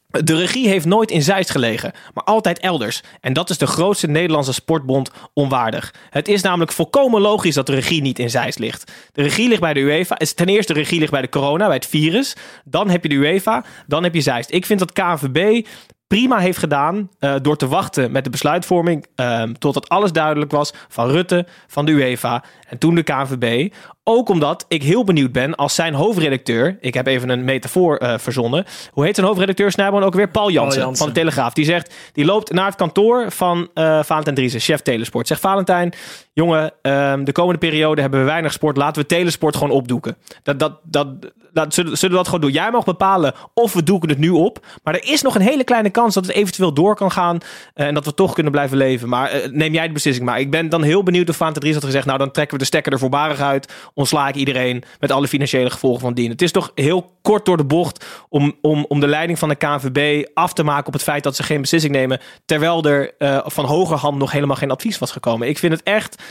De 0.09 0.37
regie 0.37 0.69
heeft 0.69 0.87
nooit 0.87 1.11
in 1.11 1.23
Zeist 1.23 1.51
gelegen, 1.51 1.93
maar 2.15 2.25
altijd 2.25 2.59
elders. 2.59 3.03
En 3.21 3.33
dat 3.33 3.51
is 3.51 3.59
de 3.59 3.67
grootste 3.67 4.07
Nederlandse 4.07 4.53
sportbond 4.53 5.11
onwaardig. 5.33 5.95
Het 6.11 6.29
is 6.29 6.43
namelijk 6.43 6.73
volkomen 6.73 7.21
logisch 7.21 7.55
dat 7.55 7.67
de 7.67 7.75
regie 7.75 8.03
niet 8.03 8.19
in 8.19 8.31
Zeist 8.31 8.59
ligt. 8.59 8.93
De 9.13 9.23
regie 9.23 9.49
ligt 9.49 9.61
bij 9.61 9.73
de 9.73 9.81
UEFA. 9.81 10.17
Ten 10.35 10.47
eerste, 10.47 10.73
de 10.73 10.79
regie 10.79 10.99
ligt 10.99 11.13
bij 11.13 11.21
de 11.21 11.29
corona, 11.29 11.67
bij 11.67 11.75
het 11.75 11.87
virus. 11.87 12.37
Dan 12.65 12.91
heb 12.91 13.03
je 13.03 13.09
de 13.09 13.15
UEFA, 13.15 13.65
dan 13.87 14.03
heb 14.03 14.15
je 14.15 14.21
Zeist. 14.21 14.53
Ik 14.53 14.67
vind 14.67 14.79
dat 14.79 14.93
KNVB 14.93 15.67
prima 16.07 16.39
heeft 16.39 16.59
gedaan 16.59 17.11
eh, 17.19 17.35
door 17.43 17.57
te 17.57 17.69
wachten 17.69 18.13
met 18.13 18.25
de 18.25 18.31
besluitvorming 18.31 19.07
ehm, 19.15 19.53
totdat 19.53 19.89
alles 19.89 20.13
duidelijk 20.13 20.51
was 20.51 20.73
van 20.89 21.11
Rutte, 21.11 21.47
van 21.67 21.85
de 21.85 21.93
UEFA 21.93 22.45
en 22.69 22.79
toen 22.79 22.95
de 22.95 23.03
KNVB. 23.03 23.73
Ook 24.05 24.29
omdat 24.29 24.65
ik 24.69 24.83
heel 24.83 25.05
benieuwd 25.05 25.33
ben 25.33 25.55
als 25.55 25.75
zijn 25.75 25.95
hoofdredacteur, 25.95 26.77
ik 26.81 26.95
heb 26.95 27.07
even 27.07 27.29
een 27.29 27.45
metafoor 27.45 27.97
eh, 27.97 28.19
verzonnen. 28.19 28.65
Hoe 28.91 29.05
heet 29.05 29.15
zijn 29.15 29.27
hoofdredacteur 29.27 29.71
Snijboon 29.71 30.03
ook 30.03 30.15
weer? 30.15 30.29
Paul 30.29 30.51
Jansen, 30.51 30.81
Jansen. 30.81 31.05
van 31.05 31.15
de 31.15 31.21
Telegraaf. 31.21 31.53
Die 31.53 31.65
zegt, 31.65 31.95
die 32.13 32.25
loopt 32.25 32.53
naar 32.53 32.67
het 32.67 32.75
kantoor 32.75 33.31
van 33.31 33.69
eh 33.75 34.03
Valentijn 34.03 34.35
Driessen, 34.37 34.61
chef 34.61 34.81
Telesport. 34.81 35.27
Zegt 35.27 35.41
Valentijn, 35.41 35.93
jongen, 36.33 36.73
ehm, 36.83 37.25
de 37.25 37.33
komende 37.33 37.59
periode 37.59 38.01
hebben 38.01 38.21
we 38.21 38.27
weinig 38.27 38.53
sport. 38.53 38.77
Laten 38.77 39.03
we 39.03 39.09
Telesport 39.09 39.57
gewoon 39.57 39.73
opdoeken. 39.77 40.17
Dat, 40.43 40.59
dat, 40.59 40.79
dat, 40.83 41.09
dat, 41.53 41.75
zullen, 41.75 41.97
zullen 41.97 42.11
we 42.11 42.23
dat 42.23 42.27
gewoon 42.27 42.41
doen? 42.41 42.53
Jij 42.53 42.71
mag 42.71 42.85
bepalen 42.85 43.35
of 43.55 43.73
we 43.73 43.83
doeken 43.83 44.09
het 44.09 44.19
nu 44.19 44.31
op. 44.31 44.67
Maar 44.83 44.95
er 44.95 45.13
is 45.13 45.23
nog 45.23 45.35
een 45.35 45.41
hele 45.41 45.65
kleine 45.65 45.91
kans 45.91 46.15
dat 46.15 46.27
het 46.27 46.35
eventueel 46.35 46.73
door 46.73 46.95
kan 46.95 47.11
gaan. 47.13 47.39
eh, 47.75 47.87
en 47.87 47.95
dat 47.95 48.05
we 48.05 48.15
toch 48.15 48.33
kunnen 48.35 48.53
blijven 48.53 48.77
leven. 48.77 49.09
Maar 49.09 49.49
neem 49.53 49.73
jij 49.73 49.87
de 49.87 49.93
beslissing 49.93 50.27
maar. 50.27 50.41
Ik 50.41 50.51
ben 50.51 50.69
dan 50.69 50.83
heel 50.83 51.03
benieuwd 51.03 51.29
of 51.29 51.37
Valentijn 51.37 51.65
Driessen 51.65 51.83
had 51.83 51.91
gezegd... 51.93 52.07
nou, 52.07 52.19
dan 52.19 52.31
trekken 52.31 52.56
we 52.56 52.56
de 52.59 52.65
stekker 52.65 52.93
er 52.93 52.99
voorbarig 52.99 53.41
uit. 53.41 53.73
Ontsla 53.95 54.29
ik 54.29 54.35
iedereen 54.35 54.83
met 55.01 55.11
alle 55.11 55.29
financiële 55.29 55.71
gevolgen 55.71 56.01
van 56.01 56.15
dien. 56.15 56.31
Het 56.31 56.43
is 56.43 56.53
toch 56.53 56.71
heel 56.75 57.13
kort 57.23 57.45
door 57.45 57.57
de 57.57 57.65
bocht... 57.65 58.05
om, 58.29 58.55
om, 58.61 58.85
om 58.89 59.01
de 59.01 59.07
leiding 59.07 59.39
van 59.39 59.49
de 59.49 59.55
KNVB 59.55 60.27
af 60.35 60.53
te 60.53 60.63
maken 60.63 60.87
op 60.87 60.93
het 60.93 61.03
feit 61.03 61.23
dat 61.23 61.37
ze 61.37 61.43
geen 61.43 61.61
beslissing 61.61 61.93
nemen... 61.95 62.21
terwijl 62.45 62.85
er 62.85 63.15
eh, 63.19 63.41
van 63.45 63.65
hogerhand 63.65 64.19
nog 64.19 64.33
helemaal 64.33 64.57
geen 64.57 64.71
advies 64.71 64.99
was 64.99 65.11
gekomen. 65.13 65.49
Ik 65.49 65.59
vind 65.59 65.73
het 65.73 65.83
echt 65.83 66.23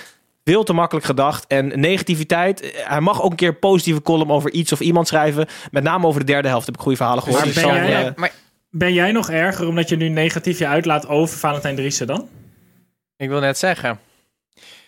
veel 0.43 0.63
te 0.63 0.73
makkelijk 0.73 1.05
gedacht. 1.05 1.47
En 1.47 1.79
negativiteit. 1.79 2.61
eh, 2.61 2.87
Hij 2.89 2.99
mag 3.01 3.21
ook 3.21 3.31
een 3.31 3.37
keer 3.37 3.47
een 3.47 3.59
positieve 3.59 4.01
column 4.01 4.31
over 4.31 4.51
iets 4.51 4.71
of 4.71 4.79
iemand 4.79 5.07
schrijven. 5.07 5.47
Met 5.71 5.83
name 5.83 6.07
over 6.07 6.19
de 6.19 6.25
derde 6.25 6.47
helft 6.47 6.65
heb 6.65 6.75
ik 6.75 6.81
goede 6.81 6.97
verhalen 6.97 7.23
gehoord. 7.23 7.43
Maar 7.45 7.53
Dus 7.53 7.63
ben 7.63 7.73
dan, 7.73 7.87
jij- 7.87 8.05
eh, 8.07 8.11
maar 8.15 8.31
Ben 8.69 8.93
jij 8.93 9.11
nog 9.11 9.29
erger 9.29 9.67
omdat 9.67 9.89
je 9.89 9.95
nu 9.95 10.09
negatief 10.09 10.59
je 10.59 10.67
uitlaat 10.67 11.07
over 11.07 11.37
Valentijn 11.37 11.75
Driessen 11.75 12.07
dan? 12.07 12.27
ik 13.17 13.29
wil 13.29 13.39
net 13.39 13.57
zeggen. 13.57 13.99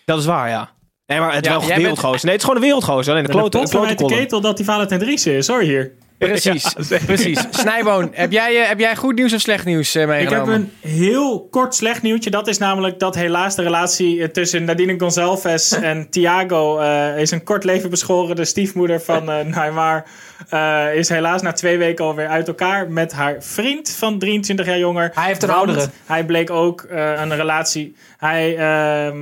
dat 0.04 0.18
is 0.18 0.24
waar, 0.24 0.48
ja. 0.48 0.70
Nee, 1.08 1.18
maar 1.20 1.34
het 1.34 1.46
is 1.46 1.52
Ja, 1.52 1.58
wel 1.60 1.70
een 1.70 1.76
wereldgozer. 1.76 2.24
Nee, 2.24 2.32
het 2.34 2.42
is 2.42 2.48
gewoon 2.48 2.56
een 2.56 2.62
wereldgozer. 2.68 3.12
Alleen 3.12 3.24
de 3.24 3.32
De 3.32 3.38
klote, 3.38 3.62
klote 3.70 3.94
de 3.94 4.04
ketel 4.06 4.40
dat 4.40 4.56
die 4.56 4.64
Valentijn 4.66 5.00
Driessen 5.00 5.32
is, 5.32 5.48
hoor 5.48 5.60
hier. 5.60 5.92
Precies, 6.18 6.74
precies. 7.06 7.44
Snijboon, 7.60 8.10
heb 8.12 8.32
jij, 8.32 8.62
eh, 8.62 8.68
heb 8.68 8.78
jij 8.78 8.96
goed 8.96 9.14
nieuws 9.14 9.32
of 9.32 9.40
slecht 9.40 9.64
nieuws 9.64 9.94
eh, 9.94 10.02
Ik 10.02 10.08
heb 10.08 10.18
meegenomen? 10.18 10.54
een 10.54 10.90
heel 10.90 11.48
kort 11.50 11.74
slecht 11.74 12.02
nieuwtje. 12.02 12.30
Dat 12.30 12.48
is 12.48 12.58
namelijk 12.58 12.98
dat 12.98 13.14
helaas 13.14 13.54
de 13.54 13.62
relatie 13.62 14.22
eh, 14.22 14.28
tussen 14.28 14.64
Nadine 14.64 14.94
Gonzalez 14.98 15.72
en 15.92 16.06
Thiago 16.10 16.78
eh, 16.78 17.18
is 17.18 17.30
een 17.30 17.44
kort 17.44 17.64
leven 17.64 17.90
beschoren. 17.90 18.36
De 18.36 18.44
stiefmoeder 18.44 19.00
van 19.00 19.30
eh 19.30 19.44
Neymar 19.44 20.04
eh, 20.48 20.94
is 20.94 21.08
helaas 21.08 21.42
na 21.42 21.52
twee 21.52 21.78
weken 21.78 22.04
alweer 22.04 22.28
uit 22.28 22.48
elkaar 22.48 22.90
met 22.90 23.12
haar 23.12 23.36
vriend 23.38 23.90
van 23.90 24.18
23 24.18 24.66
jaar 24.66 24.78
jonger. 24.78 25.10
Hij 25.14 25.26
heeft 25.26 25.42
een 25.42 25.50
oudere. 25.50 25.88
Hij 26.06 26.24
bleek 26.24 26.50
ook 26.50 26.82
eh, 26.82 27.12
een 27.20 27.36
relatie. 27.36 27.94
Hij, 28.18 28.56
ehm, 28.56 29.16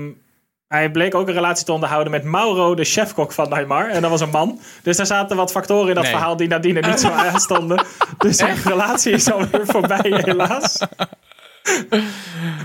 hij 0.69 0.91
bleek 0.91 1.15
ook 1.15 1.29
een 1.29 1.35
relatie 1.35 1.65
te 1.65 1.73
onderhouden 1.73 2.13
met 2.13 2.25
Mauro, 2.25 2.75
de 2.75 2.85
chefkok 2.85 3.33
van 3.33 3.49
Neymar. 3.49 3.89
En 3.89 4.03
dat 4.03 4.11
was 4.11 4.21
een 4.21 4.31
man. 4.31 4.61
Dus 4.83 4.97
daar 4.97 5.07
zaten 5.07 5.37
wat 5.37 5.51
factoren 5.51 5.89
in 5.89 5.95
dat 5.95 6.03
Nee. 6.05 6.13
verhaal 6.13 6.37
die 6.37 6.49
Nadine 6.49 6.81
niet 6.81 7.01
zo 7.01 7.09
aanstonden. 7.09 7.85
Dus 8.19 8.37
zijn 8.37 8.57
relatie 8.65 9.13
is 9.13 9.33
alweer 9.33 9.67
voorbij, 9.67 9.99
helaas. 10.25 10.79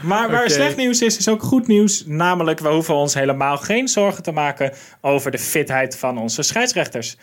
Maar 0.04 0.32
waar 0.32 0.50
slecht 0.50 0.78
nieuws 0.78 1.02
is, 1.02 1.18
is 1.18 1.28
ook 1.28 1.44
goed 1.44 1.68
nieuws. 1.68 2.04
Namelijk, 2.06 2.60
we 2.60 2.70
hoeven 2.70 2.94
ons 2.96 3.14
helemaal 3.14 3.58
geen 3.58 3.88
zorgen 3.88 4.24
te 4.24 4.32
maken 4.32 4.74
over 5.02 5.32
de 5.32 5.38
fitheid 5.40 5.98
van 5.98 6.18
onze 6.18 6.42
scheidsrechters. 6.42 7.18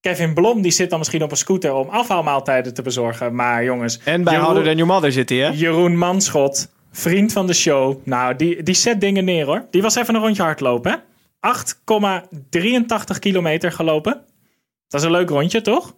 Kevin 0.00 0.34
Blom 0.34 0.62
die 0.62 0.70
zit 0.72 0.90
dan 0.90 0.98
misschien 0.98 1.22
op 1.22 1.30
een 1.30 1.36
scooter 1.36 1.72
om 1.74 1.88
afhaalmaaltijden 1.88 2.74
te 2.74 2.82
bezorgen. 2.82 3.34
Maar 3.34 3.64
jongens, 3.64 3.98
En 4.04 4.24
bij 4.24 4.32
Jeroen- 4.32 4.46
Harder 4.48 4.64
Than 4.64 4.76
Your 4.76 4.92
Mother 4.92 5.12
zit 5.12 5.28
hij, 5.28 5.38
hè? 5.38 5.48
Jeroen 5.48 5.96
Manschot, 5.96 6.68
vriend 6.90 7.32
van 7.32 7.46
de 7.46 7.52
show. 7.52 8.06
Nou, 8.06 8.36
die, 8.36 8.62
die 8.62 8.74
zet 8.74 9.00
dingen 9.00 9.24
neer 9.24 9.46
hoor. 9.46 9.66
Die 9.70 9.82
was 9.82 9.94
even 9.94 10.14
een 10.14 10.20
rondje 10.20 10.42
hardlopen. 10.42 10.92
hè? 10.92 10.96
8,83 13.14 13.18
kilometer 13.18 13.72
gelopen. 13.72 14.24
Dat 14.88 15.00
is 15.00 15.06
een 15.06 15.12
leuk 15.12 15.28
rondje, 15.28 15.60
toch? 15.60 15.94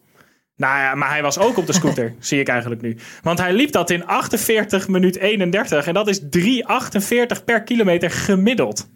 Nou 0.57 0.78
ja, 0.78 0.94
maar 0.94 1.09
hij 1.09 1.22
was 1.22 1.38
ook 1.38 1.57
op 1.57 1.66
de 1.66 1.72
scooter, 1.72 2.14
zie 2.20 2.40
ik 2.40 2.48
eigenlijk 2.48 2.83
nu. 2.83 2.96
Want 3.22 3.38
hij 3.38 3.52
liep 3.52 3.72
dat 3.72 3.90
in 3.90 4.07
48 4.07 4.88
minuut 4.88 5.16
31 5.16 5.87
en 5.87 5.94
dat 5.94 6.09
is 6.09 6.20
3,48 6.20 7.44
per 7.44 7.62
kilometer 7.62 8.11
gemiddeld. 8.11 8.88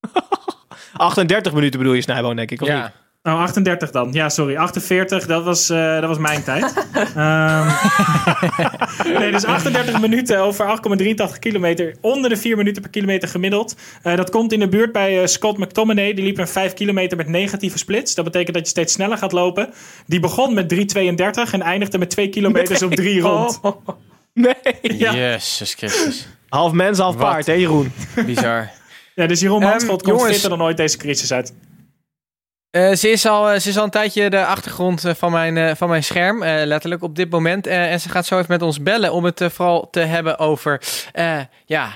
38 0.92 1.52
minuten 1.52 1.78
bedoel 1.78 1.94
je, 1.94 2.02
Snijboon, 2.02 2.36
denk 2.36 2.50
ik. 2.50 2.60
Of 2.60 2.68
niet? 2.68 2.90
Oh, 3.24 3.40
38 3.42 3.90
dan. 3.90 4.12
Ja, 4.12 4.28
sorry. 4.28 4.56
48, 4.56 5.26
dat 5.26 5.44
was, 5.44 5.70
eh, 5.70 5.94
dat 5.94 6.04
was 6.08 6.18
mijn 6.18 6.42
tijd. 6.42 6.72
Ehm, 7.16 7.66
nee, 9.18 9.30
dus 9.30 9.44
38 9.44 10.00
minuten 10.00 10.38
over 10.40 10.66
8,83 10.66 11.38
kilometer. 11.38 11.96
Onder 12.00 12.30
de 12.30 12.36
4 12.36 12.56
minuten 12.56 12.82
per 12.82 12.90
kilometer 12.90 13.28
gemiddeld. 13.28 13.76
Eh, 14.02 14.16
dat 14.16 14.30
komt 14.30 14.52
in 14.52 14.60
de 14.60 14.68
buurt 14.68 14.92
bij 14.92 15.20
eh, 15.20 15.26
Scott 15.26 15.58
McTominay. 15.58 16.14
Die 16.14 16.24
liep 16.24 16.38
een 16.38 16.48
5 16.48 16.72
kilometer 16.72 17.16
met 17.16 17.28
negatieve 17.28 17.78
splits. 17.78 18.14
Dat 18.14 18.24
betekent 18.24 18.54
dat 18.54 18.64
je 18.64 18.70
steeds 18.70 18.92
sneller 18.92 19.18
gaat 19.18 19.32
lopen. 19.32 19.70
Die 20.06 20.20
begon 20.20 20.54
met 20.54 20.68
3,32 20.68 21.52
en 21.52 21.62
eindigde 21.62 21.98
met 21.98 22.10
2 22.10 22.28
kilometers 22.28 22.82
op 22.82 22.94
3 22.94 23.20
rond. 23.20 23.58
Oh, 23.62 23.88
nee. 24.34 24.54
Ja. 24.80 25.14
Jezus 25.14 25.74
Christus. 25.74 26.28
Half 26.48 26.72
mens, 26.72 26.98
half 26.98 27.14
Wat? 27.14 27.24
paard, 27.24 27.46
hè 27.46 27.52
Jeroen? 27.52 27.92
Bizar. 28.26 28.70
Ja, 29.14 29.26
dus 29.26 29.40
Jeroen 29.40 29.60
Ehm, 29.62 29.70
Mansveld 29.70 30.02
komt 30.02 30.16
jongens. 30.16 30.32
fitter 30.32 30.50
dan 30.50 30.62
ooit 30.62 30.76
deze 30.76 30.96
crisis 30.96 31.32
uit. 31.32 31.52
Eh, 32.72 32.92
ze, 32.92 33.08
is 33.08 33.26
al, 33.26 33.50
eh, 33.50 33.60
ze 33.60 33.68
is 33.68 33.78
al 33.78 33.84
een 33.84 33.90
tijdje 33.90 34.30
de 34.30 34.46
achtergrond 34.46 35.04
eh, 35.04 35.14
van 35.14 35.32
mijn, 35.32 35.76
van 35.76 35.88
mijn 35.88 36.04
scherm, 36.04 36.44
letterlijk 36.44 37.02
op 37.02 37.16
dit 37.16 37.30
moment. 37.30 37.66
En 37.66 38.00
ze 38.00 38.08
gaat 38.08 38.26
zo 38.26 38.34
even 38.34 38.46
met 38.48 38.62
ons 38.62 38.82
bellen 38.82 39.12
om 39.12 39.24
het 39.24 39.44
vooral 39.52 39.90
te 39.90 40.00
hebben 40.00 40.38
over 40.38 40.80
ja, 41.66 41.92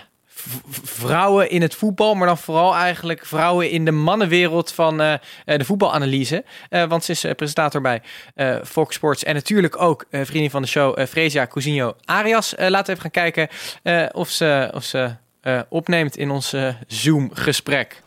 vrouwen 0.82 1.50
in 1.50 1.62
het 1.62 1.74
voetbal. 1.74 2.14
Maar 2.14 2.26
dan 2.26 2.38
vooral 2.38 2.74
eigenlijk 2.74 3.26
vrouwen 3.26 3.70
in 3.70 3.84
de 3.84 3.90
mannenwereld 3.90 4.72
van 4.72 4.96
de 4.96 5.64
voetbalanalyse. 5.64 6.44
Want 6.88 7.04
ze 7.04 7.12
is 7.12 7.20
presentator 7.20 7.80
bij 7.80 8.02
Fox 8.64 8.94
Sports. 8.94 9.24
En 9.24 9.34
natuurlijk 9.34 9.80
ook 9.80 10.04
vriendin 10.10 10.50
van 10.50 10.62
de 10.62 10.68
show, 10.68 10.98
eh 10.98 11.06
Fresia 11.06 11.46
Cousinho 11.46 11.96
Arias. 12.04 12.54
Laten 12.56 12.86
we 12.94 13.00
even 13.00 13.10
gaan 13.10 13.10
kijken 13.10 13.48
of 14.12 14.28
ze, 14.28 14.70
of 14.74 14.84
ze 14.84 15.10
opneemt 15.68 16.16
in 16.16 16.30
ons 16.30 16.54
Zoom-gesprek. 16.86 18.02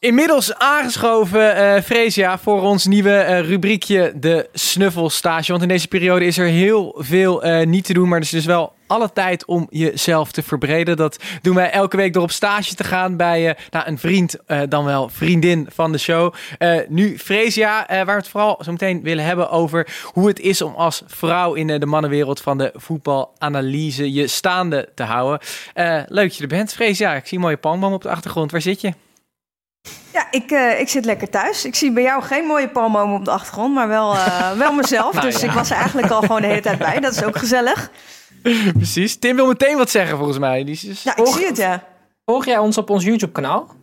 Inmiddels 0.00 0.54
aangeschoven, 0.54 1.56
eh 1.56 1.82
Fresia, 1.82 2.38
voor 2.38 2.62
ons 2.62 2.86
nieuwe 2.86 3.12
eh, 3.12 3.40
rubriekje, 3.40 4.12
de 4.16 4.48
snuffelstage. 4.52 5.50
Want 5.50 5.62
in 5.62 5.68
deze 5.68 5.88
periode 5.88 6.24
is 6.24 6.38
er 6.38 6.46
heel 6.46 6.94
veel 6.98 7.42
eh, 7.42 7.66
niet 7.66 7.84
te 7.84 7.92
doen, 7.92 8.08
maar 8.08 8.18
er 8.18 8.24
is 8.24 8.30
dus 8.30 8.44
wel 8.44 8.72
alle 8.86 9.12
tijd 9.12 9.44
om 9.44 9.66
jezelf 9.70 10.32
te 10.32 10.42
verbreden. 10.42 10.96
Dat 10.96 11.18
doen 11.42 11.54
wij 11.54 11.70
elke 11.70 11.96
week 11.96 12.12
door 12.12 12.22
op 12.22 12.30
stage 12.30 12.74
te 12.74 12.84
gaan 12.84 13.16
bij 13.16 13.56
nou, 13.70 13.86
een 13.86 13.98
vriend, 13.98 14.36
dan 14.68 14.84
wel 14.84 15.08
vriendin 15.08 15.68
van 15.72 15.92
de 15.92 15.98
show. 15.98 16.34
Nu 16.88 17.18
Fresia, 17.18 17.88
eh, 17.88 17.96
waar 17.96 18.06
we 18.06 18.12
het 18.12 18.28
vooral 18.28 18.58
zo 18.64 18.70
meteen 18.70 19.02
willen 19.02 19.24
hebben 19.24 19.50
over 19.50 19.86
hoe 20.12 20.28
het 20.28 20.40
is 20.40 20.62
om 20.62 20.74
als 20.74 21.02
vrouw 21.06 21.54
in 21.54 21.66
de 21.66 21.86
mannenwereld 21.86 22.40
van 22.40 22.58
de 22.58 22.72
voetbalanalyse 22.74 24.12
je 24.12 24.26
staande 24.26 24.88
te 24.94 25.02
houden. 25.02 25.40
Leuk 26.06 26.28
dat 26.28 26.36
je 26.36 26.42
er 26.42 26.48
bent, 26.48 26.72
Fresia. 26.72 27.14
Ik 27.14 27.26
zie 27.26 27.36
een 27.36 27.44
mooie 27.44 27.56
palmboom 27.56 27.92
op 27.92 28.02
de 28.02 28.10
achtergrond. 28.10 28.50
Waar 28.50 28.60
zit 28.60 28.80
je? 28.80 28.92
Ja, 30.12 30.26
ik, 30.30 30.50
eh, 30.50 30.80
ik 30.80 30.88
zit 30.88 31.04
lekker 31.04 31.30
thuis. 31.30 31.64
Ik 31.64 31.74
zie 31.74 31.92
bij 31.92 32.02
jou 32.02 32.22
geen 32.22 32.44
mooie 32.44 32.68
palmbomen 32.68 33.18
op 33.18 33.24
de 33.24 33.30
achtergrond, 33.30 33.74
maar 33.74 33.88
wel, 33.88 34.14
eh, 34.14 34.52
wel 34.52 34.72
mezelf. 34.72 35.12
Nou 35.14 35.26
dus 35.26 35.40
ja. 35.40 35.46
ik 35.46 35.52
was 35.52 35.70
er 35.70 35.76
eigenlijk 35.76 36.10
al 36.10 36.20
gewoon 36.20 36.40
de 36.40 36.46
hele 36.46 36.60
tijd 36.60 36.78
bij. 36.78 37.00
Dat 37.00 37.12
is 37.12 37.22
ook 37.22 37.36
gezellig. 37.38 37.90
Precies. 38.72 39.18
Tim 39.18 39.36
wil 39.36 39.46
meteen 39.46 39.76
wat 39.76 39.90
zeggen 39.90 40.16
volgens 40.16 40.38
mij. 40.38 40.64
Die 40.64 40.74
is... 40.82 41.02
Ja, 41.02 41.16
ik 41.16 41.26
zie 41.26 41.46
het, 41.46 41.56
ja. 41.56 41.84
Volg 42.24 42.44
jij 42.44 42.58
ons 42.58 42.78
op 42.78 42.90
ons 42.90 43.04
YouTube-kanaal? 43.04 43.74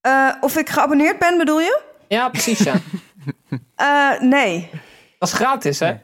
Eh, 0.00 0.34
of 0.40 0.56
ik 0.56 0.68
geabonneerd 0.68 1.18
ben, 1.18 1.38
bedoel 1.38 1.60
je? 1.60 1.80
Ja, 2.08 2.28
precies, 2.28 2.58
ja. 2.58 2.74
Eh, 3.76 4.20
nee. 4.20 4.70
Dat 5.18 5.28
is 5.28 5.34
gratis, 5.34 5.78
hè? 5.78 5.94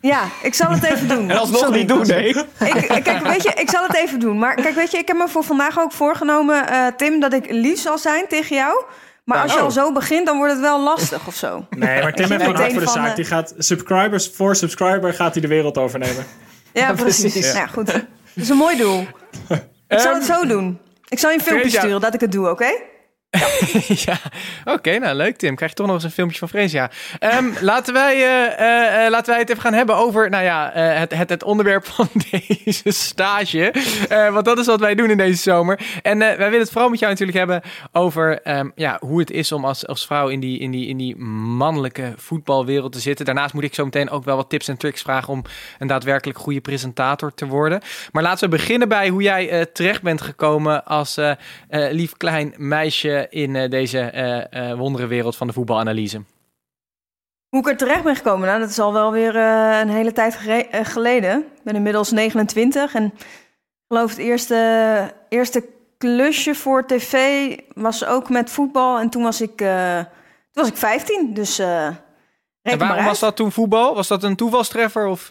Ja, 0.00 0.24
ik 0.42 0.54
zal 0.54 0.70
het 0.70 0.82
even 0.84 1.08
doen. 1.08 1.28
En 1.30 1.38
alsnog 1.38 1.70
niet 1.70 1.88
doen, 1.88 2.06
nee. 2.06 2.28
Ik, 2.28 3.00
kijk, 3.04 3.26
weet 3.26 3.42
je, 3.42 3.52
ik 3.54 3.70
zal 3.70 3.82
het 3.86 3.94
even 3.96 4.20
doen. 4.20 4.38
Maar 4.38 4.54
kijk, 4.54 4.74
weet 4.74 4.90
je, 4.90 4.98
ik 4.98 5.08
heb 5.08 5.16
me 5.16 5.28
voor 5.28 5.44
vandaag 5.44 5.78
ook 5.80 5.92
voorgenomen, 5.92 6.68
eh, 6.68 6.86
Tim, 6.96 7.20
dat 7.20 7.32
ik 7.32 7.50
lief 7.50 7.80
zal 7.80 7.98
zijn 7.98 8.24
tegen 8.28 8.56
jou. 8.56 8.84
Maar 9.24 9.42
als 9.42 9.52
je 9.52 9.58
Oh. 9.58 9.64
al 9.64 9.70
zo 9.70 9.92
begint, 9.92 10.26
dan 10.26 10.36
wordt 10.36 10.52
het 10.52 10.60
wel 10.62 10.80
lastig 10.80 11.26
of 11.26 11.34
zo. 11.34 11.66
Nee, 11.70 12.02
maar 12.02 12.12
Tim 12.14 12.30
heeft 12.30 12.42
gewoon 12.42 12.56
hard 12.56 12.72
voor 12.72 12.80
de 12.80 12.88
zaak. 12.88 13.08
eh, 13.08 13.14
Die 13.14 13.24
gaat 13.24 13.54
subscribers 13.58 14.30
voor 14.34 14.56
subscriber 14.56 15.14
gaat 15.14 15.32
hij 15.32 15.42
de 15.42 15.48
wereld 15.48 15.78
overnemen. 15.78 16.26
Ja, 16.72 16.92
precies. 17.02 17.34
Nou, 17.34 17.56
ja, 17.56 17.66
goed. 17.66 17.86
Dat 17.86 18.02
is 18.34 18.48
een 18.48 18.56
mooi 18.56 18.76
doel. 18.76 19.06
Ik 19.88 19.98
zal 20.00 20.14
het 20.14 20.24
zo 20.24 20.46
doen. 20.46 20.78
Ik 21.08 21.18
zal 21.18 21.30
je 21.30 21.36
een 21.36 21.42
filmpje 21.44 21.70
sturen 21.70 22.00
dat 22.00 22.14
ik 22.14 22.20
het 22.20 22.32
doe, 22.32 22.48
oké? 22.50 22.72
ja, 24.06 24.18
oké, 24.64 24.98
nou 24.98 25.16
leuk 25.16 25.36
Tim. 25.36 25.54
Krijg 25.54 25.70
je 25.70 25.76
toch 25.76 25.86
nog 25.86 25.94
eens 25.94 26.04
een 26.04 26.10
filmpje 26.10 26.38
van 26.38 26.48
Freesia. 26.48 26.90
Ehm, 27.18 27.46
laten, 27.70 27.94
wij, 27.94 28.14
eh, 28.14 28.58
eh, 28.58 29.04
eh, 29.04 29.10
laten 29.10 29.30
wij 29.30 29.38
het 29.38 29.50
even 29.50 29.62
gaan 29.62 29.72
hebben 29.72 29.96
over 29.96 30.30
nou 30.30 30.44
ja, 30.44 30.70
het, 30.74 31.14
het, 31.14 31.28
het 31.28 31.42
onderwerp 31.42 31.86
van 31.94 32.08
deze 32.12 32.90
stage. 32.90 33.72
Want 34.08 34.44
dat 34.44 34.58
is 34.58 34.66
wat 34.66 34.80
wij 34.80 34.94
doen 34.94 35.10
in 35.10 35.16
deze 35.16 35.42
zomer. 35.42 35.80
En 36.02 36.18
wij 36.18 36.36
willen 36.36 36.58
het 36.58 36.70
vooral 36.70 36.90
met 36.90 36.98
jou 36.98 37.10
natuurlijk 37.12 37.38
hebben 37.38 37.62
over 37.92 38.42
ehm, 38.42 38.70
ja, 38.74 38.96
hoe 39.00 39.20
het 39.20 39.30
is 39.30 39.52
om 39.52 39.64
als, 39.64 39.86
als 39.86 40.06
vrouw 40.06 40.28
in 40.28 40.40
die, 40.40 40.58
in, 40.58 40.70
die, 40.70 40.86
in 40.86 40.96
die 40.96 41.16
mannelijke 41.16 42.12
voetbalwereld 42.16 42.92
te 42.92 43.00
zitten. 43.00 43.24
Daarnaast 43.24 43.54
moet 43.54 43.64
ik 43.64 43.74
zo 43.74 43.84
meteen 43.84 44.10
ook 44.10 44.24
wel 44.24 44.36
wat 44.36 44.48
tips 44.48 44.68
en 44.68 44.76
tricks 44.76 45.02
vragen 45.02 45.32
om 45.32 45.44
een 45.78 45.86
daadwerkelijk 45.86 46.38
goede 46.38 46.60
presentator 46.60 47.34
te 47.34 47.46
worden. 47.46 47.80
Maar 48.12 48.22
laten 48.22 48.50
we 48.50 48.56
beginnen 48.56 48.88
bij 48.88 49.08
hoe 49.08 49.22
jij 49.22 49.66
terecht 49.72 50.02
bent 50.02 50.20
gekomen 50.20 50.84
als 50.84 51.18
lief 51.68 52.16
klein 52.16 52.54
meisje 52.56 53.19
in 53.28 53.56
eh, 53.56 53.70
deze 53.70 53.98
eh 53.98 54.70
eh 54.70 54.78
wonderenwereld 54.78 55.36
van 55.36 55.46
de 55.46 55.52
voetbalanalyse. 55.52 56.22
Hoe 57.48 57.60
ik 57.60 57.68
er 57.68 57.76
terecht 57.76 58.02
ben 58.02 58.16
gekomen, 58.16 58.48
nou, 58.48 58.60
dat 58.60 58.70
is 58.70 58.78
al 58.78 58.92
wel 58.92 59.12
weer 59.12 59.36
een 59.36 59.88
hele 59.88 60.12
tijd 60.12 60.38
geleden. 60.72 61.38
Ik 61.38 61.62
ben 61.64 61.74
inmiddels 61.74 62.10
29 62.10 62.94
en 62.94 63.04
ik 63.04 63.12
geloof 63.88 64.10
het 64.10 64.18
eerste, 64.18 65.14
eerste 65.28 65.64
klusje 65.98 66.54
voor 66.54 66.86
tv 66.86 67.56
was 67.74 68.04
ook 68.04 68.28
met 68.28 68.50
voetbal. 68.50 68.98
En 68.98 69.10
toen 69.10 69.22
was 69.22 69.40
ik, 69.40 69.56
toen 69.56 70.06
was 70.52 70.68
ik 70.68 70.76
15, 70.76 71.34
dus 71.34 71.58
En 71.58 72.78
waarom 72.78 73.04
was 73.04 73.20
dat 73.20 73.36
toen 73.36 73.52
voetbal? 73.52 73.94
Was 73.94 74.08
dat 74.08 74.22
een 74.22 74.36
toevalstreffer? 74.36 75.06
Of? 75.06 75.28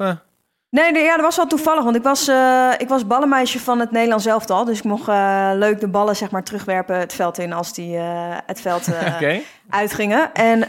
Nee, 0.72 0.92
nee, 0.92 1.04
ja, 1.04 1.16
dat 1.16 1.26
was 1.26 1.36
wel 1.36 1.48
toevallig, 1.48 1.84
want 1.84 1.96
ik 1.96 2.04
was, 2.04 2.28
eh, 2.28 2.72
ik 2.78 2.88
was 2.88 3.08
ballenmeisje 3.08 3.60
van 3.60 3.80
het 3.80 3.92
Nederlands 3.92 4.26
elftal. 4.26 4.66
Dus 4.66 4.78
ik 4.78 4.84
mocht 4.84 5.08
eh, 5.08 5.52
leuk 5.54 5.80
de 5.80 5.88
ballen 5.88 6.16
zeg 6.16 6.32
maar, 6.32 6.44
terugwerpen 6.44 7.00
het 7.00 7.14
veld 7.14 7.38
in 7.38 7.54
als 7.54 7.74
die 7.74 7.98
eh, 7.98 8.38
het 8.46 8.62
veld 8.62 8.88
uitgingen. 9.70 10.34
En 10.34 10.60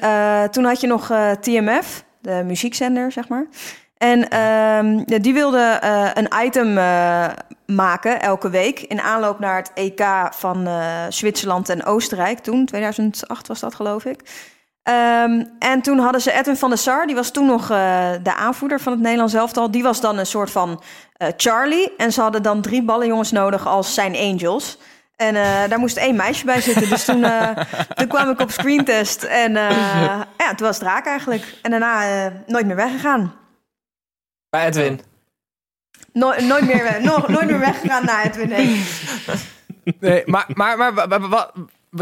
toen 0.51 0.65
had 0.65 0.81
je 0.81 0.87
nog 0.87 1.13
TMF, 1.41 2.05
de 2.21 2.43
muziekzender, 2.45 3.13
zeg 3.13 3.29
maar. 3.29 3.47
En 3.97 4.29
ehm, 4.29 5.03
ja, 5.07 5.19
die 5.19 5.35
wilde 5.35 5.79
een 6.15 6.29
item 6.45 6.75
maken 7.67 8.21
elke 8.21 8.51
week 8.51 8.81
in 8.81 9.01
aanloop 9.01 9.39
naar 9.39 9.57
het 9.57 9.71
EK 9.75 10.05
van 10.31 10.69
Zwitserland 11.09 11.69
en 11.69 11.85
Oostenrijk. 11.85 12.39
Toen, 12.39 12.67
2008 12.67 13.49
was 13.49 13.61
dat 13.61 13.75
geloof 13.75 14.05
ik. 14.05 14.23
Ehm, 14.83 15.45
en 15.59 15.81
toen 15.83 15.99
hadden 15.99 16.21
ze 16.21 16.33
Edwin 16.33 16.57
van 16.57 16.69
der 16.69 16.79
Sar, 16.79 17.07
die 17.07 17.15
was 17.15 17.31
toen 17.31 17.47
nog 17.47 17.71
eh, 17.71 18.11
de 18.23 18.35
aanvoerder 18.35 18.81
van 18.81 18.93
het 18.93 19.01
Nederlands 19.03 19.35
elftal. 19.35 19.71
Die 19.71 19.83
was 19.83 20.01
dan 20.01 20.19
een 20.19 20.27
soort 20.27 20.51
van 20.51 20.83
eh, 21.17 21.29
Charlie. 21.37 21.97
En 21.97 22.13
ze 22.13 22.21
hadden 22.21 22.43
dan 22.43 22.61
drie 22.63 22.83
ballenjongens 22.83 23.31
nodig 23.31 23.67
als 23.67 23.95
zijn 23.95 24.17
angels. 24.17 24.79
En 25.17 25.37
eh, 25.37 25.69
daar 25.69 25.79
moest 25.79 25.97
één 25.97 26.17
meisje 26.17 26.45
bij 26.45 26.61
zitten. 26.61 26.89
Dus 26.89 27.05
toen, 27.05 27.25
eh, 27.25 27.51
toen 27.97 28.07
kwam 28.09 28.31
ik 28.31 28.41
op 28.41 28.51
screentest. 28.51 29.23
En 29.23 29.57
eh, 29.57 29.71
ja, 30.39 30.55
toen 30.55 30.67
was 30.67 30.79
het 30.79 30.87
raak 30.87 31.07
eigenlijk. 31.07 31.55
En 31.63 31.71
daarna 31.71 32.25
eh, 32.27 32.33
nooit 32.47 32.67
meer 32.67 32.77
weggegaan. 32.77 33.35
Bij 34.51 34.67
Edwin. 34.67 35.01
No- 36.13 36.35
nooit, 36.41 36.65
meer, 36.65 36.99
no- 37.03 37.25
nooit 37.29 37.47
meer 37.47 37.59
weggegaan 37.59 38.05
naar 38.05 38.25
Edwin. 38.25 38.49
Nee. 38.49 38.85
Nee, 40.01 40.23
maar, 40.27 40.45
maar, 40.55 40.77
maar 40.79 40.95
wa- 40.95 41.09
wa- 41.09 41.29
wa- 41.29 41.51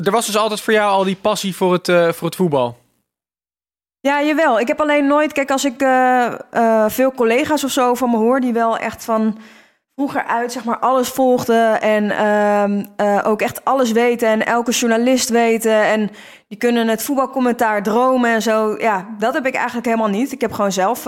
er 0.05 0.11
was 0.11 0.27
dus 0.27 0.37
altijd 0.37 0.61
voor 0.61 0.73
jou 0.73 0.91
al 0.91 1.05
die 1.05 1.17
passie 1.17 1.57
voor 1.57 1.73
het, 1.73 1.89
eh, 1.89 2.13
voor 2.13 2.27
het 2.27 2.37
voetbal. 2.37 2.77
Ja, 4.01 4.23
jawel. 4.23 4.61
Ik 4.61 4.69
heb 4.69 4.81
alleen 4.81 5.07
nooit... 5.07 5.33
Kijk, 5.33 5.51
als 5.51 5.65
ik 5.65 5.81
eh, 5.81 6.27
eh, 6.51 6.85
veel 6.89 7.13
collega's 7.13 7.65
of 7.65 7.71
zo 7.71 7.95
van 7.95 8.11
me 8.11 8.17
hoor... 8.17 8.41
die 8.41 8.53
wel 8.53 8.79
echt 8.79 9.05
van 9.05 9.39
vroeger 9.95 10.25
uit 10.25 10.53
zeg 10.53 10.65
maar 10.65 10.79
alles 10.79 11.09
volgden... 11.09 11.81
en 11.81 12.11
ehm, 12.11 12.85
eh, 12.97 13.21
ook 13.25 13.41
echt 13.41 13.65
alles 13.65 13.93
weten 13.93 14.29
en 14.29 14.47
elke 14.47 14.71
journalist 14.71 15.29
weten... 15.29 15.83
en 15.83 16.11
die 16.49 16.59
kunnen 16.59 16.89
het 16.89 17.03
voetbalcommentaar 17.03 17.83
dromen 17.83 18.31
en 18.31 18.43
zo. 18.43 18.77
Ja, 18.79 19.07
dat 19.19 19.35
heb 19.35 19.47
ik 19.47 19.55
eigenlijk 19.55 19.87
helemaal 19.87 20.09
niet. 20.09 20.33
Ik 20.33 20.41
heb 20.41 20.53
gewoon 20.53 20.73
zelf 20.73 21.07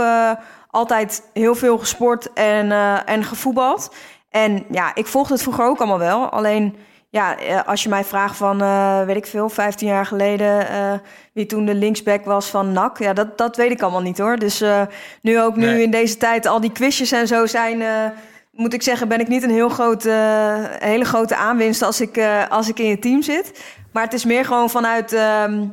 altijd 0.71 1.31
heel 1.33 1.55
veel 1.55 1.79
gesport 1.79 2.33
en, 2.33 2.73
en 3.07 3.25
gevoetbald. 3.25 3.95
En 4.31 4.65
ja, 4.71 4.95
ik 4.95 5.07
volgde 5.07 5.33
het 5.33 5.43
vroeger 5.43 5.65
ook 5.65 5.79
allemaal 5.79 5.99
wel. 5.99 6.29
Alleen... 6.29 6.77
Ja, 7.13 7.39
eh, 7.39 7.61
als 7.67 7.83
je 7.83 7.89
mij 7.89 8.05
vraagt 8.05 8.37
van, 8.37 8.61
eh, 8.63 9.03
weet 9.05 9.17
ik 9.17 9.27
veel, 9.27 9.49
15 9.49 9.89
jaar 9.89 10.07
geleden, 10.07 10.69
eh, 10.69 10.93
wie 11.33 11.47
toen 11.47 11.65
de 11.65 11.75
linksback 11.75 12.25
was 12.25 12.47
van 12.47 12.73
NAC, 12.73 12.99
ja, 12.99 13.13
dat, 13.13 13.39
dat 13.39 13.57
weet 13.57 13.71
ik 13.71 13.83
allemaal 13.83 14.01
niet 14.03 14.19
hoor. 14.19 14.37
Dus 14.39 14.65
nu 15.23 15.41
ook 15.41 15.57
nu 15.57 15.67
Nee. 15.67 15.83
in 15.83 15.91
deze 15.91 16.17
tijd 16.17 16.47
al 16.47 16.61
die 16.61 16.73
quizjes 16.73 17.13
en 17.13 17.27
zo 17.27 17.47
zijn, 17.47 17.83
moet 18.53 18.73
ik 18.75 18.83
zeggen, 18.83 19.09
ben 19.09 19.21
ik 19.21 19.29
niet 19.29 19.43
een 19.43 19.51
heel 19.51 19.69
grote, 19.69 20.11
hele 20.79 21.05
grote 21.05 21.37
aanwinst 21.37 21.83
als 21.83 22.01
ik, 22.01 22.21
als 22.49 22.69
ik 22.69 22.79
in 22.79 22.89
je 22.89 22.99
team 22.99 23.23
zit. 23.23 23.65
Maar 23.93 24.03
het 24.03 24.13
is 24.13 24.25
meer 24.25 24.45
gewoon 24.45 24.71
vanuit, 24.71 25.13
ehm, 25.13 25.65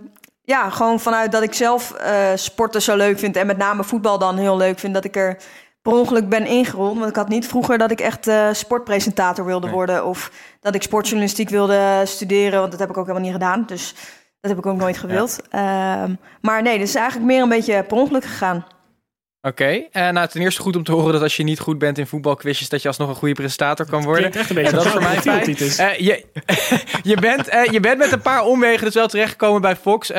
ja, 0.43 0.69
gewoon 0.69 0.99
vanuit 0.99 1.31
dat 1.31 1.43
ik 1.43 1.53
zelf 1.53 1.93
sporten 2.35 2.81
zo 2.81 2.95
leuk 2.95 3.19
vind. 3.19 3.35
En 3.35 3.47
met 3.47 3.57
name 3.57 3.83
voetbal 3.83 4.17
dan 4.19 4.37
heel 4.37 4.57
leuk 4.57 4.79
vind. 4.79 4.93
Dat 4.93 5.03
ik 5.05 5.15
er 5.15 5.37
per 5.87 5.95
ongeluk 5.95 6.29
ben 6.29 6.45
ingerold. 6.45 6.97
Want 6.97 7.09
ik 7.09 7.15
had 7.15 7.29
niet 7.29 7.47
vroeger 7.47 7.77
dat 7.77 7.91
ik 7.91 7.99
echt 7.99 8.27
eh, 8.27 8.47
sportpresentator 8.51 9.45
wilde 9.45 9.69
worden. 9.69 10.05
Of 10.05 10.31
dat 10.61 10.75
ik 10.75 10.81
sportjournalistiek 10.81 11.49
wilde 11.49 12.01
studeren. 12.05 12.59
Want 12.59 12.71
dat 12.71 12.79
heb 12.79 12.89
ik 12.89 12.97
ook 12.97 13.05
helemaal 13.05 13.25
niet 13.25 13.37
gedaan. 13.37 13.63
Dus 13.65 13.93
dat 14.39 14.51
heb 14.51 14.59
ik 14.59 14.65
ook 14.65 14.77
nooit 14.77 14.97
gewild. 14.97 15.41
Ehm, 15.49 16.15
maar 16.41 16.61
nee, 16.61 16.77
dus 16.77 16.89
is 16.89 16.95
eigenlijk 16.95 17.27
meer 17.31 17.41
een 17.41 17.49
beetje 17.49 17.83
per 17.83 17.97
ongeluk 17.97 18.23
gegaan. 18.23 18.65
Oké, 19.41 19.87
eh 19.91 20.09
nou 20.09 20.27
ten 20.27 20.41
eerste 20.41 20.61
goed 20.61 20.75
om 20.75 20.83
te 20.83 20.91
horen 20.91 21.13
dat 21.13 21.21
als 21.21 21.35
je 21.35 21.43
niet 21.43 21.59
goed 21.59 21.77
bent 21.77 21.97
in 21.97 22.07
voetbalquizjes, 22.07 22.69
dat 22.69 22.81
je 22.81 22.87
alsnog 22.87 23.09
een 23.09 23.15
goede 23.15 23.33
presentator 23.33 23.85
kan 23.85 24.03
worden. 24.03 24.31
Klinkt 24.31 24.37
echt 24.37 24.49
een 24.49 24.55
beetje 24.55 24.69
En 24.71 24.77
dat 24.77 24.85
is 24.85 24.91
voor 24.91 25.01
mij 25.01 25.21
fijn. 25.21 25.89
Eh, 25.89 25.99
je, 25.99 26.25
je, 27.11 27.15
bent, 27.15 27.47
eh, 27.47 27.65
je 27.65 27.79
bent 27.79 27.97
met 27.97 28.11
een 28.11 28.21
paar 28.21 28.43
omwegen 28.43 28.85
dus 28.85 28.93
wel 28.93 29.07
terechtgekomen 29.07 29.61
bij 29.61 29.75
Fox. 29.75 30.11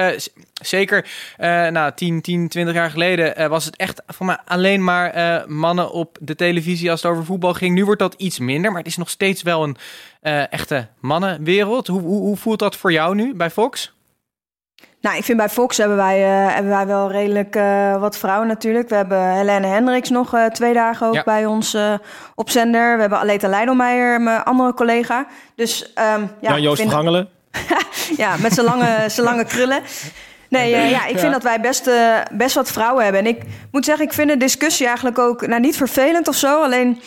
Zeker 0.62 1.06
nou, 1.70 1.92
10, 1.94 2.20
10, 2.20 2.48
20 2.48 2.74
jaar 2.74 2.90
geleden 2.90 3.48
was 3.48 3.64
het 3.64 3.76
echt 3.76 4.02
voor 4.06 4.26
mij 4.26 4.38
alleen 4.44 4.84
maar 4.84 5.44
mannen 5.50 5.92
op 5.92 6.18
de 6.20 6.34
televisie 6.34 6.90
als 6.90 7.02
het 7.02 7.10
over 7.10 7.24
voetbal 7.24 7.54
ging. 7.54 7.74
Nu 7.74 7.84
wordt 7.84 8.00
dat 8.00 8.14
iets 8.14 8.38
minder, 8.38 8.70
maar 8.70 8.80
het 8.80 8.90
is 8.90 8.96
nog 8.96 9.10
steeds 9.10 9.42
wel 9.42 9.62
een 9.62 9.76
echte 10.50 10.88
mannenwereld. 11.00 11.86
Hoe, 11.86 12.00
hoe, 12.00 12.20
hoe 12.20 12.36
voelt 12.36 12.58
dat 12.58 12.76
voor 12.76 12.92
jou 12.92 13.14
nu 13.14 13.34
bij 13.34 13.50
Fox? 13.50 13.96
Nou, 15.00 15.16
ik 15.16 15.24
vind 15.24 15.38
bij 15.38 15.48
Fox 15.48 15.76
hebben 15.76 15.96
wij, 15.96 16.24
eh, 16.24 16.54
hebben 16.54 16.72
wij 16.72 16.86
wel 16.86 17.10
redelijk 17.10 17.56
eh, 17.56 18.00
wat 18.00 18.18
vrouwen 18.18 18.48
natuurlijk. 18.48 18.88
We 18.88 18.94
hebben 18.94 19.30
Helene 19.30 19.66
Hendricks 19.66 20.10
nog 20.10 20.34
eh, 20.34 20.44
twee 20.46 20.74
dagen 20.74 21.06
ook 21.06 21.14
Ja. 21.14 21.22
bij 21.24 21.46
ons 21.46 21.76
op 22.34 22.50
zender. 22.50 22.94
We 22.94 23.00
hebben 23.00 23.18
Aleta 23.18 23.48
Leidelmeijer, 23.48 24.20
mijn 24.20 24.42
andere 24.42 24.74
collega. 24.74 25.26
Dus 25.54 25.92
ehm, 25.92 26.22
ja, 26.40 26.58
Joost 26.58 26.76
vind- 26.80 26.88
Vergangelen. 26.90 27.28
ja, 28.16 28.36
met 28.36 28.52
zijn 28.52 28.66
lange, 28.66 29.04
zijn 29.08 29.26
lange 29.26 29.44
krullen. 29.44 29.82
Nee, 30.48 30.70
ja, 30.90 31.06
ik 31.06 31.18
vind 31.18 31.32
dat 31.32 31.42
wij 31.42 31.60
best, 31.60 31.90
best 32.32 32.54
wat 32.54 32.70
vrouwen 32.72 33.02
hebben. 33.04 33.20
En 33.20 33.26
ik 33.26 33.42
moet 33.72 33.84
zeggen, 33.84 34.04
ik 34.04 34.12
vind 34.12 34.28
de 34.28 34.36
discussie 34.36 34.86
eigenlijk 34.86 35.18
ook 35.18 35.46
nou, 35.46 35.60
niet 35.60 35.76
vervelend 35.76 36.28
of 36.28 36.34
zo. 36.34 36.62
Alleen, 36.62 37.00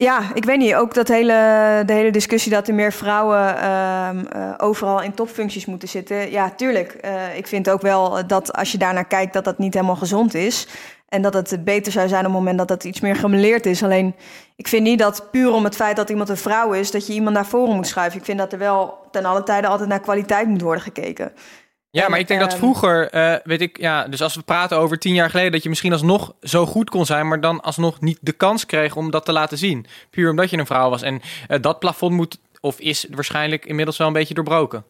ja, 0.00 0.30
ik 0.34 0.44
weet 0.44 0.58
niet, 0.58 0.74
ook 0.74 0.94
dat 0.94 1.08
hele, 1.08 1.82
de 1.86 1.92
hele 1.92 2.10
discussie 2.10 2.52
dat 2.52 2.68
er 2.68 2.74
meer 2.74 2.92
vrouwen 2.92 3.56
ehm, 3.56 4.26
eh, 4.26 4.54
overal 4.56 5.02
in 5.02 5.14
topfuncties 5.14 5.66
moeten 5.66 5.88
zitten. 5.88 6.30
Ja, 6.30 6.50
tuurlijk. 6.50 6.92
Eh, 6.92 7.36
ik 7.36 7.46
vind 7.46 7.70
ook 7.70 7.80
wel 7.80 8.26
dat 8.26 8.52
als 8.52 8.72
je 8.72 8.78
daarnaar 8.78 9.06
kijkt, 9.06 9.32
dat 9.32 9.44
dat 9.44 9.58
niet 9.58 9.74
helemaal 9.74 9.96
gezond 9.96 10.34
is. 10.34 10.66
En 11.08 11.22
dat 11.22 11.34
het 11.34 11.64
beter 11.64 11.92
zou 11.92 12.08
zijn 12.08 12.26
op 12.26 12.26
het 12.26 12.38
moment 12.38 12.58
dat 12.58 12.68
het 12.68 12.84
iets 12.84 13.00
meer 13.00 13.16
gemeleerd 13.16 13.66
is. 13.66 13.82
Alleen, 13.82 14.14
ik 14.56 14.68
vind 14.68 14.82
niet 14.82 14.98
dat 14.98 15.28
puur 15.30 15.52
om 15.52 15.64
het 15.64 15.76
feit 15.76 15.96
dat 15.96 16.10
iemand 16.10 16.28
een 16.28 16.36
vrouw 16.36 16.72
is, 16.72 16.90
dat 16.90 17.06
je 17.06 17.12
iemand 17.12 17.34
naar 17.34 17.46
voren 17.46 17.74
moet 17.74 17.86
schuiven. 17.86 18.18
Ik 18.18 18.24
vind 18.24 18.38
dat 18.38 18.52
er 18.52 18.58
wel 18.58 18.98
ten 19.10 19.24
alle 19.24 19.42
tijde 19.42 19.66
altijd 19.66 19.88
naar 19.88 20.00
kwaliteit 20.00 20.48
moet 20.48 20.60
worden 20.60 20.82
gekeken. 20.82 21.32
Ja, 21.90 22.04
En, 22.04 22.10
maar 22.10 22.18
ik 22.18 22.28
denk 22.28 22.40
dat 22.40 22.50
ehm, 22.50 22.58
vroeger, 22.58 23.10
eh, 23.10 23.34
weet 23.44 23.60
ik, 23.60 23.80
ja, 23.80 24.08
dus 24.08 24.22
als 24.22 24.34
we 24.34 24.42
praten 24.42 24.78
over 24.78 24.98
tien 24.98 25.14
jaar 25.14 25.30
geleden, 25.30 25.52
dat 25.52 25.62
je 25.62 25.68
misschien 25.68 25.92
alsnog 25.92 26.34
zo 26.42 26.66
goed 26.66 26.90
kon 26.90 27.06
zijn, 27.06 27.28
maar 27.28 27.40
dan 27.40 27.60
alsnog 27.60 28.00
niet 28.00 28.18
de 28.20 28.32
kans 28.32 28.66
kreeg 28.66 28.96
om 28.96 29.10
dat 29.10 29.24
te 29.24 29.32
laten 29.32 29.58
zien. 29.58 29.86
Puur 30.10 30.30
omdat 30.30 30.50
je 30.50 30.58
een 30.58 30.66
vrouw 30.66 30.90
was. 30.90 31.02
En 31.02 31.20
eh, 31.48 31.60
dat 31.60 31.78
plafond 31.78 32.14
moet, 32.14 32.38
of 32.60 32.78
is 32.78 33.06
waarschijnlijk 33.10 33.66
inmiddels 33.66 33.96
wel 33.96 34.06
een 34.06 34.12
beetje 34.12 34.34
doorbroken. 34.34 34.84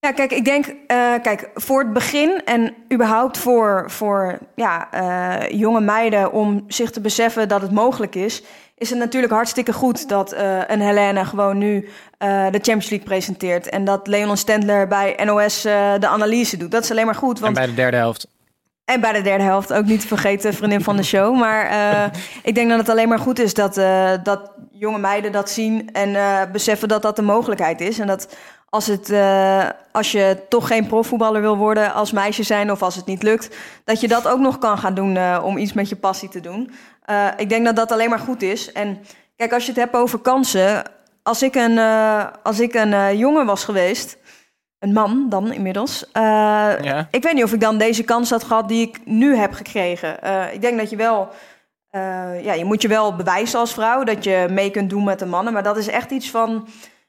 Ja, 0.00 0.12
kijk, 0.12 0.32
ik 0.32 0.44
denk, 0.44 0.66
eh, 0.66 1.14
kijk, 1.22 1.50
voor 1.54 1.78
het 1.78 1.92
begin 1.92 2.40
en 2.44 2.74
überhaupt 2.92 3.38
voor, 3.38 3.84
voor 3.86 4.38
ja, 4.54 4.88
eh, 4.90 5.58
jonge 5.58 5.80
meiden 5.80 6.32
om 6.32 6.64
zich 6.68 6.90
te 6.90 7.00
beseffen 7.00 7.48
dat 7.48 7.62
het 7.62 7.70
mogelijk 7.70 8.14
is, 8.14 8.42
is 8.76 8.90
het 8.90 8.98
natuurlijk 8.98 9.32
hartstikke 9.32 9.72
goed 9.72 10.08
dat 10.08 10.32
eh, 10.32 10.60
een 10.66 10.80
Helene 10.80 11.24
gewoon 11.24 11.58
nu 11.58 11.88
de 12.18 12.48
Champions 12.50 12.88
League 12.88 13.06
presenteert 13.06 13.68
en 13.68 13.84
dat 13.84 14.06
Leon 14.06 14.36
Stendler 14.36 14.88
bij 14.88 15.20
NOS 15.24 15.62
de 15.62 16.08
analyse 16.08 16.56
doet. 16.56 16.70
Dat 16.70 16.82
is 16.82 16.90
alleen 16.90 17.06
maar 17.06 17.14
goed, 17.14 17.36
En 17.36 17.42
want 17.42 17.54
bij 17.54 17.66
de 17.66 17.74
derde 17.74 17.96
helft. 17.96 18.28
en 18.84 19.00
bij 19.00 19.12
de 19.12 19.22
derde 19.22 19.44
helft 19.44 19.72
ook 19.72 19.84
niet 19.84 20.00
te 20.00 20.06
vergeten, 20.06 20.54
vriendin 20.54 20.82
van 20.82 20.96
de 20.96 21.02
show. 21.02 21.38
Maar 21.38 21.70
ik 22.42 22.54
denk 22.54 22.68
dat 22.68 22.78
het 22.78 22.88
alleen 22.88 23.08
maar 23.08 23.18
goed 23.18 23.38
is 23.38 23.54
dat, 23.54 23.74
dat 24.24 24.52
jonge 24.70 24.98
meiden 24.98 25.32
dat 25.32 25.50
zien 25.50 25.92
en 25.92 26.16
beseffen 26.52 26.88
dat 26.88 27.02
dat 27.02 27.16
de 27.16 27.22
mogelijkheid 27.22 27.80
is. 27.80 27.98
En 27.98 28.06
dat 28.06 28.28
als, 28.70 28.86
het, 28.86 29.10
eh, 29.10 29.68
als 29.92 30.12
je 30.12 30.36
toch 30.48 30.66
geen 30.66 30.86
profvoetballer 30.86 31.40
wil 31.40 31.56
worden 31.56 31.94
als 31.94 32.12
meisje 32.12 32.42
zijn 32.42 32.70
of 32.70 32.82
als 32.82 32.94
het 32.94 33.06
niet 33.06 33.22
lukt, 33.22 33.56
dat 33.84 34.00
je 34.00 34.08
dat 34.08 34.28
ook 34.28 34.38
nog 34.38 34.58
kan 34.58 34.78
gaan 34.78 34.94
doen 34.94 35.16
eh, 35.16 35.40
om 35.44 35.56
iets 35.56 35.72
met 35.72 35.88
je 35.88 35.96
passie 35.96 36.28
te 36.28 36.40
doen. 36.40 36.70
Eh, 37.04 37.26
ik 37.36 37.48
denk 37.48 37.64
dat 37.64 37.76
dat 37.76 37.92
alleen 37.92 38.10
maar 38.10 38.18
goed 38.18 38.42
is. 38.42 38.72
En 38.72 38.98
kijk, 39.36 39.52
als 39.52 39.64
je 39.64 39.70
het 39.70 39.80
hebt 39.80 39.94
over 39.94 40.18
kansen, 40.18 40.82
als 41.22 41.42
ik 41.42 41.54
een, 41.54 41.78
als 42.42 42.60
ik 42.60 42.74
een 42.74 43.16
jongen 43.16 43.46
was 43.46 43.64
geweest, 43.64 44.18
een 44.78 44.92
man 44.92 45.26
dan 45.28 45.52
inmiddels. 45.52 46.04
Ja. 46.12 47.08
Ik 47.10 47.22
weet 47.22 47.32
niet 47.32 47.44
of 47.44 47.52
ik 47.52 47.60
dan 47.60 47.78
deze 47.78 48.02
kans 48.02 48.30
had 48.30 48.44
gehad 48.44 48.68
die 48.68 48.88
ik 48.88 49.00
nu 49.04 49.36
heb 49.36 49.52
gekregen. 49.52 50.10
Ik 50.52 50.60
denk 50.60 50.78
dat 50.78 50.90
je 50.90 50.96
wel, 50.96 51.28
ja, 52.42 52.52
je 52.52 52.64
moet 52.64 52.82
je 52.82 52.88
wel 52.88 53.16
bewijzen 53.16 53.58
als 53.58 53.72
vrouw 53.72 54.04
dat 54.04 54.24
je 54.24 54.46
mee 54.50 54.70
kunt 54.70 54.90
doen 54.90 55.04
met 55.04 55.18
de 55.18 55.26
mannen. 55.26 55.52
Maar 55.52 55.62
dat 55.62 55.76
is 55.76 55.88
echt 55.88 56.10
iets 56.10 56.30
van 56.30 56.68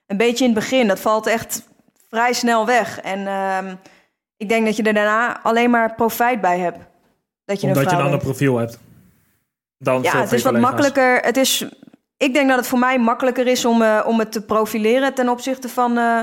een 0.10 0.18
beetje 0.18 0.46
in 0.46 0.52
het 0.52 0.60
begin. 0.60 0.88
Dat 0.88 1.00
valt 1.00 1.28
echt 1.28 1.64
vrij 2.10 2.34
snel 2.34 2.66
weg. 2.66 3.00
En 3.00 3.28
ehm, 3.28 3.76
ik 4.38 4.50
denk 4.50 4.66
dat 4.66 4.76
je 4.76 4.84
er 4.84 4.94
daarna 4.94 5.42
alleen 5.42 5.70
maar 5.70 5.96
profijt 5.96 6.42
bij 6.42 6.60
hebt. 6.60 6.78
Dat 7.46 7.62
je 7.62 7.68
Omdat 7.68 7.84
een 7.84 7.90
je 7.90 7.96
een 7.96 8.04
ander 8.04 8.20
profiel 8.20 8.58
hebt. 8.58 8.80
Dan 9.78 10.02
Ja, 10.02 10.20
het 10.20 10.32
is 10.32 10.44
wat 10.44 10.52
collega's. 10.52 10.72
makkelijker. 10.72 11.18
Het 11.20 11.38
is, 11.38 11.66
ik 12.18 12.34
denk 12.34 12.48
dat 12.48 12.58
het 12.58 12.68
voor 12.68 12.80
mij 12.80 13.00
makkelijker 13.00 13.48
is 13.48 13.66
om, 13.66 13.82
eh, 13.82 14.04
om 14.06 14.20
het 14.20 14.32
te 14.32 14.42
profileren 14.42 15.14
ten 15.14 15.30
opzichte 15.30 15.70
van, 15.70 15.98
eh, 15.98 16.20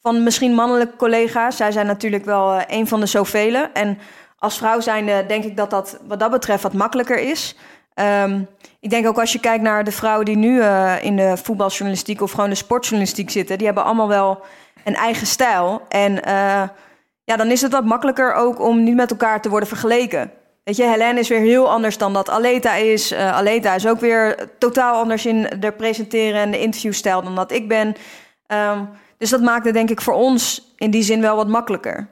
van 0.00 0.22
misschien 0.22 0.54
mannelijke 0.54 0.96
collega's. 0.96 1.56
Zij 1.56 1.72
zijn 1.72 1.86
natuurlijk 1.86 2.24
wel 2.24 2.52
eh, 2.52 2.78
een 2.78 2.88
van 2.88 3.00
de 3.00 3.06
zoveel. 3.06 3.72
En 3.72 3.98
als 4.38 4.58
vrouw 4.58 4.80
zijnde 4.80 5.24
denk 5.26 5.44
ik 5.44 5.56
dat 5.56 5.70
dat 5.70 6.00
wat 6.06 6.20
dat 6.20 6.30
betreft 6.30 6.62
wat 6.62 6.72
makkelijker 6.72 7.18
is. 7.18 7.56
Ehm, 7.94 8.42
ik 8.80 8.90
denk 8.90 9.06
ook 9.06 9.18
als 9.18 9.32
je 9.32 9.40
kijkt 9.40 9.62
naar 9.62 9.84
de 9.84 9.92
vrouwen 9.92 10.24
die 10.24 10.36
nu 10.36 10.60
eh, 10.60 10.94
in 11.02 11.16
de 11.16 11.36
voetbaljournalistiek 11.36 12.20
of 12.20 12.30
gewoon 12.30 12.50
de 12.50 12.56
sportjournalistiek 12.56 13.30
zitten, 13.30 13.56
die 13.56 13.66
hebben 13.66 13.84
allemaal 13.84 14.08
wel 14.08 14.42
een 14.84 14.94
eigen 14.94 15.26
stijl. 15.26 15.82
En 15.88 16.24
eh, 16.24 16.68
ja, 17.24 17.36
dan 17.36 17.50
is 17.50 17.60
het 17.60 17.72
wat 17.72 17.84
makkelijker 17.84 18.34
ook 18.34 18.60
om 18.60 18.82
niet 18.82 18.94
met 18.94 19.10
elkaar 19.10 19.40
te 19.40 19.48
worden 19.48 19.68
vergeleken. 19.68 20.32
Weet 20.64 20.76
je, 20.76 20.84
Helene 20.84 21.18
is 21.18 21.28
weer 21.28 21.40
heel 21.40 21.70
anders 21.70 21.98
dan 21.98 22.12
dat 22.12 22.30
Aleta 22.30 22.74
is. 22.74 23.10
Eh, 23.10 23.32
Aleta 23.32 23.74
is 23.74 23.86
ook 23.86 24.00
weer 24.00 24.48
totaal 24.58 24.94
anders 24.94 25.26
in 25.26 25.50
de 25.60 25.72
presenteren 25.72 26.40
en 26.40 26.50
de 26.50 26.60
interviewstijl 26.60 27.22
dan 27.22 27.34
dat 27.34 27.52
ik 27.52 27.68
ben. 27.68 27.94
Ehm, 28.46 28.84
dus 29.18 29.30
dat 29.30 29.40
maakt 29.40 29.64
het 29.64 29.74
denk 29.74 29.90
ik 29.90 30.00
voor 30.00 30.14
ons 30.14 30.72
in 30.76 30.90
die 30.90 31.02
zin 31.02 31.20
wel 31.20 31.36
wat 31.36 31.48
makkelijker. 31.48 32.08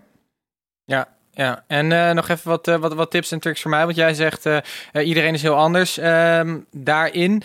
Ja, 0.85 1.09
ja. 1.39 1.65
En 1.67 1.93
eh, 1.93 2.11
nog 2.11 2.29
even 2.29 2.51
wat, 2.51 2.69
eh, 2.69 2.77
wat, 2.77 2.95
wat 2.95 3.11
tips 3.11 3.33
en 3.33 3.41
tricks 3.41 3.63
voor 3.63 3.71
mij. 3.71 3.85
Want 3.85 3.97
jij 3.97 4.15
zegt, 4.15 4.47
eh, 4.47 4.59
iedereen 4.93 5.35
is 5.35 5.43
heel 5.43 5.57
anders 5.57 5.99
ehm, 5.99 6.59
daarin. 6.71 7.43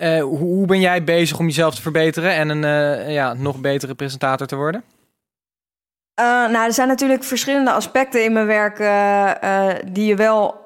Hoe, 0.00 0.38
hoe 0.38 0.66
ben 0.66 0.80
jij 0.80 1.04
bezig 1.04 1.38
om 1.38 1.46
jezelf 1.46 1.74
te 1.74 1.82
verbeteren 1.82 2.32
en 2.32 2.48
een 2.48 3.12
ja, 3.12 3.34
nog 3.34 3.60
betere 3.60 3.94
presentator 3.94 4.46
te 4.46 4.56
worden? 4.56 4.84
Nou, 6.14 6.64
er 6.64 6.72
zijn 6.72 6.88
natuurlijk 6.88 7.24
verschillende 7.24 7.70
aspecten 7.70 8.24
in 8.24 8.32
mijn 8.32 8.46
werk 8.46 8.76
die 9.92 10.06
je 10.06 10.16
wel 10.16 10.62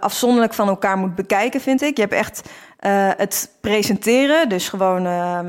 afzonderlijk 0.00 0.54
van 0.54 0.68
elkaar 0.68 0.96
moet 0.96 1.14
bekijken, 1.14 1.60
vind 1.60 1.82
ik. 1.82 1.96
Je 1.96 2.02
hebt 2.02 2.14
echt 2.14 2.42
het 3.16 3.50
presenteren, 3.60 4.48
dus 4.48 4.68
gewoon 4.68 5.06
eh, 5.06 5.38
eh, 5.38 5.46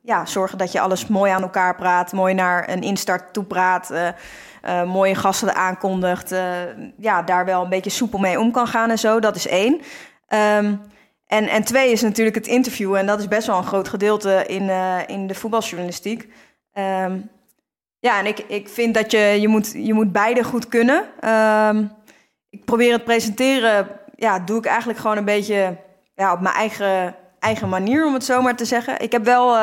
ja, 0.00 0.26
zorgen 0.26 0.58
dat 0.58 0.72
je 0.72 0.80
alles 0.80 1.06
mooi 1.06 1.32
aan 1.32 1.42
elkaar 1.42 1.76
praat, 1.76 2.12
mooi 2.12 2.34
naar 2.34 2.68
een 2.68 2.82
instart 2.82 3.32
toe 3.32 3.44
praat, 3.44 3.92
eh, 4.62 4.82
mooie 4.84 5.14
gasten 5.14 5.54
aankondigt, 5.54 6.32
eh, 6.32 6.62
ja, 6.98 7.22
daar 7.22 7.44
wel 7.44 7.62
een 7.62 7.68
beetje 7.68 7.90
soepel 7.90 8.18
mee 8.18 8.40
om 8.40 8.50
kan 8.50 8.66
gaan 8.66 8.90
en 8.90 8.98
zo. 8.98 9.20
Dat 9.20 9.36
is 9.36 9.46
één. 9.46 9.80
Ehm, 10.26 10.74
en, 11.26 11.48
en 11.48 11.64
twee 11.64 11.92
is 11.92 12.02
natuurlijk 12.02 12.36
het 12.36 12.46
interview. 12.46 12.94
En 12.94 13.06
dat 13.06 13.18
is 13.18 13.28
best 13.28 13.46
wel 13.46 13.56
een 13.56 13.64
groot 13.64 13.88
gedeelte 13.88 14.44
in, 14.46 14.68
eh, 14.68 14.98
in 15.06 15.26
de 15.26 15.34
voetbaljournalistiek. 15.34 16.28
Ehm, 16.72 17.20
ja, 17.98 18.18
en 18.18 18.26
ik, 18.26 18.38
ik 18.38 18.68
vind 18.68 18.94
dat 18.94 19.10
je, 19.10 19.18
je, 19.18 19.48
moet, 19.48 19.72
je 19.74 19.94
moet 19.94 20.12
beide 20.12 20.44
goed 20.44 20.68
kunnen. 20.68 21.04
Ehm, 21.20 21.84
ik 22.50 22.64
probeer 22.64 22.92
het 22.92 23.04
presenteren, 23.04 23.88
ja, 24.14 24.38
doe 24.38 24.58
ik 24.58 24.64
eigenlijk 24.64 24.98
gewoon 24.98 25.16
een 25.16 25.24
beetje 25.24 25.76
ja, 26.14 26.32
op 26.32 26.40
mijn 26.40 26.54
eigen, 26.54 27.14
eigen 27.38 27.68
manier, 27.68 28.06
om 28.06 28.14
het 28.14 28.24
zo 28.24 28.42
maar 28.42 28.56
te 28.56 28.64
zeggen. 28.64 29.00
Ik 29.00 29.12
heb 29.12 29.24
wel, 29.24 29.56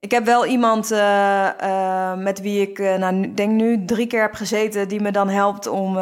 ik 0.00 0.10
heb 0.10 0.24
wel 0.24 0.46
iemand 0.46 0.90
eh, 0.90 1.48
eh, 1.60 2.18
met 2.18 2.40
wie 2.40 2.60
ik, 2.60 2.78
eh, 2.78 2.94
nou, 2.94 3.14
nu- 3.14 3.34
denk 3.34 3.50
nu 3.50 3.84
drie 3.84 4.06
keer 4.06 4.20
heb 4.22 4.34
gezeten, 4.34 4.88
die 4.88 5.00
me 5.00 5.10
dan 5.10 5.28
helpt 5.28 5.66
om 5.66 5.96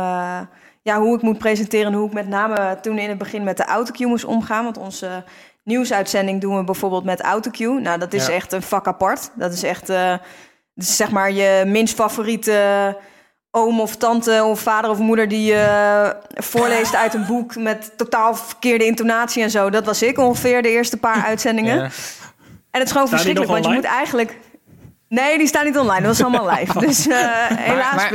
ja, 0.83 0.99
hoe 1.01 1.17
ik 1.17 1.23
moet 1.23 1.39
presenteren. 1.39 1.87
En 1.87 1.99
hoe 1.99 2.07
ik 2.07 2.13
met 2.15 2.29
name 2.29 2.79
toen 2.81 2.99
in 2.99 3.09
het 3.09 3.19
begin 3.19 3.45
met 3.45 3.57
de 3.57 3.65
autocue 3.65 4.07
moest 4.07 4.25
omgaan. 4.25 4.65
Want 4.65 4.79
onze 4.79 5.25
nieuwsuitzending 5.65 6.41
doen 6.41 6.57
we 6.57 6.65
bijvoorbeeld 6.65 7.05
met 7.05 7.21
autocue. 7.21 7.81
Nou, 7.81 7.99
dat 7.99 8.13
is 8.13 8.27
Ja. 8.27 8.33
echt 8.33 8.53
een 8.53 8.63
vak 8.63 8.87
apart. 8.87 9.31
Dat 9.35 9.53
is 9.53 9.63
echt, 9.63 9.87
dat 9.87 10.21
is 10.75 10.97
zeg 10.97 11.11
maar 11.11 11.31
je 11.33 11.63
minst 11.67 11.95
favoriete 11.95 12.97
oom 13.51 13.81
of 13.81 13.97
tante 13.97 14.43
of 14.45 14.61
vader 14.61 14.91
of 14.91 14.99
moeder 14.99 15.29
die 15.29 15.55
eh, 15.55 16.11
voorleest 16.35 16.95
uit 16.95 17.15
een 17.15 17.27
boek 17.27 17.57
met 17.57 17.93
totaal 17.97 18.35
verkeerde 18.35 18.85
intonatie 18.87 19.43
en 19.43 19.51
zo. 19.51 19.71
Dat 19.71 19.85
was 19.87 20.03
ik 20.03 20.19
ongeveer 20.19 20.63
de 20.63 20.69
eerste 20.71 20.97
paar 20.97 21.25
uitzendingen. 21.31 21.77
Ja. 21.77 21.89
En 22.77 22.83
het 22.83 22.91
is 22.91 22.97
gewoon 22.97 23.07
Staan 23.07 23.21
verschrikkelijk, 23.21 23.53
want 23.53 23.75
je 23.75 23.81
moet 23.81 23.91
eigenlijk... 23.91 24.39
Nee, 25.09 25.39
die 25.39 25.47
staan 25.47 25.65
niet 25.65 25.79
online. 25.79 26.07
Dat 26.07 26.19
was 26.19 26.23
allemaal 26.23 26.55
live. 26.57 26.79
Dus 26.87 27.07
eh, 27.07 27.17
helaas. 27.47 28.11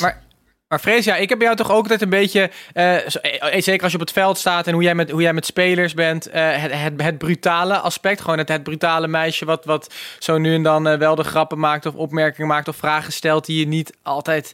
Maar, 0.00 0.22
maar 0.68 0.78
Frees, 0.78 1.04
ja, 1.04 1.16
ik 1.16 1.28
heb 1.28 1.40
jou 1.40 1.56
toch 1.56 1.70
ook 1.70 1.82
altijd 1.82 2.02
een 2.02 2.08
beetje, 2.08 2.50
eh, 2.72 2.96
eh, 2.96 3.62
zeker 3.62 3.82
als 3.82 3.92
je 3.92 3.98
op 3.98 4.04
het 4.04 4.12
veld 4.12 4.38
staat 4.38 4.66
en 4.66 4.72
hoe 4.72 4.82
jij 4.82 4.94
met, 4.94 5.10
hoe 5.10 5.22
jij 5.22 5.32
met 5.32 5.46
spelers 5.46 5.94
bent, 5.94 6.26
eh, 6.26 6.62
het, 6.62 6.72
het, 6.72 7.02
het 7.02 7.18
brutale 7.18 7.78
aspect, 7.78 8.20
gewoon 8.20 8.38
het, 8.38 8.48
het 8.48 8.62
brutale 8.62 9.08
meisje 9.08 9.44
wat, 9.44 9.64
wat 9.64 9.94
zo 10.18 10.38
nu 10.38 10.54
en 10.54 10.62
dan 10.62 10.98
wel 10.98 11.14
de 11.14 11.24
grappen 11.24 11.58
maakt 11.58 11.86
of 11.86 11.94
opmerkingen 11.94 12.48
maakt 12.48 12.68
of 12.68 12.76
vragen 12.76 13.12
stelt 13.12 13.46
die 13.46 13.58
je 13.58 13.66
niet 13.66 13.92
altijd 14.02 14.52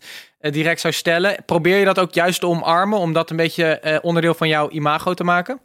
direct 0.51 0.81
zou 0.81 0.93
stellen. 0.93 1.37
Probeer 1.47 1.79
je 1.79 1.85
dat 1.85 1.99
ook 1.99 2.15
juist 2.15 2.41
te 2.41 2.47
omarmen 2.47 2.99
om 2.99 3.13
dat 3.13 3.31
een 3.31 3.37
beetje 3.37 3.79
eh, 3.79 3.99
onderdeel 4.03 4.35
van 4.35 4.49
jouw 4.49 4.71
imago 4.71 5.15
te 5.15 5.25
maken? 5.25 5.61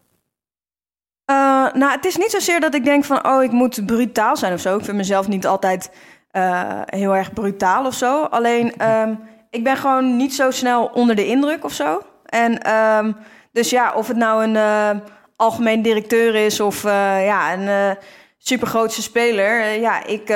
Eh, 1.28 1.36
nou, 1.74 1.92
het 1.92 2.06
is 2.06 2.16
niet 2.16 2.32
zozeer 2.32 2.60
dat 2.60 2.74
ik 2.74 2.84
denk 2.84 3.06
van, 3.06 3.28
oh, 3.28 3.44
ik 3.44 3.52
moet 3.52 3.86
brutaal 3.86 4.38
zijn 4.38 4.54
of 4.54 4.60
zo. 4.60 4.78
Ik 4.78 4.86
vind 4.86 4.98
mezelf 4.98 5.28
niet 5.28 5.48
altijd 5.48 5.92
eh, 6.32 6.82
heel 6.86 7.16
erg 7.16 7.34
brutaal 7.34 7.86
of 7.86 7.94
zo. 7.94 8.24
Alleen, 8.24 8.76
ehm, 8.78 9.16
ik 9.50 9.64
ben 9.64 9.78
gewoon 9.78 10.16
niet 10.18 10.36
zo 10.36 10.52
snel 10.52 10.86
onder 10.94 11.16
de 11.16 11.26
indruk 11.26 11.64
of 11.64 11.74
zo. 11.74 12.02
En 12.26 12.62
ehm, 12.62 13.12
dus 13.52 13.70
ja, 13.70 13.94
of 13.94 14.08
het 14.08 14.18
nou 14.18 14.44
een 14.44 14.56
eh, 14.56 14.90
algemeen 15.36 15.82
directeur 15.82 16.36
is 16.36 16.60
of 16.60 16.84
ja, 16.84 17.54
een 17.54 17.98
supergrootste 18.38 19.02
speler. 19.02 19.80
ja, 19.80 20.06
ik, 20.06 20.30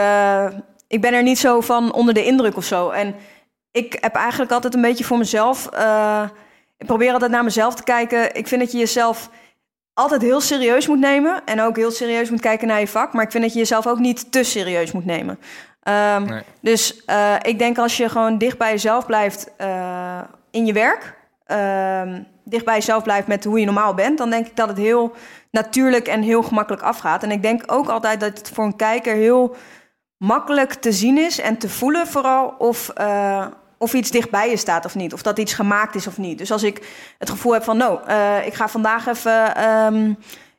ik 0.87 1.01
ben 1.01 1.13
er 1.13 1.23
niet 1.23 1.39
zo 1.39 1.61
van 1.61 1.93
onder 1.93 2.13
de 2.13 2.25
indruk 2.25 2.57
of 2.57 2.63
zo. 2.63 2.89
En 2.89 3.15
ik 3.71 3.97
heb 4.01 4.15
eigenlijk 4.15 4.51
altijd 4.51 4.75
een 4.75 4.81
beetje 4.81 5.03
voor 5.03 5.17
mezelf... 5.17 5.65
ik 6.77 6.85
probeer 6.85 7.13
altijd 7.13 7.31
naar 7.31 7.43
mezelf 7.43 7.75
te 7.75 7.83
kijken. 7.83 8.35
Ik 8.35 8.47
vind 8.47 8.61
dat 8.61 8.71
je 8.71 8.77
jezelf 8.77 9.29
altijd 9.93 10.21
heel 10.21 10.41
serieus 10.41 10.87
moet 10.87 10.99
nemen. 10.99 11.41
En 11.45 11.61
ook 11.61 11.75
heel 11.75 11.91
serieus 11.91 12.29
moet 12.29 12.41
kijken 12.41 12.67
naar 12.67 12.79
je 12.79 12.87
vak. 12.87 13.13
Maar 13.13 13.23
ik 13.23 13.31
vind 13.31 13.43
dat 13.43 13.53
je 13.53 13.59
jezelf 13.59 13.87
ook 13.87 13.99
niet 13.99 14.31
te 14.31 14.43
serieus 14.43 14.91
moet 14.91 15.05
nemen. 15.05 15.39
Ehm, 15.83 16.23
Nee. 16.23 16.43
Dus 16.61 17.05
eh, 17.05 17.35
ik 17.41 17.59
denk 17.59 17.77
als 17.77 17.97
je 17.97 18.09
gewoon 18.09 18.37
dicht 18.37 18.57
bij 18.57 18.71
jezelf 18.71 19.05
blijft 19.05 19.51
eh, 19.57 20.19
in 20.51 20.65
je 20.65 20.73
werk. 20.73 21.19
ehm, 21.45 22.21
dicht 22.43 22.65
bij 22.65 22.75
jezelf 22.75 23.03
blijft 23.03 23.27
met 23.27 23.43
hoe 23.43 23.59
je 23.59 23.65
normaal 23.65 23.93
bent. 23.93 24.17
Dan 24.17 24.29
denk 24.29 24.47
ik 24.47 24.55
dat 24.55 24.67
het 24.67 24.77
heel 24.77 25.13
natuurlijk 25.51 26.07
en 26.07 26.21
heel 26.21 26.43
gemakkelijk 26.43 26.83
afgaat. 26.83 27.23
En 27.23 27.31
ik 27.31 27.41
denk 27.41 27.63
ook 27.65 27.87
altijd 27.89 28.19
dat 28.19 28.37
het 28.37 28.51
voor 28.53 28.63
een 28.65 28.75
kijker 28.75 29.15
heel 29.15 29.55
makkelijk 30.17 30.73
te 30.73 30.91
zien 30.91 31.17
is. 31.17 31.39
En 31.39 31.57
te 31.57 31.69
voelen 31.69 32.07
vooral 32.07 32.55
of... 32.57 32.89
eh, 32.89 33.45
of 33.81 33.93
iets 33.93 34.11
dichtbij 34.11 34.49
je 34.49 34.57
staat 34.57 34.85
of 34.85 34.95
niet. 34.95 35.13
Of 35.13 35.21
dat 35.21 35.39
iets 35.39 35.53
gemaakt 35.53 35.95
is 35.95 36.07
of 36.07 36.17
niet. 36.17 36.37
Dus 36.37 36.51
als 36.51 36.63
ik 36.63 37.05
het 37.17 37.29
gevoel 37.29 37.53
heb 37.53 37.63
van... 37.63 37.77
nou, 37.77 37.99
eh, 38.07 38.45
ik 38.45 38.53
ga 38.53 38.67
vandaag 38.67 39.07
even 39.07 39.55
ehm, 39.55 40.13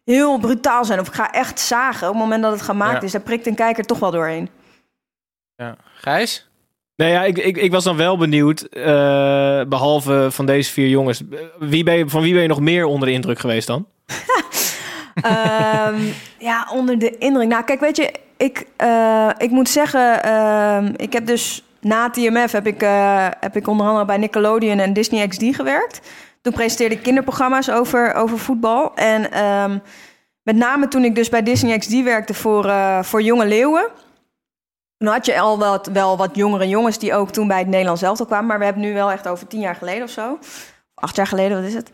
heel 0.04 0.38
brutaal 0.38 0.84
zijn... 0.84 1.00
of 1.00 1.06
ik 1.06 1.14
ga 1.14 1.30
echt 1.30 1.60
zagen 1.60 2.06
op 2.08 2.14
het 2.14 2.22
moment 2.22 2.42
dat 2.42 2.52
het 2.52 2.62
gemaakt 2.62 3.00
Ja. 3.00 3.06
is... 3.06 3.12
daar 3.12 3.20
prikt 3.20 3.46
een 3.46 3.54
kijker 3.54 3.84
toch 3.84 3.98
wel 3.98 4.10
doorheen. 4.10 4.50
Ja. 5.56 5.76
Gijs? 5.94 6.48
Nee, 6.96 7.12
ja, 7.12 7.24
ik, 7.24 7.38
ik, 7.38 7.56
ik 7.56 7.70
was 7.72 7.84
dan 7.84 7.96
wel 7.96 8.16
benieuwd, 8.16 8.60
eh, 8.60 8.84
behalve 9.68 10.28
van 10.30 10.46
deze 10.46 10.72
vier 10.72 10.88
jongens, 10.88 11.22
wie 11.58 11.84
ben 11.84 11.96
je, 11.96 12.08
van 12.08 12.22
wie 12.22 12.32
ben 12.32 12.42
je 12.42 12.48
nog 12.48 12.60
meer 12.60 12.84
onder 12.84 13.08
de 13.08 13.14
indruk 13.14 13.38
geweest 13.38 13.66
dan? 13.66 13.86
Ehm, 15.22 16.00
ja, 16.38 16.68
onder 16.72 16.98
de 16.98 17.18
indruk. 17.18 17.48
Nou, 17.48 17.64
kijk, 17.64 17.80
weet 17.80 17.96
je, 17.96 18.12
ik, 18.36 18.66
eh, 18.76 19.30
ik 19.38 19.50
moet 19.50 19.68
zeggen, 19.68 20.22
ehm, 20.22 20.92
ik 20.96 21.12
heb 21.12 21.26
dus 21.26 21.62
na 21.82 22.10
TMF 22.10 22.52
heb 22.52 22.66
ik, 22.66 22.82
eh, 22.82 23.28
heb 23.40 23.56
ik 23.56 23.66
onder 23.66 23.86
andere 23.86 24.04
bij 24.04 24.16
Nickelodeon 24.16 24.78
en 24.78 24.92
Disney 24.92 25.28
XD 25.28 25.42
gewerkt. 25.42 26.00
Toen 26.40 26.52
presenteerde 26.52 26.94
ik 26.94 27.02
kinderprogramma's 27.02 27.70
over, 27.70 28.14
over 28.14 28.38
voetbal. 28.38 28.94
En 28.94 29.30
ehm, 29.30 29.78
met 30.42 30.56
name 30.56 30.88
toen 30.88 31.04
ik 31.04 31.14
dus 31.14 31.28
bij 31.28 31.42
Disney 31.42 31.78
XD 31.78 32.02
werkte 32.02 32.34
voor, 32.34 32.64
eh, 32.66 33.02
voor 33.02 33.22
jonge 33.22 33.46
leeuwen. 33.46 33.88
Toen 34.96 35.08
had 35.08 35.26
je 35.26 35.40
al 35.40 35.58
wat, 35.58 35.86
wel 35.86 36.16
wat 36.16 36.36
jongere 36.36 36.68
jongens 36.68 36.98
die 36.98 37.14
ook 37.14 37.30
toen 37.30 37.48
bij 37.48 37.58
het 37.58 37.68
Nederlands 37.68 38.02
elftal 38.02 38.26
kwamen. 38.26 38.46
Maar 38.46 38.58
we 38.58 38.64
hebben 38.64 38.82
nu 38.82 38.94
wel 38.94 39.10
echt 39.10 39.28
over 39.28 39.46
tien 39.46 39.60
jaar 39.60 39.74
geleden 39.74 40.02
of 40.02 40.10
zo. 40.10 40.38
Acht 40.94 41.16
jaar 41.16 41.26
geleden, 41.26 41.56
wat 41.56 41.66
is 41.66 41.74
het? 41.74 41.90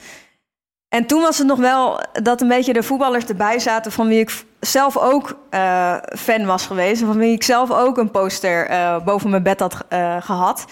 En 0.89 1.07
toen 1.07 1.20
was 1.20 1.39
het 1.39 1.47
nog 1.47 1.59
wel 1.59 2.01
dat 2.22 2.41
een 2.41 2.49
beetje 2.49 2.72
de 2.72 2.82
voetballers 2.82 3.24
erbij 3.24 3.59
zaten 3.59 3.93
van 3.93 4.09
wie 4.09 4.18
ik 4.18 4.45
zelf 4.61 4.97
ook 4.99 5.39
eh, 5.51 5.97
fan 6.16 6.45
was 6.47 6.66
geweest. 6.66 7.03
Van 7.03 7.16
wie 7.18 7.32
ik 7.32 7.43
zelf 7.43 7.70
ook 7.70 7.99
een 7.99 8.11
poster 8.11 8.66
eh, 8.66 9.05
boven 9.05 9.30
mijn 9.30 9.43
bed 9.43 9.61
had 9.61 9.84
eh, 9.89 10.16
gehad. 10.20 10.64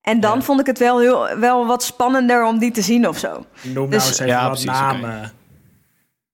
En 0.00 0.20
dan 0.20 0.42
vond 0.42 0.60
ik 0.60 0.66
het 0.66 0.78
wel, 0.78 1.00
heel, 1.00 1.38
wel 1.38 1.66
wat 1.66 1.82
spannender 1.82 2.44
om 2.44 2.58
die 2.58 2.70
te 2.70 2.82
zien 2.82 3.08
of 3.08 3.18
zo. 3.18 3.44
Noem 3.62 3.90
Dus- 3.90 3.98
nou 3.98 4.08
eens 4.08 4.18
even 4.18 4.26
Ja, 4.26 4.40
wat 4.42 4.50
precies, 4.50 4.66
namen. 4.70 5.32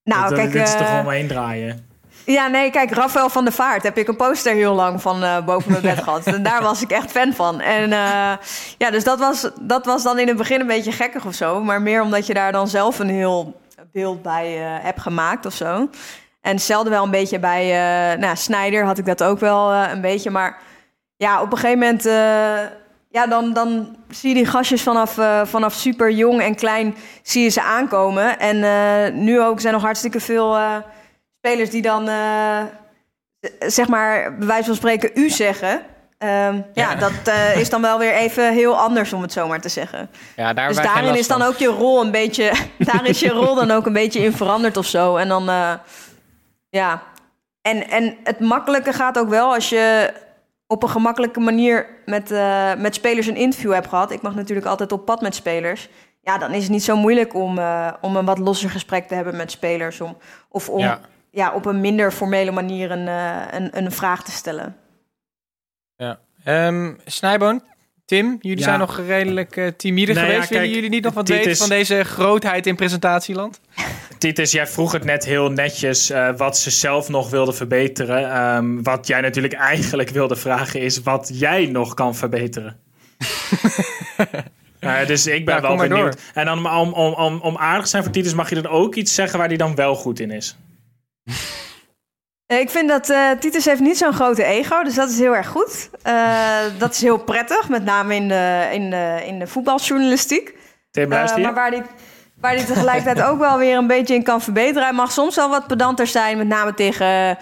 Nou, 0.05 0.29
Dat- 0.29 0.39
kijk, 0.39 0.53
dit 0.53 0.69
is 0.69 0.75
toch 0.77 1.01
omheen 1.01 1.27
draaien. 1.27 1.88
Ja, 2.33 2.47
nee, 2.47 2.71
kijk, 2.71 2.91
Rafael 2.91 3.29
van 3.29 3.45
der 3.45 3.53
Vaart 3.53 3.83
heb 3.83 3.99
ik 3.99 4.09
een 4.09 4.17
poster 4.17 4.55
heel 4.55 4.75
lang 4.75 5.03
van 5.03 5.23
eh, 5.23 5.45
boven 5.45 5.71
mijn 5.71 5.83
bed 5.83 6.03
gehad. 6.03 6.27
En 6.27 6.43
daar 6.43 6.63
was 6.63 6.83
ik 6.83 6.91
echt 6.91 7.11
fan 7.11 7.33
van. 7.33 7.61
En 7.61 7.93
eh, 7.93 8.33
ja, 8.79 8.91
dus 8.91 9.05
dat 9.05 9.19
was, 9.19 9.51
dat 9.61 9.85
was 9.85 10.03
dan 10.03 10.19
in 10.19 10.29
het 10.29 10.37
begin 10.37 10.61
een 10.61 10.67
beetje 10.67 10.93
gekkig 10.93 11.27
of 11.27 11.35
zo. 11.35 11.63
Maar 11.63 11.83
meer 11.83 12.03
omdat 12.03 12.27
je 12.27 12.35
daar 12.35 12.53
dan 12.53 12.69
zelf 12.69 12.99
een 12.99 13.09
heel 13.09 13.61
beeld 13.93 14.23
bij 14.23 14.57
eh, 14.57 14.85
hebt 14.85 15.01
gemaakt 15.01 15.47
of 15.47 15.53
zo. 15.53 15.89
En 16.41 16.55
hetzelfde 16.55 16.91
wel 16.91 17.05
een 17.05 17.11
beetje 17.11 17.39
bij 17.39 17.67
nou, 18.17 18.37
Snijder 18.37 18.85
had 18.85 18.99
ik 18.99 19.07
dat 19.07 19.23
ook 19.23 19.41
wel 19.41 19.73
een 19.73 20.01
beetje. 20.01 20.31
Maar 20.31 20.59
ja, 21.17 21.43
op 21.43 21.53
een 21.53 21.59
gegeven 21.59 21.79
moment... 21.79 22.03
ja, 23.11 23.27
dan, 23.27 23.53
dan 23.53 23.97
zie 24.09 24.29
je 24.29 24.35
die 24.35 24.47
gastjes 24.47 24.83
vanaf, 24.83 25.19
vanaf 25.45 25.73
super 25.73 26.11
jong 26.11 26.41
en 26.41 26.55
klein 26.55 26.97
zie 27.23 27.43
je 27.43 27.49
ze 27.49 27.63
aankomen. 27.63 28.39
En 28.39 29.25
nu 29.25 29.41
ook 29.43 29.61
zijn 29.61 29.73
nog 29.73 29.83
hartstikke 29.83 30.21
veel 30.21 30.57
spelers 31.39 31.71
die 31.71 31.83
dan, 31.83 32.09
eh, 32.09 32.63
zeg 33.59 33.89
maar, 33.89 34.37
bij 34.37 34.47
wijze 34.47 34.65
van 34.65 34.75
spreken, 34.75 35.11
u 35.15 35.31
zeggen. 35.31 35.83
Ehm, 36.19 36.61
ja. 36.75 36.95
dat 36.95 37.13
eh, 37.25 37.57
is 37.57 37.71
dan 37.71 37.83
wel 37.83 37.99
weer 37.99 38.13
even 38.13 38.53
heel 38.53 38.79
anders, 38.79 39.13
om 39.13 39.23
het 39.23 39.33
zo 39.33 39.49
maar 39.49 39.61
te 39.61 39.69
zeggen. 39.69 40.11
Ja, 40.37 40.53
daar 40.53 40.69
dus 40.69 40.77
daarin 40.77 41.15
is 41.15 41.29
dan 41.29 41.39
van. 41.39 41.49
ook 41.49 41.57
je 41.57 41.67
rol 41.67 42.05
een 42.05 42.11
beetje, 42.11 42.53
daar 42.79 43.07
is 43.07 43.21
je 43.21 43.29
rol 43.29 43.55
dan 43.55 43.71
ook 43.71 43.87
een 43.87 43.93
beetje 43.93 44.21
in 44.21 44.33
veranderd 44.33 44.77
of 44.77 44.87
zo. 44.87 45.17
En 45.17 45.29
dan, 45.29 45.49
eh, 45.49 45.73
ja. 46.69 47.03
En, 47.63 47.89
en 47.89 48.17
het 48.25 48.41
makkelijke 48.41 48.93
gaat 48.93 49.19
ook 49.19 49.29
wel 49.29 49.55
als 49.55 49.69
je 49.69 50.13
op 50.67 50.83
een 50.83 50.89
gemakkelijke 50.89 51.41
manier 51.41 51.87
met, 52.05 52.31
met 52.79 52.95
spelers 52.95 53.27
een 53.27 53.37
interview 53.37 53.73
hebt 53.73 53.89
gehad. 53.89 54.11
Ik 54.11 54.23
mag 54.23 54.35
natuurlijk 54.35 54.67
altijd 54.67 54.93
op 54.93 55.05
pad 55.05 55.21
met 55.21 55.35
spelers. 55.35 55.89
Ja, 56.21 56.39
dan 56.39 56.53
is 56.53 56.63
het 56.63 56.73
niet 56.73 56.85
zo 56.85 56.97
moeilijk 56.97 57.35
om, 57.35 57.59
om 58.01 58.17
een 58.17 58.25
wat 58.25 58.39
losser 58.39 58.71
gesprek 58.71 59.09
te 59.09 59.15
hebben 59.15 59.37
met 59.37 59.51
spelers. 59.51 60.01
Om, 60.01 60.17
of 60.49 60.69
om 60.69 60.79
Ja. 60.79 61.01
Ja. 61.39 61.53
op 61.55 61.67
een 61.67 61.81
minder 61.81 62.13
formele 62.13 62.51
manier 62.51 62.91
een, 62.91 63.09
eh, 63.09 63.37
een, 63.51 63.77
een 63.85 63.93
vraag 63.93 64.25
te 64.25 64.31
stellen. 64.31 64.77
Ja. 65.97 66.19
Ehm, 66.45 66.93
Snijboon, 67.05 67.63
Tim, 68.05 68.37
jullie 68.41 68.59
Ja. 68.59 68.65
zijn 68.65 68.79
nog 68.79 68.99
redelijk 69.07 69.57
eh 69.57 69.67
timide 69.77 70.13
Nou 70.13 70.27
ja, 70.27 70.33
geweest. 70.33 70.49
Willen 70.49 70.65
kijk, 70.65 70.75
jullie 70.75 70.91
niet 70.91 71.05
nog 71.05 71.15
wat 71.15 71.29
weten 71.29 71.51
is- 71.51 71.59
van 71.59 71.69
deze 71.69 72.05
grootheid 72.05 72.67
in 72.67 72.77
presentatieland? 72.77 73.61
Titus, 74.19 74.53
jij 74.53 74.67
vroeg 74.67 74.93
het 74.93 75.05
net 75.05 75.25
heel 75.25 75.51
netjes 75.51 76.11
eh, 76.11 76.37
wat 76.37 76.59
ze 76.59 76.71
zelf 76.71 77.09
nog 77.09 77.31
wilde 77.31 77.53
verbeteren. 77.53 78.31
Ehm, 78.31 78.83
wat 78.83 79.07
jij 79.07 79.21
natuurlijk 79.21 79.55
eigenlijk 79.55 80.09
wilde 80.09 80.37
vragen 80.37 80.81
is 80.81 81.03
wat 81.03 81.31
jij 81.33 81.67
nog 81.67 81.95
kan 81.95 82.15
verbeteren. 82.15 82.77
Dus 85.07 85.27
ik 85.27 85.45
ben 85.45 85.55
Ja, 85.55 85.61
wel 85.61 85.77
benieuwd. 85.77 85.99
door. 85.99 86.15
En 86.35 86.45
dan 86.45 86.67
om, 86.67 86.93
om, 86.93 87.13
om, 87.15 87.41
om 87.41 87.57
aardig 87.57 87.83
te 87.85 87.91
zijn 87.91 88.03
voor 88.03 88.13
Titus 88.13 88.35
mag 88.35 88.49
je 88.49 88.55
dan 88.55 88.67
ook 88.73 88.95
iets 88.95 89.15
zeggen 89.15 89.39
waar 89.39 89.49
hij 89.49 89.57
dan 89.57 89.75
wel 89.75 89.95
goed 89.95 90.21
in 90.21 90.31
is. 90.31 90.57
Eh, 92.47 92.59
Ik 92.61 92.71
vind 92.71 92.89
dat 92.89 93.11
eh, 93.11 93.31
Titus 93.41 93.65
heeft 93.65 93.81
niet 93.81 93.99
zo'n 93.99 94.13
grote 94.13 94.45
ego, 94.45 94.83
dus 94.83 94.95
dat 94.95 95.11
is 95.11 95.19
heel 95.19 95.37
erg 95.37 95.47
goed. 95.49 95.91
Eh, 96.03 96.59
dat 96.79 96.93
is 96.93 97.01
heel 97.03 97.19
prettig, 97.19 97.69
met 97.69 97.85
name 97.85 98.15
in 98.15 98.29
de, 98.29 98.69
in 98.73 98.91
de, 98.91 99.23
in 99.27 99.39
de 99.39 99.47
voetbaljournalistiek. 99.47 100.55
Tim, 100.91 101.09
luister 101.09 101.39
je? 101.39 101.45
maar 101.45 101.55
waar 101.55 101.71
hij, 101.71 101.83
waar 102.41 102.55
hij 102.55 102.65
tegelijkertijd 102.65 103.23
ook 103.29 103.39
wel 103.39 103.59
weer 103.59 103.77
een 103.77 103.87
beetje 103.87 104.15
in 104.15 104.23
kan 104.23 104.41
verbeteren. 104.43 104.83
Hij 104.83 104.93
mag 104.93 105.13
soms 105.13 105.37
wel 105.37 105.49
wat 105.51 105.67
pedanter 105.67 106.07
zijn, 106.07 106.39
met 106.39 106.47
name 106.47 106.75
tegen... 106.75 107.07
ja, 107.07 107.37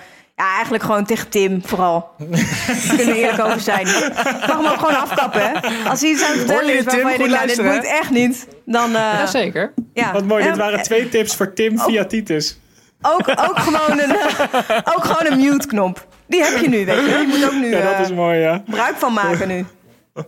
eigenlijk 0.54 0.84
gewoon 0.84 1.04
tegen 1.04 1.28
Tim 1.28 1.62
vooral. 1.64 2.10
Daar 2.18 2.44
kunnen 2.88 3.06
we 3.06 3.16
eerlijk 3.20 3.40
over 3.44 3.60
zijn. 3.60 3.86
Ik 3.86 4.46
mag 4.46 4.56
hem 4.56 4.66
ook 4.66 4.78
gewoon 4.78 5.00
afkappen, 5.00 5.40
hè. 5.42 5.52
Als 5.90 6.00
hij 6.00 6.10
iets 6.10 6.22
aan 6.24 6.30
het 6.30 6.38
vertellen 6.38 6.78
is 6.78 6.84
waarvan 6.84 7.12
je 7.12 7.18
denkt, 7.18 7.32
nou, 7.32 7.46
dit 7.46 7.62
moet 7.62 7.84
echt 7.84 8.10
niet. 8.10 8.46
Dan, 8.64 8.84
eh, 8.94 9.12
Jazeker. 9.18 9.72
ja. 9.92 10.12
Wat 10.12 10.24
mooi, 10.24 10.42
dit 10.42 10.52
En- 10.52 10.58
waren 10.58 10.82
twee 10.82 11.08
tips 11.08 11.36
voor 11.36 11.52
Tim 11.52 11.78
via 11.78 12.04
Titus. 12.04 12.58
Ook, 13.02 13.28
ook, 13.28 13.58
gewoon 13.58 14.00
een, 14.00 14.16
eh, 14.16 14.78
ook 14.94 15.04
gewoon 15.04 15.32
een 15.32 15.38
mute-knop. 15.40 16.06
Die 16.26 16.42
heb 16.44 16.60
je 16.60 16.68
nu, 16.68 16.84
weet 16.84 16.96
je. 16.96 17.16
Die 17.18 17.26
moet 17.26 17.44
ook 17.44 17.52
nu 17.52 17.70
Ja, 17.70 17.82
dat 17.82 17.94
eh, 17.94 18.00
is 18.00 18.12
mooi, 18.12 18.38
ja. 18.38 18.62
gebruik 18.64 18.96
van 18.96 19.12
maken 19.12 19.48
nu. 19.48 19.66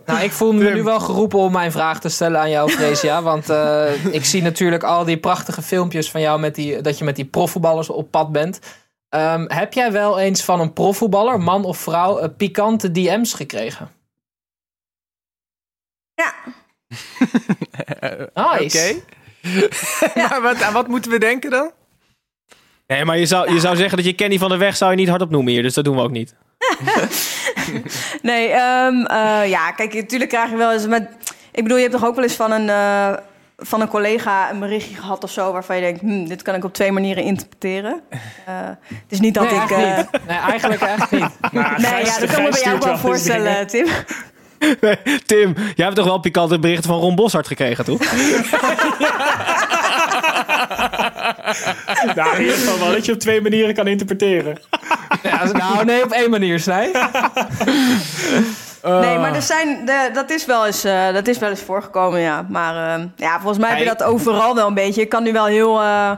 Nou, 0.05 0.23
ik 0.23 0.31
voel 0.31 0.53
me 0.53 0.73
nu 0.73 0.83
wel 0.83 0.99
geroepen 0.99 1.39
om 1.39 1.51
mijn 1.51 1.71
vraag 1.71 1.99
te 1.99 2.09
stellen 2.09 2.39
aan 2.39 2.49
jou, 2.49 2.69
Freesia. 2.69 3.21
Want 3.31 3.49
eh, 3.49 4.05
ik 4.13 4.25
zie 4.25 4.41
natuurlijk 4.41 4.83
al 4.83 5.05
die 5.05 5.17
prachtige 5.17 5.61
filmpjes 5.61 6.11
van 6.11 6.21
jou 6.21 6.39
met 6.39 6.55
die, 6.55 6.81
dat 6.81 6.97
je 6.97 7.03
met 7.03 7.15
die 7.15 7.25
profvoetballers 7.25 7.89
op 7.89 8.11
pad 8.11 8.31
bent. 8.31 8.59
Ehm, 9.09 9.45
heb 9.47 9.73
jij 9.73 9.91
wel 9.91 10.19
eens 10.19 10.43
van 10.43 10.59
een 10.59 10.73
profvoetballer, 10.73 11.39
man 11.39 11.65
of 11.65 11.77
vrouw, 11.77 12.19
eh, 12.19 12.29
pikante 12.37 12.91
DM's 12.91 13.33
gekregen? 13.33 13.91
Ja, 16.13 16.33
Nice. 18.33 18.95
Oké. 18.95 19.01
maar 20.15 20.41
wat, 20.53 20.61
aan 20.61 20.73
wat 20.73 20.87
moeten 20.87 21.11
we 21.11 21.19
denken 21.19 21.49
dan? 21.49 21.71
Nee, 22.89 23.05
maar 23.05 23.17
je 23.17 23.25
zou, 23.25 23.53
je 23.53 23.59
zou 23.59 23.75
zeggen 23.75 23.97
dat 23.97 24.05
je 24.05 24.13
Kenny 24.13 24.37
van 24.37 24.49
der 24.49 24.57
Weg 24.57 24.77
zou 24.77 24.91
je 24.91 24.97
niet 24.97 25.09
hardop 25.09 25.29
noemen 25.29 25.53
hier. 25.53 25.61
Dus 25.61 25.73
dat 25.73 25.83
doen 25.83 25.95
we 25.95 26.01
ook 26.01 26.11
niet. 26.11 26.35
Nee, 28.21 28.47
ehm, 28.47 29.05
eh, 29.05 29.49
ja, 29.49 29.71
kijk, 29.71 29.93
natuurlijk 29.93 30.29
krijg 30.29 30.49
je 30.49 30.55
wel 30.57 30.71
eens 30.71 30.87
met... 30.87 31.09
Ik 31.51 31.63
bedoel, 31.63 31.77
je 31.77 31.83
hebt 31.83 31.95
toch 31.95 32.05
ook 32.05 32.15
wel 32.15 32.23
eens 32.23 32.33
van 32.33 32.51
een, 32.51 32.69
eh, 32.69 33.13
van 33.57 33.81
een 33.81 33.87
collega 33.87 34.51
een 34.51 34.59
berichtje 34.59 34.95
gehad 34.95 35.23
of 35.23 35.31
zo... 35.31 35.51
waarvan 35.51 35.75
je 35.75 35.81
denkt, 35.81 36.01
hm, 36.01 36.25
dit 36.25 36.41
kan 36.41 36.55
ik 36.55 36.63
op 36.63 36.73
twee 36.73 36.91
manieren 36.91 37.23
interpreteren. 37.23 38.01
Eh, 38.45 38.55
het 38.87 39.09
is 39.09 39.19
niet 39.19 39.33
dat 39.33 39.43
Nee, 39.43 39.61
ik... 39.61 39.71
eigenlijk 39.71 40.11
niet. 40.11 40.27
Nee, 40.27 40.37
eigenlijk 40.37 40.81
echt 40.81 41.11
niet. 41.11 41.51
Nou, 41.51 41.81
nee, 41.81 42.05
ja, 42.05 42.19
dat 42.19 42.31
kan 42.31 42.43
me 42.43 42.49
bij 42.49 42.61
jou 42.63 42.79
wel 42.79 42.97
voorstellen, 42.97 43.67
dingen. 43.67 43.93
Tim. 44.59 44.97
Tim, 45.25 45.53
jij 45.55 45.85
hebt 45.85 45.95
toch 45.95 46.05
wel 46.05 46.19
pikante 46.19 46.59
berichten 46.59 46.89
van 46.89 46.99
Ron 46.99 47.15
Boshart 47.15 47.47
gekregen, 47.47 47.85
toch? 47.85 47.99
Nou, 52.15 52.35
in 52.35 52.41
ieder 52.41 52.55
geval 52.55 52.79
wel 52.79 52.91
dat 52.91 53.05
je 53.05 53.11
op 53.13 53.19
twee 53.19 53.41
manieren 53.41 53.73
kan 53.75 53.87
interpreteren. 53.87 54.57
Ja, 55.23 55.43
nou, 55.51 55.85
nee, 55.85 56.03
op 56.03 56.11
één 56.11 56.29
manier, 56.29 56.59
Snij. 56.59 56.91
Nee, 58.83 59.17
maar 59.17 59.35
er 59.35 59.41
zijn, 59.41 59.85
de, 59.85 60.09
dat, 60.13 60.29
is 60.29 60.45
wel 60.45 60.65
eens, 60.65 60.83
eh, 60.83 61.13
dat 61.13 61.27
is 61.27 61.37
wel 61.37 61.49
eens 61.49 61.61
voorgekomen, 61.61 62.19
ja. 62.19 62.45
Maar 62.49 62.97
eh, 62.99 63.03
ja, 63.15 63.39
volgens 63.39 63.57
mij 63.59 63.69
heb 63.69 63.79
je 63.79 63.85
dat 63.85 64.03
overal 64.03 64.55
wel 64.55 64.67
een 64.67 64.73
beetje. 64.73 65.01
Ik 65.01 65.09
kan 65.09 65.23
nu 65.23 65.31
wel 65.31 65.45
heel, 65.45 65.79
eh, 65.81 66.11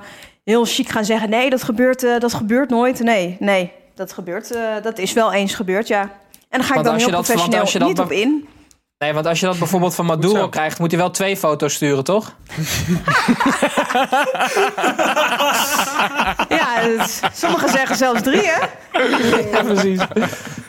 heel 0.44 0.66
chic 0.66 0.90
gaan 0.90 1.06
zeggen... 1.06 1.30
nee, 1.30 1.50
dat 1.50 1.64
gebeurt, 1.64 2.04
eh, 2.04 2.20
dat 2.20 2.34
gebeurt 2.34 2.70
nooit. 2.70 3.00
Nee, 3.00 3.36
nee, 3.40 3.72
dat 3.96 4.14
gebeurt. 4.14 4.52
eh, 4.56 4.62
dat 4.82 4.98
is 4.98 5.14
wel 5.14 5.34
eens 5.34 5.54
gebeurd, 5.54 5.88
ja. 5.88 6.02
En 6.02 6.10
dan 6.50 6.64
ga 6.64 6.68
ik 6.68 6.74
Want 6.74 6.86
dan 6.86 6.94
als 6.94 7.04
heel 7.04 7.12
je 7.12 7.18
dat- 7.18 7.28
want 7.28 7.40
professioneel 7.40 7.62
als 7.62 7.72
je 7.74 7.80
dat 7.80 7.88
niet 7.88 8.00
op 8.00 8.12
in. 8.12 8.48
Nee, 9.02 9.14
want 9.14 9.26
als 9.26 9.40
je 9.40 9.46
dat 9.46 9.58
bijvoorbeeld 9.60 9.96
van 9.96 10.06
Maduro 10.06 10.50
krijgt, 10.50 10.80
moet 10.80 10.92
hij 10.92 11.00
wel 11.00 11.12
twee 11.12 11.38
foto's 11.38 11.74
sturen, 11.74 12.04
toch? 12.04 12.36
Ja, 16.50 17.06
sommigen 17.34 17.70
zeggen 17.70 17.96
zelfs 17.96 18.22
drie, 18.22 18.42
hè? 18.44 18.60
Ja, 19.52 19.64
precies. 19.64 20.00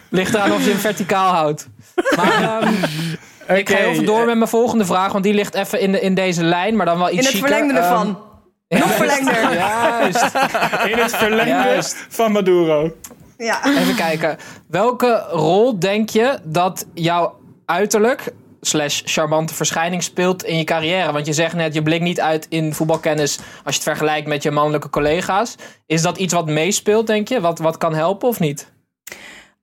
Ligt 0.09 0.35
eraan 0.35 0.53
of 0.53 0.65
je 0.65 0.71
hem 0.71 0.79
verticaal 0.79 1.33
houdt. 1.33 1.69
Maar 2.17 2.43
ehm, 2.63 2.75
ik 3.59 3.69
ga 3.71 3.77
even 3.79 4.05
door 4.05 4.25
met 4.27 4.37
mijn 4.37 4.49
volgende 4.51 4.85
vraag, 4.85 5.13
want 5.13 5.25
die 5.25 5.35
ligt 5.35 5.55
even 5.55 5.81
in, 5.81 5.93
de, 5.93 6.01
in 6.01 6.15
deze 6.15 6.45
lijn, 6.45 6.77
maar 6.77 6.87
dan 6.87 6.99
wel 6.99 7.11
iets 7.11 7.17
In 7.19 7.25
het 7.25 7.35
chiquer. 7.35 7.49
verlengde 7.49 7.79
Ehm, 7.79 7.85
ervan. 7.91 8.19
Nog 8.69 8.91
verlengder. 8.93 9.53
Juist. 9.55 10.25
In 10.87 10.99
het 10.99 11.17
verlengde 11.17 11.49
Juist. 11.69 12.07
van 12.09 12.33
Maduro. 12.33 12.93
Ja. 13.39 13.65
Even 13.67 13.95
kijken. 13.95 14.37
Welke 14.69 15.25
rol 15.31 15.79
denk 15.79 16.09
je 16.11 16.39
dat 16.43 16.87
jouw 16.95 17.41
uiterlijk 17.67 18.33
slash 18.61 19.01
charmante 19.05 19.55
verschijning 19.55 20.03
speelt 20.03 20.45
in 20.45 20.57
je 20.59 20.65
carrière? 20.65 21.13
Want 21.13 21.27
je 21.27 21.33
zegt 21.33 21.55
net, 21.55 21.75
je 21.75 21.83
blinkt 21.83 22.05
niet 22.05 22.21
uit 22.21 22.47
in 22.49 22.75
voetbalkennis 22.75 23.37
als 23.37 23.75
je 23.75 23.81
het 23.81 23.83
vergelijkt 23.83 24.27
met 24.29 24.43
je 24.43 24.51
mannelijke 24.51 24.91
collega's. 24.91 25.55
Is 25.87 26.03
dat 26.03 26.19
iets 26.19 26.33
wat 26.35 26.47
meespeelt, 26.47 27.07
denk 27.07 27.29
je? 27.29 27.41
Wat, 27.41 27.59
wat 27.59 27.77
kan 27.79 27.95
helpen 27.95 28.29
of 28.29 28.41
niet? 28.41 28.71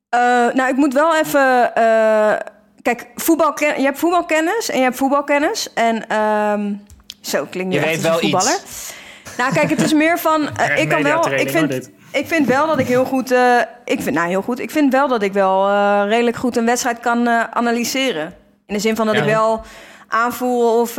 Eh, 0.10 0.20
nou, 0.54 0.70
ik 0.70 0.76
moet 0.76 0.93
wel 0.93 1.18
even. 1.18 1.76
eh, 1.76 2.34
kijk, 2.82 3.08
voetbalken, 3.16 3.78
je 3.80 3.84
hebt 3.86 4.00
voetbalkennis 4.00 4.70
en 4.70 4.78
je 4.78 4.84
hebt 4.84 4.95
voetbalkennis. 4.97 5.74
En 5.74 6.08
ehm, 6.08 6.74
zo 7.22 7.45
klinkt 7.50 7.74
Je 7.74 7.80
echt 7.80 7.88
weet 7.88 7.95
als 7.97 8.04
wel 8.06 8.14
een 8.14 8.20
voetballer. 8.20 8.60
iets. 8.64 8.93
Nou, 9.38 9.54
kijk, 9.54 9.70
het 9.70 9.82
is 9.82 9.93
meer 9.93 10.20
van. 10.20 10.58
eh, 10.58 10.82
ik 10.82 10.89
kan 10.89 11.04
wel. 11.04 11.32
Ik 11.32 11.38
vind, 11.39 11.54
hoor, 11.54 11.68
dit. 11.68 11.91
Ik 12.12 12.28
vind 12.28 12.47
wel 12.47 12.68
dat 12.68 12.80
ik 12.80 12.88
heel 12.88 13.05
goed. 13.05 13.32
eh, 13.32 13.55
ik 13.86 14.01
vind, 14.01 14.16
nou, 14.16 14.28
heel 14.30 14.41
goed. 14.41 14.60
Ik 14.60 14.72
vind 14.72 14.91
wel 14.93 15.07
dat 15.07 15.22
ik 15.22 15.34
wel 15.34 15.68
eh, 15.68 16.01
redelijk 16.07 16.38
goed 16.38 16.57
een 16.57 16.66
wedstrijd 16.66 16.99
kan 16.99 17.28
eh, 17.28 17.43
analyseren. 17.51 18.34
In 18.66 18.74
de 18.74 18.80
zin 18.80 18.95
van 18.95 19.05
dat 19.05 19.16
Ja. 19.16 19.22
ik 19.22 19.28
wel 19.28 19.62
aanvoel 20.07 20.80
of. 20.82 20.97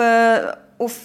of 0.76 0.98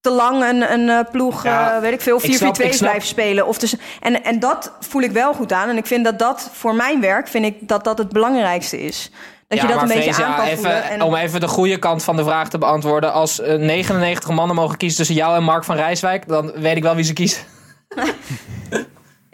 te 0.00 0.12
lang 0.12 0.42
een, 0.44 0.72
een 0.90 1.06
ploeg, 1.10 1.42
Ja, 1.44 1.80
weet 1.80 1.92
ik 1.92 2.00
veel, 2.00 2.20
4-4-2 2.20 2.24
ik 2.24 2.34
snap- 2.34 2.58
ik 2.58 2.72
snap- 2.72 2.88
blijft 2.90 3.06
spelen. 3.06 3.46
Of 3.46 3.58
dus, 3.58 3.76
en, 4.00 4.24
en 4.24 4.38
dat 4.40 4.72
voel 4.80 5.02
ik 5.02 5.10
wel 5.10 5.34
goed 5.34 5.52
aan. 5.52 5.68
En 5.68 5.76
ik 5.76 5.86
vind 5.86 6.04
dat 6.04 6.18
dat 6.18 6.50
voor 6.52 6.74
mijn 6.74 7.00
werk, 7.00 7.28
vind 7.28 7.44
ik 7.44 7.68
dat 7.68 7.84
dat 7.84 7.98
het 7.98 8.08
belangrijkste 8.08 8.80
is. 8.80 9.10
Dat 9.48 9.60
je 9.60 9.66
dat 9.66 9.82
een 9.82 9.88
beetje 9.88 10.24
aan 10.24 10.34
kan 10.36 10.44
even. 10.44 10.82
En, 10.84 11.02
Om 11.02 11.14
even 11.14 11.40
de 11.40 11.48
goede 11.48 11.78
kant 11.78 12.02
van 12.04 12.16
de 12.16 12.24
vraag 12.24 12.48
te 12.48 12.58
beantwoorden. 12.58 13.12
Als 13.12 13.40
eh, 13.40 13.54
99 13.58 14.30
mannen 14.30 14.56
mogen 14.56 14.76
kiezen 14.76 14.96
tussen 14.98 15.16
jou 15.16 15.36
en 15.36 15.42
Mark 15.42 15.64
van 15.64 15.76
Rijswijk, 15.76 16.28
dan 16.28 16.52
weet 16.54 16.76
ik 16.76 16.82
wel 16.82 16.94
wie 16.94 17.04
ze 17.04 17.12
kiezen. 17.12 17.42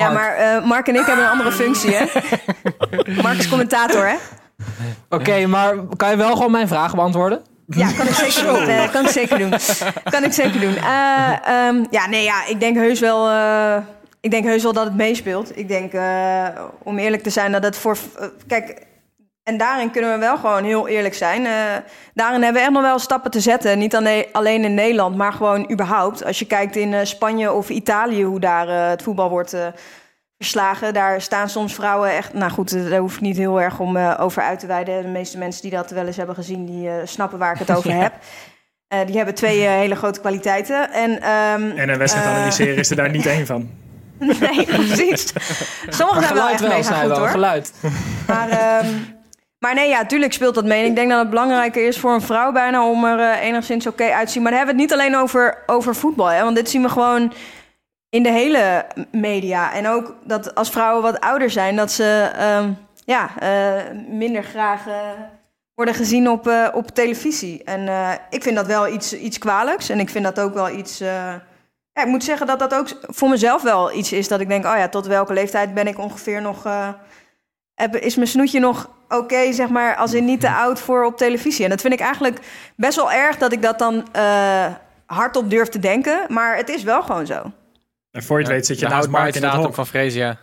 ja, 0.02 0.10
maar 0.10 0.34
eh, 0.34 0.64
Mark 0.64 0.88
en 0.88 0.94
ik 0.94 1.06
hebben 1.06 1.24
een 1.24 1.30
andere 1.30 1.52
functie, 1.52 1.94
hè? 1.94 2.04
Mark 3.22 3.38
is 3.38 3.48
commentator, 3.48 4.06
hè? 4.06 4.14
Oké, 5.08 5.46
maar 5.46 5.74
kan 5.96 6.10
je 6.10 6.16
wel 6.16 6.36
gewoon 6.36 6.50
mijn 6.50 6.68
vraag 6.68 6.94
beantwoorden? 6.94 7.42
Ja, 7.66 7.88
kan 7.96 8.06
ik 8.06 8.14
zeker 8.14 8.44
doen. 8.46 8.62
Eh, 8.68 8.90
kan 8.90 9.04
ik 9.04 9.10
zeker 9.10 9.38
doen. 9.38 9.52
Kan 10.10 10.24
ik 10.24 10.32
zeker 10.32 10.60
doen. 10.60 10.76
Eh, 10.76 11.30
ehm, 11.44 11.84
ja, 11.90 12.06
nee, 12.08 12.24
ja, 12.24 12.46
ik 12.46 12.60
denk 12.60 12.76
heus 12.76 13.00
wel... 13.00 13.28
eh, 13.28 13.76
ik 14.20 14.30
denk 14.30 14.44
heus 14.44 14.62
wel 14.62 14.72
dat 14.72 14.84
het 14.84 14.96
meespeelt. 14.96 15.58
Ik 15.58 15.68
denk, 15.68 15.92
eh, 15.92 16.46
om 16.82 16.98
eerlijk 16.98 17.22
te 17.22 17.30
zijn, 17.30 17.52
dat 17.52 17.62
het 17.62 17.76
voor... 17.76 17.96
eh, 18.18 18.26
kijk, 18.46 18.82
en 19.42 19.56
daarin 19.56 19.90
kunnen 19.90 20.12
we 20.12 20.18
wel 20.18 20.36
gewoon 20.36 20.64
heel 20.64 20.88
eerlijk 20.88 21.14
zijn. 21.14 21.46
Eh, 21.46 21.52
daarin 22.14 22.42
hebben 22.42 22.60
we 22.60 22.66
echt 22.66 22.76
nog 22.76 22.82
wel 22.82 22.98
stappen 22.98 23.30
te 23.30 23.40
zetten. 23.40 23.78
Niet 23.78 23.96
alleen 24.32 24.64
in 24.64 24.74
Nederland, 24.74 25.16
maar 25.16 25.32
gewoon 25.32 25.70
überhaupt. 25.70 26.24
Als 26.24 26.38
je 26.38 26.46
kijkt 26.46 26.76
in 26.76 26.94
eh, 26.94 27.04
Spanje 27.04 27.52
of 27.52 27.68
Italië, 27.68 28.22
hoe 28.24 28.40
daar 28.40 28.68
eh, 28.68 28.88
het 28.88 29.02
voetbal 29.02 29.28
wordt 29.30 29.52
eh, 29.52 29.66
verslagen. 30.38 30.94
Daar 30.94 31.20
staan 31.20 31.48
soms 31.48 31.74
vrouwen 31.74 32.10
echt... 32.10 32.32
Nou 32.32 32.50
goed, 32.52 32.90
daar 32.90 32.98
hoef 33.00 33.14
ik 33.14 33.20
niet 33.20 33.36
heel 33.36 33.60
erg 33.60 33.78
om 33.78 33.96
eh, 33.96 34.14
over 34.20 34.42
uit 34.42 34.58
te 34.60 34.66
wijden. 34.66 35.02
De 35.02 35.08
meeste 35.08 35.38
mensen 35.38 35.62
die 35.62 35.70
dat 35.70 35.90
wel 35.90 36.06
eens 36.06 36.16
hebben 36.16 36.34
gezien, 36.34 36.66
die 36.66 36.88
eh, 36.88 36.94
snappen 37.04 37.38
waar 37.38 37.52
ik 37.52 37.58
het 37.58 37.70
over 37.76 37.92
heb. 37.94 38.12
Eh, 38.88 38.98
die 39.06 39.16
hebben 39.16 39.34
twee 39.34 39.60
hele 39.60 39.94
grote 39.96 40.20
kwaliteiten. 40.20 40.92
En, 40.92 41.20
ehm, 41.22 41.70
En 41.78 41.88
een 41.88 41.98
wedstrijd 41.98 42.26
analyseren 42.26 42.76
is 42.76 42.90
er 42.90 42.96
daar 42.96 43.10
niet 43.10 43.26
één 43.36 43.46
van. 43.46 43.70
nee, 44.18 44.64
precies. 44.66 45.32
Sommigen 45.88 46.22
zijn 46.22 46.34
wel 46.34 46.46
geluid 46.46 46.52
echt 46.52 46.60
wel, 46.60 46.68
mega 46.68 46.82
Snij, 46.82 46.98
goed 47.00 47.08
wel. 47.08 47.18
hoor. 47.18 47.28
Geluid. 47.28 47.72
Maar, 48.26 48.48
ehm, 48.48 48.86
maar 49.62 49.74
nee, 49.74 49.88
ja, 49.88 50.06
tuurlijk 50.06 50.32
speelt 50.32 50.54
dat 50.54 50.64
mee. 50.64 50.84
Ik 50.84 50.94
denk 50.94 51.10
dat 51.10 51.18
het 51.18 51.30
belangrijker 51.30 51.86
is 51.86 51.98
voor 51.98 52.14
een 52.14 52.20
vrouw 52.20 52.52
bijna 52.52 52.88
om 52.88 53.04
er 53.04 53.18
eh, 53.18 53.42
enigszins 53.42 53.86
oké 53.86 54.04
uit 54.04 54.26
te 54.26 54.32
zien. 54.32 54.42
Maar 54.42 54.50
dan 54.50 54.60
hebben 54.60 54.76
we 54.76 54.82
het 54.82 54.90
niet 54.90 55.00
alleen 55.00 55.20
over, 55.20 55.62
over 55.66 55.94
voetbal. 55.94 56.26
Hè? 56.26 56.42
Want 56.42 56.56
dit 56.56 56.70
zien 56.70 56.82
we 56.82 56.88
gewoon 56.88 57.32
in 58.08 58.22
de 58.22 58.30
hele 58.30 58.86
media. 59.10 59.72
En 59.72 59.88
ook 59.88 60.14
dat 60.24 60.54
als 60.54 60.70
vrouwen 60.70 61.02
wat 61.02 61.20
ouder 61.20 61.50
zijn, 61.50 61.76
dat 61.76 61.92
ze 61.92 62.30
ehm, 62.36 62.72
ja, 63.04 63.30
eh, 63.38 63.98
minder 64.08 64.42
graag 64.42 64.86
eh, 64.86 64.94
worden 65.74 65.94
gezien 65.94 66.30
op, 66.30 66.70
op 66.74 66.88
televisie. 66.88 67.64
En 67.64 67.88
ik 68.30 68.42
vind 68.42 68.56
dat 68.56 68.66
wel 68.66 68.88
iets, 68.88 69.12
iets 69.12 69.38
kwalijks. 69.38 69.88
En 69.88 70.00
ik 70.00 70.10
vind 70.10 70.24
dat 70.24 70.40
ook 70.40 70.54
wel 70.54 70.70
iets. 70.70 70.98
ja, 70.98 72.02
ik 72.02 72.06
moet 72.06 72.24
zeggen 72.24 72.46
dat 72.46 72.58
dat 72.58 72.74
ook 72.74 72.88
voor 73.00 73.28
mezelf 73.28 73.62
wel 73.62 73.92
iets 73.92 74.12
is 74.12 74.28
dat 74.28 74.40
ik 74.40 74.48
denk: 74.48 74.64
oh 74.64 74.76
ja, 74.76 74.88
tot 74.88 75.06
welke 75.06 75.32
leeftijd 75.32 75.74
ben 75.74 75.86
ik 75.86 75.98
ongeveer 75.98 76.42
nog. 76.42 76.66
Heb- 77.82 77.96
is 77.96 78.16
mijn 78.16 78.28
snoetje 78.28 78.60
nog 78.60 78.90
oké, 79.08 79.52
zeg 79.52 79.68
maar, 79.68 79.96
als 79.96 80.12
in 80.14 80.24
niet 80.24 80.40
te 80.40 80.50
oud 80.50 80.80
voor 80.80 81.04
op 81.04 81.16
televisie? 81.16 81.64
En 81.64 81.70
dat 81.70 81.80
vind 81.80 81.92
ik 81.92 82.00
eigenlijk 82.00 82.38
best 82.76 82.96
wel 82.96 83.12
erg 83.12 83.36
dat 83.38 83.52
ik 83.52 83.62
dat 83.62 83.78
dan 83.78 84.08
eh, 84.12 84.66
hardop 85.06 85.50
durf 85.50 85.68
te 85.68 85.78
denken. 85.78 86.24
Maar 86.28 86.56
het 86.56 86.68
is 86.68 86.82
wel 86.82 87.02
gewoon 87.02 87.26
zo. 87.26 87.42
En 88.10 88.22
voor 88.22 88.38
je 88.38 88.44
het 88.44 88.52
weet 88.52 88.66
zit 88.66 88.78
je 88.78 88.84
de 88.86 88.90
naast 88.90 89.08
Mark 89.08 89.34
in 89.34 89.42
het 89.42 89.50
houdbaarheidsdatum 89.52 89.64
hok. 89.64 89.74
van 89.74 89.86
Freesia. 89.86 90.38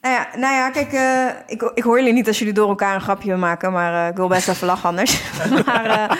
Nou 0.00 0.14
ja, 0.14 0.28
nou 0.38 0.54
ja 0.54 0.70
kijk, 0.70 0.92
eh, 0.92 1.26
ik, 1.46 1.62
ik 1.74 1.82
hoor 1.82 1.98
jullie 1.98 2.12
niet 2.12 2.26
als 2.26 2.38
jullie 2.38 2.54
door 2.54 2.68
elkaar 2.68 2.94
een 2.94 3.00
grapje 3.00 3.36
maken, 3.36 3.72
maar 3.72 4.02
eh, 4.04 4.10
ik 4.10 4.16
wil 4.16 4.28
best 4.28 4.48
even 4.48 4.66
lachen 4.66 4.88
anders. 4.88 5.22
maar 5.66 5.84
eh, 5.84 6.16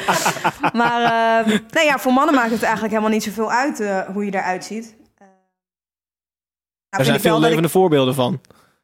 maar 0.73 1.03
eh, 1.03 1.59
nee, 1.71 1.85
ja, 1.85 1.99
voor 1.99 2.13
mannen 2.13 2.35
maakt 2.35 2.51
het 2.51 2.63
eigenlijk 2.63 2.93
helemaal 2.93 3.13
niet 3.15 3.23
zoveel 3.25 3.51
uit 3.53 3.81
eh, 3.81 4.01
hoe 4.01 4.25
je 4.25 4.35
eruit 4.35 4.65
ziet. 4.65 4.97
Nou, 5.19 5.31
Er 6.89 7.05
zijn 7.05 7.21
veel 7.21 7.37
ik- 7.37 7.43
levende 7.43 7.69
voorbeelden 7.69 8.15
van. 8.15 8.41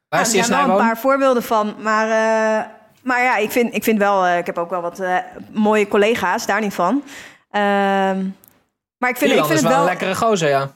Is 0.09 0.33
er 0.33 0.43
zijn 0.43 0.67
wel 0.67 0.79
een 0.79 0.85
paar 0.85 0.97
voorbeelden 0.97 1.43
van. 1.43 1.75
Maar, 1.79 2.05
eh, 2.05 2.65
maar 3.03 3.23
ja, 3.23 3.37
ik 3.37 3.51
vind, 3.51 3.73
ik 3.75 3.83
vind 3.83 3.97
wel... 3.97 4.25
eh, 4.25 4.37
ik 4.37 4.45
heb 4.45 4.57
ook 4.57 4.69
wel 4.69 4.81
wat 4.81 4.99
eh, 4.99 5.15
mooie 5.51 5.87
collega's, 5.87 6.45
daar 6.45 6.61
niet 6.61 6.73
van. 6.73 7.03
Ehm, 7.51 8.25
maar 8.97 9.09
ik 9.09 9.17
vind, 9.17 9.31
Milan 9.31 9.37
ik 9.37 9.45
vind 9.45 9.49
is 9.49 9.59
het 9.59 9.61
wel 9.61 9.71
wel... 9.71 9.79
een 9.79 9.85
lekkere 9.85 10.15
gozer, 10.15 10.49
ja. 10.49 10.71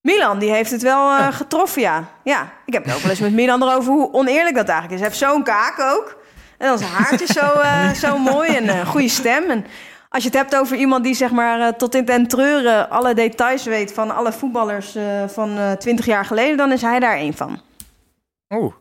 Milan, 0.00 0.38
die 0.38 0.50
heeft 0.50 0.70
het 0.70 0.82
wel 0.82 1.32
getroffen, 1.32 1.82
ja. 1.82 2.04
Ja, 2.24 2.48
ik 2.66 2.72
heb 2.72 2.84
het 2.84 2.94
ook 2.94 3.00
wel 3.00 3.10
eens 3.10 3.20
met 3.20 3.32
Milan 3.32 3.62
erover 3.62 3.92
hoe 3.92 4.12
oneerlijk 4.12 4.56
dat 4.56 4.68
eigenlijk 4.68 4.92
is. 4.92 5.00
Hij 5.00 5.08
heeft 5.08 5.32
zo'n 5.32 5.42
kaak 5.42 5.80
ook. 5.80 6.16
En 6.58 6.68
dan 6.68 6.78
zijn 6.78 6.90
haartje 6.90 7.26
zo, 7.26 7.46
zo 8.06 8.18
mooi 8.18 8.56
en 8.56 8.68
een 8.68 8.86
goede 8.86 9.08
stem. 9.08 9.50
En 9.50 9.66
als 10.08 10.22
je 10.22 10.28
het 10.28 10.38
hebt 10.38 10.56
over 10.56 10.76
iemand 10.76 11.04
die 11.04 11.14
zeg 11.14 11.30
maar 11.30 11.76
tot 11.76 11.94
in 11.94 12.04
den 12.04 12.26
treuren 12.28 12.90
alle 12.90 13.14
details 13.14 13.64
weet 13.64 13.92
van 13.92 14.14
alle 14.14 14.32
voetballers 14.32 14.96
van 15.26 15.76
20 15.78 16.06
jaar 16.06 16.24
geleden, 16.24 16.56
dan 16.56 16.72
is 16.72 16.82
hij 16.82 17.00
daar 17.00 17.16
één 17.16 17.34
van. 17.34 17.60
Oeh. 18.54 18.74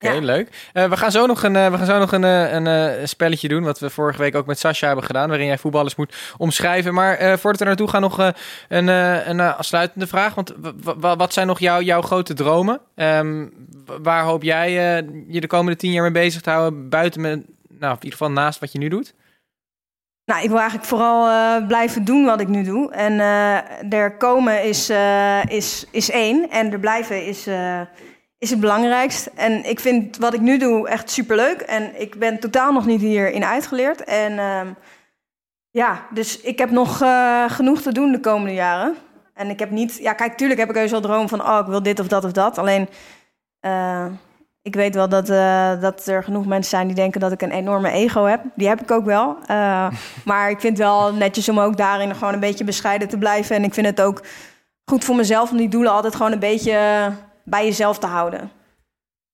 Oké, 0.00 0.12
Ja. 0.12 0.20
leuk. 0.20 0.70
Eh, 0.72 0.88
we 0.88 0.96
gaan 0.96 1.10
zo 1.10 1.26
nog, 1.26 1.42
een, 1.42 1.56
eh, 1.56 1.70
we 1.70 1.76
gaan 1.76 1.86
zo 1.86 1.98
nog 1.98 2.12
een, 2.12 2.24
eh, 2.24 2.52
een 2.52 3.08
spelletje 3.08 3.48
doen, 3.48 3.62
wat 3.62 3.78
we 3.78 3.90
vorige 3.90 4.18
week 4.18 4.34
ook 4.34 4.46
met 4.46 4.58
Sascha 4.58 4.86
hebben 4.86 5.04
gedaan, 5.04 5.28
waarin 5.28 5.46
jij 5.46 5.58
voetballers 5.58 5.96
moet 5.96 6.14
omschrijven. 6.36 6.94
Maar 6.94 7.14
eh, 7.16 7.36
voordat 7.36 7.60
we 7.60 7.66
naartoe 7.66 7.88
gaan, 7.88 8.00
nog 8.00 8.32
een, 8.68 8.86
een 9.28 9.40
afsluitende 9.40 10.06
vraag. 10.06 10.34
Want 10.34 10.54
wat 11.00 11.32
zijn 11.32 11.46
nog 11.46 11.58
jouw 11.58 11.80
jouw 11.80 12.02
grote 12.02 12.34
dromen? 12.34 12.80
Ehm, 12.94 13.46
waar 14.02 14.22
hoop 14.22 14.42
jij 14.42 14.72
je 15.28 15.40
de 15.40 15.46
komende 15.46 15.78
tien 15.78 15.92
jaar 15.92 16.02
mee 16.02 16.12
bezig 16.12 16.40
te 16.40 16.50
houden, 16.50 16.88
buiten 16.88 17.20
met, 17.20 17.44
nou, 17.68 17.90
in 17.92 18.02
ieder 18.02 18.18
geval 18.18 18.30
naast 18.30 18.58
wat 18.60 18.72
je 18.72 18.78
nu 18.78 18.88
doet? 18.88 19.14
Nou, 20.24 20.42
ik 20.42 20.48
wil 20.48 20.58
eigenlijk 20.58 20.88
vooral 20.88 21.66
blijven 21.66 22.04
doen 22.04 22.24
wat 22.24 22.40
ik 22.40 22.48
nu 22.48 22.62
doe. 22.62 22.92
En 22.92 23.20
er 23.90 24.16
komen 24.16 24.64
is, 24.64 24.90
is, 25.48 25.86
is 25.90 26.10
één. 26.10 26.50
En 26.50 26.72
er 26.72 26.80
blijven 26.80 27.26
is, 27.26 27.46
is 28.38 28.50
het 28.50 28.60
belangrijkst. 28.60 29.26
En 29.26 29.64
ik 29.64 29.80
vind 29.80 30.16
wat 30.16 30.34
ik 30.34 30.40
nu 30.40 30.58
doe 30.58 30.88
echt 30.88 31.10
superleuk. 31.10 31.60
En 31.60 32.00
ik 32.00 32.18
ben 32.18 32.40
totaal 32.40 32.72
nog 32.72 32.86
niet 32.86 33.00
hierin 33.00 33.44
uitgeleerd. 33.44 34.04
En 34.04 34.38
ehm, 34.38 34.68
ja, 35.70 36.06
dus 36.10 36.40
ik 36.40 36.58
heb 36.58 36.70
nog 36.70 37.02
eh, 37.02 37.50
genoeg 37.50 37.82
te 37.82 37.92
doen 37.92 38.12
de 38.12 38.20
komende 38.20 38.54
jaren. 38.54 38.96
En 39.34 39.50
ik 39.50 39.58
heb 39.58 39.70
niet... 39.70 39.96
Ja, 39.96 40.12
kijk, 40.12 40.36
tuurlijk 40.36 40.60
heb 40.60 40.68
ik 40.68 40.74
heus 40.74 40.90
wel 40.90 41.00
droom 41.00 41.28
van... 41.28 41.42
Oh, 41.42 41.58
ik 41.60 41.66
wil 41.66 41.82
dit 41.82 42.00
of 42.00 42.08
dat 42.08 42.24
of 42.24 42.32
dat. 42.32 42.58
Alleen... 42.58 42.88
eh, 43.60 44.06
ik 44.62 44.74
weet 44.74 44.94
wel 44.94 45.08
dat, 45.08 45.30
eh, 45.30 45.80
dat 45.80 46.06
er 46.06 46.22
genoeg 46.22 46.46
mensen 46.46 46.70
zijn 46.70 46.86
die 46.86 46.96
denken 46.96 47.20
dat 47.20 47.32
ik 47.32 47.42
een 47.42 47.50
enorme 47.50 47.90
ego 47.90 48.24
heb. 48.24 48.42
Die 48.54 48.68
heb 48.68 48.80
ik 48.82 48.90
ook 48.90 49.04
wel. 49.04 49.36
Maar 50.24 50.50
ik 50.50 50.60
vind 50.60 50.78
het 50.78 50.86
wel 50.86 51.14
netjes 51.14 51.48
om 51.48 51.60
ook 51.60 51.76
daarin 51.76 52.14
gewoon 52.14 52.34
een 52.34 52.40
beetje 52.40 52.64
bescheiden 52.64 53.08
te 53.08 53.18
blijven. 53.18 53.56
En 53.56 53.64
ik 53.64 53.74
vind 53.74 53.86
het 53.86 54.00
ook 54.00 54.22
goed 54.84 55.04
voor 55.04 55.16
mezelf 55.16 55.50
om 55.50 55.56
die 55.56 55.68
doelen 55.68 55.92
altijd 55.92 56.14
gewoon 56.14 56.32
een 56.32 56.38
beetje 56.38 56.78
bij 57.46 57.64
jezelf 57.64 57.98
te 57.98 58.06
houden. 58.06 58.50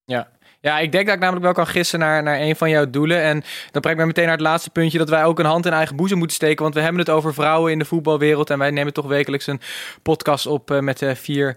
Ja. 0.04 0.28
Ja, 0.60 0.78
ik 0.78 0.92
denk 0.92 1.06
dat 1.06 1.14
ik 1.14 1.20
namelijk 1.20 1.44
wel 1.44 1.54
kan 1.54 1.66
gissen 1.66 1.98
naar, 1.98 2.22
naar 2.22 2.40
een 2.40 2.56
van 2.56 2.70
jouw 2.70 2.90
doelen. 2.90 3.22
En 3.22 3.42
dan 3.70 3.80
brengt 3.80 3.98
mij 3.98 4.06
meteen 4.06 4.24
naar 4.24 4.32
het 4.32 4.42
laatste 4.42 4.70
puntje... 4.70 4.98
dat 4.98 5.08
wij 5.08 5.24
ook 5.24 5.38
een 5.38 5.44
hand 5.44 5.66
in 5.66 5.72
eigen 5.72 5.96
boezem 5.96 6.18
moeten 6.18 6.36
steken. 6.36 6.62
Want 6.62 6.74
we 6.74 6.80
hebben 6.80 7.00
het 7.00 7.10
over 7.10 7.34
vrouwen 7.34 7.72
in 7.72 7.78
de 7.78 7.84
voetbalwereld... 7.84 8.50
en 8.50 8.58
wij 8.58 8.70
nemen 8.70 8.92
toch 8.92 9.06
wekelijks 9.06 9.46
een 9.46 9.60
podcast 10.02 10.46
op 10.46 10.70
eh, 10.70 10.78
met 10.78 11.02
eh, 11.02 11.14
vier 11.14 11.56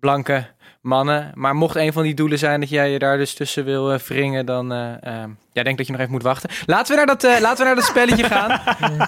blanke 0.00 0.46
mannen. 0.84 1.30
Maar 1.34 1.54
mocht 1.54 1.76
een 1.76 1.92
van 1.92 2.02
die 2.02 2.14
doelen 2.14 2.38
zijn 2.38 2.60
dat 2.60 2.68
jij 2.68 2.90
je 2.90 2.98
daar 2.98 3.16
dus 3.16 3.34
tussen 3.34 3.64
wil 3.64 3.92
eh, 3.92 3.98
wringen... 3.98 4.46
dan 4.46 4.72
eh 4.72 4.92
ehm, 5.00 5.28
ja, 5.52 5.62
denk 5.62 5.76
dat 5.76 5.86
je 5.86 5.92
nog 5.92 6.00
even 6.00 6.12
moet 6.12 6.22
wachten. 6.22 6.50
Laten 6.66 6.90
we 6.90 6.96
naar 6.96 7.16
dat, 7.16 7.24
eh, 7.24 7.40
laten 7.40 7.58
we 7.58 7.64
naar 7.64 7.74
dat 7.74 7.84
spelletje 7.84 8.24
gaan. 8.24 8.50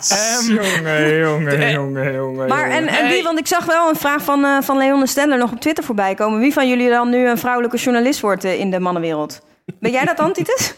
Ehm, 0.08 0.52
jongen, 0.52 1.18
jongen, 1.18 1.60
de- 1.60 1.70
jongen, 1.70 2.14
jongen. 2.14 2.48
Maar 2.48 2.70
en, 2.70 2.86
en 2.86 3.08
wie, 3.08 3.22
want 3.22 3.38
ik 3.38 3.46
zag 3.46 3.64
wel 3.64 3.88
een 3.88 3.96
vraag 3.96 4.22
van, 4.22 4.44
eh 4.44 4.60
van 4.62 4.76
Leon 4.78 5.00
de 5.00 5.06
Steller 5.06 5.38
nog 5.38 5.52
op 5.52 5.60
Twitter 5.60 5.84
voorbij 5.84 6.14
komen. 6.14 6.40
Wie 6.40 6.52
van 6.52 6.68
jullie 6.68 6.88
dan 6.88 7.10
nu 7.10 7.28
een 7.28 7.38
vrouwelijke 7.38 7.76
journalist 7.76 8.20
wordt 8.20 8.44
in 8.44 8.70
de 8.70 8.80
mannenwereld? 8.80 9.40
Ben 9.80 9.90
jij 9.90 10.04
dat 10.04 10.16
dan, 10.16 10.32
Titus? 10.32 10.74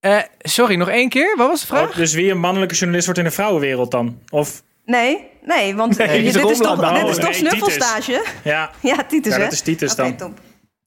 eh, 0.00 0.18
sorry, 0.38 0.74
nog 0.76 0.88
één 0.88 1.08
keer? 1.08 1.34
Wat 1.36 1.48
was 1.48 1.60
de 1.60 1.66
vraag? 1.66 1.88
Oh, 1.90 1.96
dus 1.96 2.14
wie 2.14 2.30
een 2.30 2.38
mannelijke 2.38 2.74
journalist 2.74 3.04
wordt 3.06 3.20
in 3.20 3.26
de 3.26 3.34
vrouwenwereld 3.34 3.90
dan? 3.90 4.18
Of, 4.28 4.62
Nee, 4.86 5.26
nee, 5.42 5.74
want 5.76 5.98
Nee, 5.98 6.06
dit, 6.08 6.16
is 6.36 6.42
is 6.50 6.58
toch, 6.58 6.70
omlaag. 6.72 7.00
dit 7.00 7.08
is 7.08 7.14
toch 7.16 7.24
nee, 7.24 7.34
snuffelstage? 7.34 8.24
ja, 8.44 8.70
Ja, 8.82 9.04
Titus, 9.08 9.32
Ja, 9.32 9.38
hè? 9.38 9.44
dat 9.44 9.52
is 9.52 9.60
Titus 9.60 9.92
Oké, 9.92 10.02
dan. 10.02 10.16
top. 10.16 10.38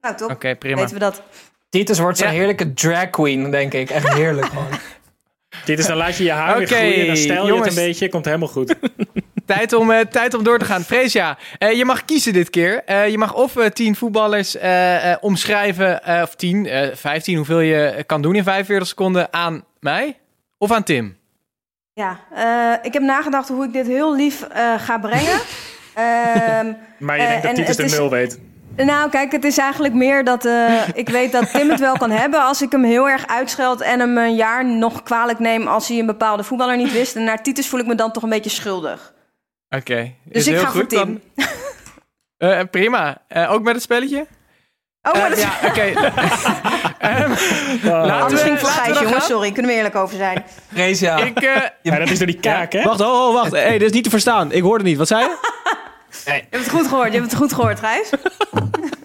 Nou, 0.01 0.15
top. 0.15 0.29
Oké, 0.31 0.55
prima. 0.55 0.75
Weten 0.75 0.93
we 0.93 0.99
dat. 0.99 1.21
Titus 1.69 1.99
wordt 1.99 2.17
zo'n 2.17 2.27
Ja. 2.27 2.33
heerlijke 2.33 2.73
drag 2.73 3.09
queen, 3.09 3.51
denk 3.51 3.73
ik. 3.73 3.89
Echt 3.89 4.13
heerlijk 4.13 4.47
gewoon. 4.47 4.67
dit 5.65 5.79
is 5.79 5.85
dan 5.87 5.97
laat 5.97 6.17
je 6.17 6.23
je 6.23 6.31
haar 6.31 6.57
weer 6.57 6.67
groeien, 6.67 7.07
dan 7.07 7.17
stijl 7.17 7.41
je 7.41 7.47
jongens. 7.47 7.67
het 7.69 7.77
een 7.77 7.83
beetje, 7.85 8.09
komt 8.09 8.25
helemaal 8.25 8.47
goed. 8.47 8.75
Tijd 9.45 9.73
om, 9.73 9.91
eh, 9.91 9.99
tijd 9.99 10.33
om 10.33 10.43
door 10.43 10.59
te 10.59 10.65
gaan. 10.65 10.81
Freesia, 10.81 11.37
eh, 11.57 11.71
je 11.77 11.85
mag 11.85 12.05
kiezen 12.05 12.33
dit 12.33 12.49
keer. 12.49 12.83
Eh, 12.85 13.07
je 13.09 13.17
mag 13.17 13.33
of 13.33 13.55
eh, 13.57 13.65
tien 13.65 13.95
voetballers 13.95 14.57
eh, 14.57 15.11
eh, 15.11 15.17
omschrijven, 15.21 16.03
eh, 16.03 16.21
of 16.21 16.35
tien, 16.35 16.65
eh 16.67 16.87
15, 16.95 17.35
hoeveel 17.35 17.59
je 17.59 18.03
kan 18.05 18.21
doen 18.21 18.35
in 18.35 18.43
45 18.43 18.87
seconden 18.87 19.33
aan 19.33 19.63
mij 19.79 20.17
of 20.57 20.71
aan 20.71 20.83
Tim. 20.83 21.17
Ja, 21.99 22.19
eh, 22.33 22.85
ik 22.85 22.93
heb 22.93 23.01
nagedacht 23.03 23.47
hoe 23.49 23.65
ik 23.65 23.73
dit 23.73 23.87
heel 23.87 24.15
lief 24.15 24.41
eh, 24.41 24.73
ga 24.77 24.97
brengen. 24.99 25.39
Ehm, 25.93 26.73
Maar 26.99 27.17
je 27.17 27.23
Eh, 27.23 27.41
denkt 27.41 27.57
dat 27.57 27.67
Titus 27.67 27.91
de 27.91 27.97
nul 27.97 28.09
weet. 28.09 28.39
nou, 28.75 29.09
kijk, 29.09 29.31
het 29.31 29.43
is 29.43 29.57
eigenlijk 29.57 29.93
meer 29.93 30.23
dat 30.23 30.45
eh, 30.45 30.87
ik 30.93 31.09
weet 31.09 31.31
dat 31.31 31.51
Tim 31.53 31.69
het 31.69 31.79
wel 31.79 31.97
kan 31.97 32.11
hebben 32.11 32.43
als 32.43 32.61
ik 32.61 32.71
hem 32.71 32.83
heel 32.83 33.09
erg 33.09 33.27
uitscheld 33.27 33.81
en 33.81 33.99
hem 33.99 34.17
een 34.17 34.35
jaar 34.35 34.65
nog 34.65 35.03
kwalijk 35.03 35.39
neem 35.39 35.67
als 35.67 35.87
hij 35.87 35.99
een 35.99 36.05
bepaalde 36.05 36.43
voetballer 36.43 36.77
niet 36.77 36.91
wist. 36.91 37.15
En 37.15 37.23
naar 37.23 37.43
Titus 37.43 37.67
voel 37.67 37.79
ik 37.79 37.85
me 37.85 37.95
dan 37.95 38.11
toch 38.11 38.23
een 38.23 38.29
beetje 38.29 38.49
schuldig. 38.49 39.13
Oké, 39.69 40.13
Dus 40.23 40.35
is 40.35 40.47
ik 40.47 40.53
heel 40.53 40.61
ga 40.63 40.71
voor 40.71 40.79
goed 40.79 40.89
Tim. 40.89 41.21
dan. 41.35 41.45
Eh, 42.37 42.59
prima. 42.71 43.17
Eh, 43.27 43.51
ook 43.51 43.63
met 43.63 43.73
het 43.73 43.83
spelletje? 43.83 44.27
Oh, 45.03 45.13
maar 45.13 45.23
Eh, 45.23 45.29
dat 45.29 45.39
ja, 45.39 45.67
oké. 45.67 45.81
Ehm, 46.99 47.29
laten 47.83 48.11
Anders 48.11 48.41
we, 48.41 48.47
ging 48.47 48.59
voor 48.59 48.69
laten 48.69 48.93
we 48.93 48.99
jongens. 49.03 49.25
Sorry, 49.25 49.51
kunnen 49.51 49.71
we 49.71 49.77
eerlijk 49.77 49.95
over 49.95 50.17
zijn. 50.17 50.43
Rees, 50.69 51.01
Ik, 51.01 51.39
eh, 51.41 51.61
Ja, 51.81 51.97
dat 51.99 52.09
is 52.09 52.17
door 52.17 52.27
die 52.27 52.39
kaak, 52.39 52.71
hè? 52.73 52.83
Wacht, 52.83 53.01
oh, 53.01 53.27
oh, 53.27 53.33
wacht. 53.33 53.51
Hé, 53.51 53.59
hey, 53.59 53.77
dit 53.77 53.87
is 53.87 53.91
niet 53.93 54.03
te 54.03 54.09
verstaan. 54.09 54.51
Ik 54.51 54.61
hoorde 54.61 54.83
niet. 54.83 54.97
Wat 54.97 55.07
zei 55.07 55.21
je? 55.23 55.37
Je 56.25 56.31
hebt 56.31 56.65
het 56.65 56.69
goed 56.69 56.87
gehoord, 56.87 57.13
je 57.13 57.19
hebt 57.19 57.31
het 57.31 57.39
goed 57.39 57.53
gehoord, 57.53 57.79
Gijs. 57.79 58.09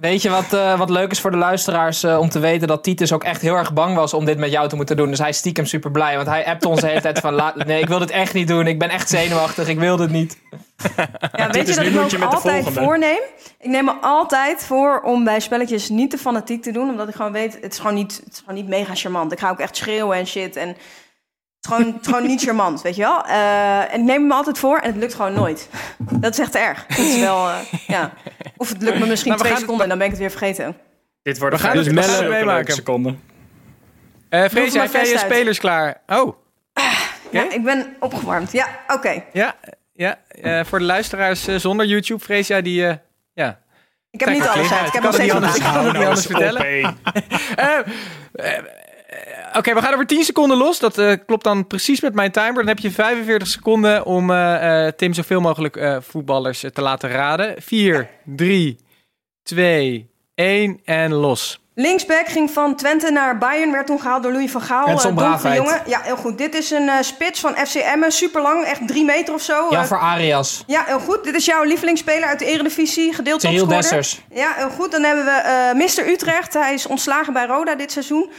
Weet 0.00 0.22
je 0.22 0.30
wat, 0.30 0.52
eh, 0.52 0.78
wat 0.78 0.90
leuk 0.90 1.10
is 1.10 1.20
voor 1.20 1.30
de 1.30 1.36
luisteraars 1.36 2.02
eh, 2.02 2.18
om 2.18 2.28
te 2.28 2.38
weten 2.38 2.68
dat 2.68 2.82
Titus 2.82 3.12
ook 3.12 3.24
echt 3.24 3.40
heel 3.40 3.54
erg 3.56 3.72
bang 3.72 3.94
was 3.96 4.14
om 4.14 4.24
dit 4.24 4.38
met 4.38 4.50
jou 4.50 4.68
te 4.68 4.76
moeten 4.76 4.96
doen. 4.96 5.10
Dus 5.10 5.18
hij 5.18 5.28
is 5.28 5.36
stiekem 5.36 5.66
super 5.66 5.90
blij. 5.90 6.14
Want 6.16 6.28
hij 6.28 6.46
appte 6.46 6.68
ons 6.68 6.80
de 6.80 6.86
hele 6.86 7.00
tijd 7.00 7.18
van 7.18 7.34
laat- 7.34 7.64
nee, 7.64 7.80
ik 7.80 7.88
wil 7.88 7.98
dit 7.98 8.10
echt 8.10 8.34
niet 8.34 8.48
doen. 8.48 8.66
Ik 8.66 8.78
ben 8.78 8.88
echt 8.90 9.08
zenuwachtig. 9.08 9.68
Ik 9.68 9.78
wil 9.78 9.96
dit 9.96 10.10
niet. 10.10 10.38
Ja, 11.36 11.50
weet 11.50 11.68
je 11.68 11.74
dat 11.74 11.84
nu 11.84 11.90
ik 12.00 12.18
me 12.18 12.24
ook 12.24 12.32
altijd 12.32 12.66
voorneem? 12.72 13.20
Ik 13.60 13.70
neem 13.70 13.84
me 13.84 13.92
altijd 14.00 14.64
voor 14.64 15.00
om 15.04 15.24
bij 15.24 15.40
spelletjes 15.40 15.88
niet 15.88 16.10
te 16.10 16.18
fanatiek 16.18 16.62
te 16.62 16.72
doen. 16.72 16.90
Omdat 16.90 17.08
ik 17.08 17.14
gewoon 17.14 17.32
weet, 17.32 17.58
het 17.60 17.72
is 17.72 17.78
gewoon 17.78 17.94
niet, 17.94 18.20
het 18.24 18.32
is 18.32 18.38
gewoon 18.38 18.54
niet 18.54 18.68
mega 18.68 18.94
charmant. 18.94 19.32
Ik 19.32 19.38
ga 19.40 19.50
ook 19.50 19.58
echt 19.60 19.76
schreeuwen 19.76 20.16
en 20.16 20.26
shit. 20.26 20.56
En 20.56 20.76
het 21.60 21.70
is 21.70 21.76
gewoon, 21.76 21.92
het 21.92 22.00
is 22.00 22.06
gewoon 22.12 22.26
niet 22.26 22.42
charmant, 22.42 22.82
weet 22.82 22.96
je 22.96 23.02
wel? 23.02 23.24
Eh, 23.24 23.92
en 23.94 24.00
ik 24.00 24.06
neem 24.06 24.26
me 24.26 24.34
altijd 24.34 24.58
voor 24.58 24.78
en 24.78 24.86
het 24.86 24.96
lukt 24.96 25.14
gewoon 25.14 25.32
nooit. 25.32 25.68
Dat 25.98 26.32
is 26.32 26.38
echt 26.38 26.54
erg. 26.54 26.86
Dat 26.86 26.98
is 26.98 27.18
wel, 27.20 27.48
eh, 27.48 27.56
ja. 27.86 28.12
Of 28.56 28.68
het 28.68 28.82
lukt 28.82 28.98
me 28.98 29.06
misschien 29.06 29.30
Nou, 29.30 29.42
we 29.42 29.48
twee 29.48 29.60
seconden 29.60 29.82
en 29.82 29.88
dan 29.88 29.98
ben 29.98 30.06
ik 30.06 30.12
het 30.12 30.20
weer 30.22 30.30
vergeten. 30.30 30.76
Dit 31.22 31.38
wordt 31.38 31.56
We 31.56 31.62
gaan 31.62 31.76
dus 31.76 31.86
leuke 31.86 32.28
meemaken. 32.28 32.74
seconden. 32.74 33.20
eh 34.28 34.44
Freesia, 34.48 34.82
maar 34.82 34.92
heb 34.92 35.02
jij 35.02 35.12
je 35.12 35.18
spelers 35.18 35.58
klaar? 35.58 36.00
Oh, 36.06 36.36
Ja, 37.30 37.50
ik 37.52 37.64
ben 37.64 37.96
opgewarmd. 38.00 38.52
Ja, 38.52 38.66
oké. 38.88 39.22
ja. 39.32 39.54
ja. 39.92 40.18
Eh, 40.28 40.64
voor 40.64 40.78
de 40.78 40.84
luisteraars 40.84 41.46
eh, 41.46 41.56
zonder 41.56 41.86
YouTube, 41.86 42.24
Freesia, 42.24 42.60
die... 42.60 42.86
eh, 42.86 42.94
ja. 43.34 43.58
Ik 44.10 44.20
heb 44.20 44.28
Kijk, 44.28 44.40
niet 44.40 44.48
alles 44.48 44.72
uit. 44.72 44.80
Ik 44.80 44.86
ik 44.86 44.92
heb 44.92 45.02
nog 45.02 45.14
steeds 45.14 45.34
ik 45.34 45.40
kan 45.40 45.42
het 45.44 45.54
niet 45.84 45.92
Nou, 45.92 46.04
anders 46.04 46.26
vertellen. 46.26 46.62
Eh, 49.26 49.56
Oké, 49.58 49.74
we 49.74 49.80
gaan 49.82 49.92
over 49.92 50.06
10 50.06 50.24
seconden 50.24 50.56
los. 50.56 50.78
Dat 50.78 50.98
eh, 50.98 51.12
klopt 51.26 51.44
dan 51.44 51.66
precies 51.66 52.00
met 52.00 52.14
mijn 52.14 52.30
timer. 52.32 52.54
Dan 52.54 52.66
heb 52.66 52.78
je 52.78 52.90
45 52.90 53.48
seconden 53.48 54.04
om 54.06 54.30
eh, 54.30 54.86
eh, 54.86 54.92
Tim 54.94 55.14
zoveel 55.14 55.40
mogelijk 55.40 55.76
eh, 55.76 55.96
voetballers 56.00 56.64
te 56.72 56.82
laten 56.82 57.10
raden. 57.10 57.54
4, 57.62 58.08
3, 58.24 58.78
2, 59.42 60.10
1 60.34 60.80
en 60.84 61.12
los. 61.12 61.58
Linksback 61.74 62.28
ging 62.28 62.50
van 62.50 62.76
Twente 62.76 63.10
naar 63.10 63.38
Bayern, 63.38 63.72
werd 63.72 63.86
toen 63.86 64.00
gehaald 64.00 64.22
door 64.22 64.32
Louis 64.32 64.50
van 64.50 64.60
Gaal. 64.60 64.86
Donkere 64.86 65.14
Braafheid. 65.14 65.56
jongen. 65.56 65.82
Ja, 65.86 66.00
heel 66.00 66.16
goed. 66.16 66.38
Dit 66.38 66.54
is 66.54 66.70
een 66.70 66.88
eh, 66.88 66.94
spits 67.00 67.40
van 67.40 67.54
FC 67.56 67.74
Emmen, 67.74 68.12
super 68.12 68.42
lang, 68.42 68.64
echt 68.64 68.88
drie 68.88 69.04
meter 69.04 69.34
of 69.34 69.42
zo. 69.42 69.66
Ja, 69.70 69.84
voor 69.86 69.98
Arias. 69.98 70.64
ja, 70.66 70.84
heel 70.86 70.98
goed. 71.00 71.24
Dit 71.24 71.34
is 71.34 71.44
jouw 71.44 71.62
lievelingsspeler 71.62 72.28
uit 72.28 72.38
de 72.38 72.44
Eredivisie, 72.44 73.14
gedeeld 73.14 73.40
topscorer. 73.40 73.76
Dessers. 73.76 74.20
Ja, 74.32 74.52
heel 74.56 74.70
goed. 74.70 74.90
Dan 74.90 75.02
hebben 75.02 75.24
we 75.24 75.30
eh 75.30 75.74
Mr. 75.74 76.08
Utrecht. 76.12 76.52
Hij 76.54 76.74
is 76.74 76.86
ontslagen 76.86 77.32
bij 77.32 77.46
Roda 77.46 77.74
dit 77.74 77.92
seizoen. 77.92 78.30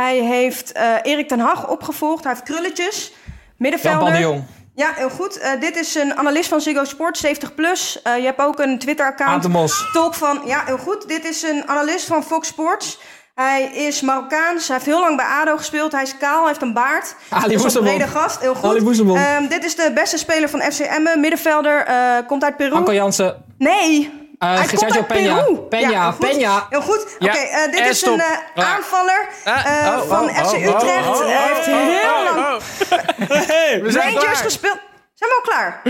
Hij 0.00 0.18
heeft 0.18 0.72
eh, 0.72 0.94
Erik 1.02 1.28
ten 1.28 1.38
Hag 1.38 1.68
opgevolgd. 1.68 2.24
Hij 2.24 2.32
heeft 2.32 2.44
krulletjes. 2.44 3.12
Middenvelder. 3.56 4.12
de 4.12 4.18
Jong. 4.18 4.44
Ja, 4.74 4.92
heel 4.94 5.10
goed. 5.10 5.38
Eh, 5.38 5.60
dit 5.60 5.76
is 5.76 5.94
een 5.94 6.14
analist 6.16 6.48
van 6.48 6.60
Ziggo 6.60 6.84
Sport, 6.84 7.18
70 7.18 7.54
plus. 7.54 8.02
Eh, 8.02 8.16
je 8.16 8.24
hebt 8.24 8.40
ook 8.40 8.58
een 8.58 8.78
Twitter-account. 8.78 9.32
Talk 9.92 10.14
van, 10.14 10.40
ja, 10.44 10.62
heel 10.64 10.78
goed. 10.78 11.08
Dit 11.08 11.24
is 11.24 11.42
een 11.42 11.68
analist 11.68 12.06
van 12.06 12.24
Fox 12.24 12.48
Sports. 12.48 12.98
Hij 13.34 13.62
is 13.62 14.00
Marokkaans. 14.00 14.66
Hij 14.66 14.76
heeft 14.76 14.88
heel 14.88 15.00
lang 15.00 15.16
bij 15.16 15.26
ADO 15.26 15.56
gespeeld. 15.56 15.92
Hij 15.92 16.02
is 16.02 16.16
kaal, 16.16 16.38
hij 16.38 16.48
heeft 16.48 16.62
een 16.62 16.72
baard. 16.72 17.14
Ali 17.28 17.56
Dat 17.56 17.64
is 17.64 17.74
een 17.74 17.82
brede 17.82 18.06
gast, 18.06 18.40
heel 18.40 18.54
goed. 18.54 18.64
Ali. 18.64 19.14
Ehm, 19.14 19.46
dit 19.48 19.64
is 19.64 19.76
de 19.76 19.90
beste 19.94 20.18
speler 20.18 20.48
van 20.48 20.60
FC 20.60 20.78
Emmen. 20.80 21.20
Middenvelder, 21.20 21.86
komt 22.26 22.44
uit 22.44 22.56
Peru. 22.56 22.74
Anko 22.74 22.92
Jansen. 22.92 23.44
Nee. 23.58 24.27
Hij 24.38 24.66
komt 24.66 24.78
Sergio 24.78 25.00
uit 25.00 25.06
Peña. 25.06 25.44
Peru. 25.44 25.56
Peña, 25.68 25.90
Ja, 25.90 26.02
heel 26.02 26.12
goed. 26.12 26.26
Peña. 26.26 26.68
Heel 26.68 26.80
goed. 26.80 27.16
Ja, 27.18 27.28
Oké, 27.28 27.38
eh, 27.38 27.64
dit 27.70 27.80
en 27.80 27.88
is 27.88 27.98
stop. 27.98 28.12
een 28.14 28.20
eh, 28.20 28.26
Klaar. 28.54 28.76
aanvaller 28.76 29.28
eh, 29.44 29.52
oh, 29.54 30.08
van 30.08 30.24
oh, 30.28 30.36
FC 30.46 30.52
oh, 30.54 30.64
Utrecht. 30.66 31.06
oh, 31.08 31.14
oh, 31.14 31.26
Hij 31.26 31.54
heeft 31.54 31.68
oh, 31.68 31.74
heel 31.74 32.14
oh, 32.14 32.36
lang 32.36 32.46
oh. 32.46 33.82
We 33.84 33.90
zijn 33.90 34.04
Rangers 34.04 34.24
klaar. 34.24 34.36
gespeeld. 34.36 34.78
Zijn 35.14 35.30
we 35.30 35.36
al 35.36 35.42
klaar? 35.42 35.82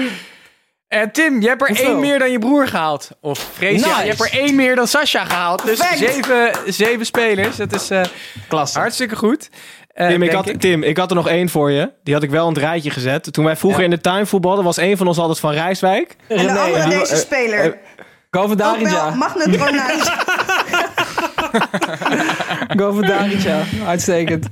Tim, 1.13 1.41
je 1.41 1.49
hebt 1.49 1.63
er 1.63 1.69
Hoeveel? 1.69 1.87
één 1.87 2.01
meer 2.01 2.19
dan 2.19 2.31
je 2.31 2.39
broer 2.39 2.69
gehaald. 2.69 3.09
Of 3.21 3.39
Freesia, 3.55 3.89
Nice. 3.89 4.01
je 4.03 4.09
hebt 4.09 4.21
er 4.21 4.33
één 4.41 4.55
meer 4.55 4.77
dan 4.77 4.87
Sascha 4.87 5.25
gehaald. 5.25 5.65
Dus 5.65 5.79
zeven, 5.97 6.51
zeven 6.67 7.07
spelers. 7.07 7.57
Dat 7.57 7.73
is 7.75 7.91
eh, 7.91 8.03
Klasse. 8.49 8.79
hartstikke 8.79 9.17
goed. 9.17 9.49
Eh, 9.89 10.09
Tim 10.09 10.23
ik, 10.23 10.31
had, 10.31 10.61
Tim, 10.61 10.83
ik 10.83 10.97
had 10.97 11.11
er 11.11 11.17
nog 11.17 11.29
één 11.29 11.49
voor 11.49 11.71
je. 11.71 11.93
Die 12.03 12.15
had 12.15 12.23
ik 12.23 12.31
wel 12.31 12.49
in 12.49 12.53
het 12.55 12.63
rijtje 12.63 12.91
gezet. 12.91 13.33
Toen 13.33 13.45
wij 13.45 13.57
vroeger 13.57 13.85
in 13.85 13.91
de 13.91 14.01
tuin 14.01 14.27
voetbalden, 14.27 14.65
was 14.65 14.77
één 14.77 14.97
van 14.97 15.07
ons 15.07 15.19
altijd 15.19 15.39
van 15.41 15.53
Rijswijk. 15.53 16.17
En 16.29 16.47
de 16.47 16.59
andere 16.59 16.89
deze 16.89 17.17
speler. 17.17 17.67
Ook 17.67 17.75
Govedarija. 18.31 18.91
wel 18.91 19.15
magnetronisch. 19.15 20.11
Govedarija. 22.81 23.63
Uitstekend. 23.87 24.47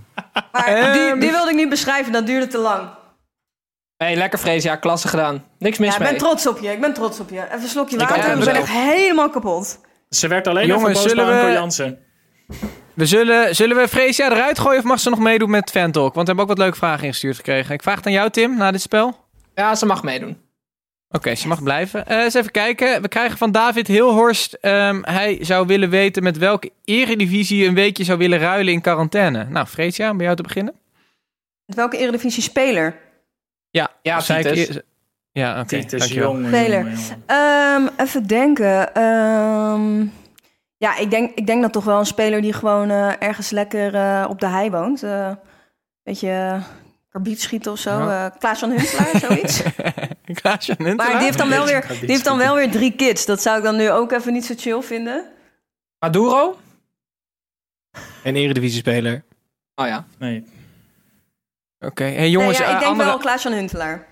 Maar 0.52 0.64
die, 0.66 0.74
Ehm. 0.74 1.18
die 1.18 1.30
wilde 1.30 1.50
ik 1.50 1.56
niet 1.56 1.68
beschrijven, 1.68 2.12
dat 2.12 2.26
duurde 2.26 2.46
te 2.46 2.58
lang. 2.58 2.88
hey, 3.96 4.16
lekker 4.16 4.38
vrees. 4.38 4.62
Ja, 4.62 4.76
klasse 4.76 5.08
gedaan. 5.08 5.44
Niks 5.58 5.78
mis 5.78 5.88
Ja, 5.88 5.94
ik 5.94 6.00
mee. 6.00 6.10
ben 6.10 6.18
trots 6.18 6.46
op 6.46 6.58
je, 6.60 6.70
ik 6.72 6.80
ben 6.80 6.92
trots 6.92 7.20
op 7.20 7.30
je. 7.30 7.44
Even 7.44 7.62
een 7.62 7.68
slokje 7.68 7.96
Ik 7.98 8.08
water, 8.08 8.32
ook, 8.32 8.38
ik 8.38 8.44
ben 8.44 8.54
ik 8.54 8.60
echt 8.60 8.70
helemaal 8.70 9.30
kapot. 9.30 9.80
Ze 10.08 10.28
werd 10.28 10.46
alleen 10.46 10.66
Jongens, 10.66 10.88
even 10.90 11.02
boos 11.02 11.10
zullen 11.12 11.44
we- 11.46 11.52
Jansen. 11.52 11.98
We 12.94 13.06
zullen, 13.06 13.54
zullen 13.54 13.76
we 13.76 13.88
Freesia 13.88 14.30
eruit 14.30 14.58
gooien 14.58 14.78
of 14.78 14.84
mag 14.84 15.00
ze 15.00 15.10
nog 15.10 15.18
meedoen 15.18 15.50
met 15.50 15.70
Fan 15.70 15.92
Talk? 15.92 16.14
Want 16.14 16.28
we 16.28 16.34
hebben 16.34 16.42
ook 16.44 16.48
wat 16.48 16.58
leuke 16.58 16.76
vragen 16.76 17.04
ingestuurd 17.04 17.36
gekregen. 17.36 17.74
Ik 17.74 17.82
vraag 17.82 17.96
het 17.96 18.06
aan 18.06 18.12
jou, 18.12 18.30
Tim, 18.30 18.56
na 18.56 18.70
dit 18.70 18.80
spel. 18.80 19.24
Ja, 19.54 19.74
ze 19.74 19.86
mag 19.86 20.02
meedoen. 20.02 20.38
Ze 21.10 21.48
mag 21.48 21.62
blijven. 21.62 22.06
Eh 22.06 22.22
eens 22.22 22.34
even 22.34 22.50
kijken. 22.50 23.02
We 23.02 23.08
krijgen 23.08 23.38
van 23.38 23.52
David 23.52 23.86
Hilhorst. 23.86 24.52
ehm, 24.52 25.00
hij 25.02 25.38
zou 25.40 25.66
willen 25.66 25.90
weten 25.90 26.22
met 26.22 26.38
welke 26.38 26.70
eredivisie 26.84 27.58
je 27.62 27.68
een 27.68 27.74
weekje 27.74 28.04
zou 28.04 28.18
willen 28.18 28.38
ruilen 28.38 28.72
in 28.72 28.80
quarantaine. 28.80 29.44
Nou, 29.44 29.66
Freesia, 29.66 30.10
om 30.10 30.16
bij 30.16 30.24
jou 30.24 30.36
te 30.36 30.42
beginnen. 30.42 30.74
Met 31.66 31.76
welke 31.76 31.96
Eredivisie 31.98 32.42
speler? 32.42 32.96
Ja, 33.70 33.90
Ja, 34.02 34.20
zei 34.20 34.38
ik 34.40 34.54
Titus. 34.54 34.80
Ja, 35.32 35.60
oké. 35.60 35.66
Titus, 35.66 36.08
jongen, 36.12 36.48
Speler. 36.48 36.86
Ehm, 37.26 37.86
even 37.96 38.26
denken. 38.26 38.94
Ehm, 38.94 40.06
ja, 40.76 40.96
ik 40.96 41.10
denk, 41.10 41.34
ik 41.34 41.46
denk 41.46 41.62
dat 41.62 41.72
toch 41.72 41.84
wel 41.84 41.98
een 41.98 42.06
speler 42.06 42.40
die 42.40 42.52
gewoon 42.52 42.90
eh, 42.90 43.12
ergens 43.22 43.50
lekker 43.50 43.94
eh, 43.94 44.26
op 44.28 44.40
de 44.40 44.46
hei 44.46 44.70
woont. 44.70 45.02
eh 45.02 45.30
beetje 46.02 46.28
uh, 46.28 46.62
karbiet 47.08 47.40
schieten 47.40 47.72
of 47.72 47.78
zo. 47.78 47.90
Ja. 47.90 48.26
eh 48.26 48.38
Klaas 48.38 48.58
van 48.58 48.70
Huntelaar, 48.70 49.18
zoiets. 49.20 49.62
Klaasje 50.40 50.74
Huntelaar? 50.76 50.96
Maar 50.96 51.16
die 51.16 51.24
heeft, 51.24 51.38
dan 51.38 51.48
wel 51.48 51.64
weer, 51.64 51.86
die 51.88 52.10
heeft 52.10 52.24
dan 52.24 52.38
wel 52.38 52.54
weer 52.54 52.70
drie 52.70 52.92
kids. 52.92 53.26
Dat 53.26 53.42
zou 53.42 53.58
ik 53.58 53.64
dan 53.64 53.76
nu 53.76 53.90
ook 53.90 54.12
even 54.12 54.32
niet 54.32 54.44
zo 54.44 54.54
chill 54.56 54.82
vinden. 54.82 55.24
Maduro? 55.98 56.58
Een 58.22 58.36
eredivisie-speler. 58.36 59.24
Oh 59.74 59.86
ja. 59.86 60.06
Nee. 60.18 60.44
Oké, 61.78 62.04
hey, 62.04 62.30
jongens. 62.30 62.58
nee, 62.58 62.66
ja, 62.66 62.72
ik 62.72 62.74
eh, 62.74 62.80
denk 62.80 62.92
andere... 62.92 63.08
wel 63.08 63.18
Klaas 63.18 63.42
van 63.42 63.52
Huntelaar. 63.52 64.06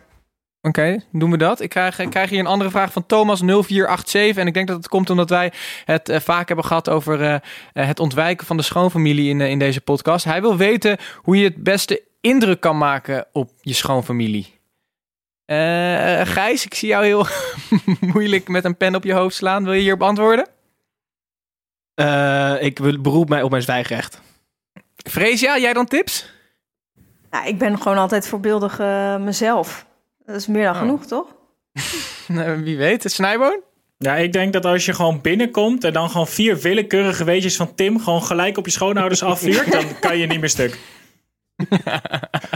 Oké, 0.60 1.00
doen 1.12 1.30
we 1.30 1.36
dat. 1.36 1.60
Ik 1.60 1.68
krijg, 1.68 1.98
ik 1.98 2.10
krijg 2.10 2.30
hier 2.30 2.38
een 2.38 2.46
andere 2.46 2.70
vraag 2.70 2.92
van 2.92 3.02
Thomas0487. 3.02 4.38
En 4.38 4.46
ik 4.46 4.54
denk 4.54 4.68
dat 4.68 4.76
het 4.76 4.88
komt 4.88 5.10
omdat 5.10 5.30
wij 5.30 5.52
het 5.84 6.08
eh, 6.08 6.20
vaak 6.20 6.46
hebben 6.46 6.64
gehad 6.64 6.88
over 6.88 7.22
eh, 7.22 7.36
het 7.72 8.00
ontwijken 8.00 8.46
van 8.46 8.56
de 8.56 8.62
schoonfamilie 8.62 9.28
in, 9.28 9.40
in 9.40 9.58
deze 9.58 9.80
podcast. 9.80 10.24
Hij 10.24 10.40
wil 10.40 10.56
weten 10.56 10.96
hoe 11.16 11.36
je 11.36 11.44
het 11.44 11.62
beste 11.62 12.02
indruk 12.20 12.60
kan 12.60 12.78
maken 12.78 13.26
op 13.32 13.50
je 13.60 13.72
schoonfamilie. 13.72 14.53
Eh 15.44 16.20
eh, 16.20 16.26
Gijs, 16.28 16.64
ik 16.64 16.74
zie 16.74 16.88
jou 16.88 17.04
heel 17.04 17.26
moeilijk 18.12 18.48
met 18.48 18.64
een 18.64 18.76
pen 18.76 18.94
op 18.94 19.04
je 19.04 19.12
hoofd 19.12 19.36
slaan. 19.36 19.64
Wil 19.64 19.72
je 19.72 19.80
hierop 19.80 20.02
antwoorden? 20.02 20.48
Eh, 21.94 22.54
ik 22.60 22.78
wil- 22.78 23.00
beroep 23.00 23.28
mij 23.28 23.42
op 23.42 23.50
mijn 23.50 23.62
zwijgrecht. 23.62 24.20
Freesia, 25.10 25.58
jij 25.58 25.72
dan 25.72 25.86
tips? 25.86 26.32
Nou, 27.30 27.46
ik 27.46 27.58
ben 27.58 27.78
gewoon 27.80 27.98
altijd 27.98 28.28
voorbeeldig 28.28 28.78
mezelf. 29.20 29.86
Dat 30.26 30.36
is 30.36 30.46
meer 30.46 30.64
dan 30.64 30.72
Oh. 30.74 30.78
genoeg, 30.80 31.06
toch? 31.06 31.26
Nou, 32.28 32.62
wie 32.62 32.76
weet, 32.76 33.02
Snijboon? 33.12 33.60
Ja, 33.98 34.14
ik 34.14 34.32
denk 34.32 34.52
dat 34.52 34.64
als 34.64 34.84
je 34.84 34.94
gewoon 34.94 35.20
binnenkomt 35.20 35.84
en 35.84 35.92
dan 35.92 36.10
gewoon 36.10 36.28
vier 36.28 36.56
willekeurige 36.58 37.24
weetjes 37.24 37.56
van 37.56 37.74
Tim 37.74 38.00
gewoon 38.00 38.22
gelijk 38.22 38.56
op 38.58 38.64
je 38.64 38.70
schoonouders 38.72 39.22
afvuurt, 39.22 39.72
dan 39.72 39.84
kan 40.00 40.18
je 40.18 40.26
niet 40.26 40.40
meer 40.40 40.48
stuk. 40.48 40.78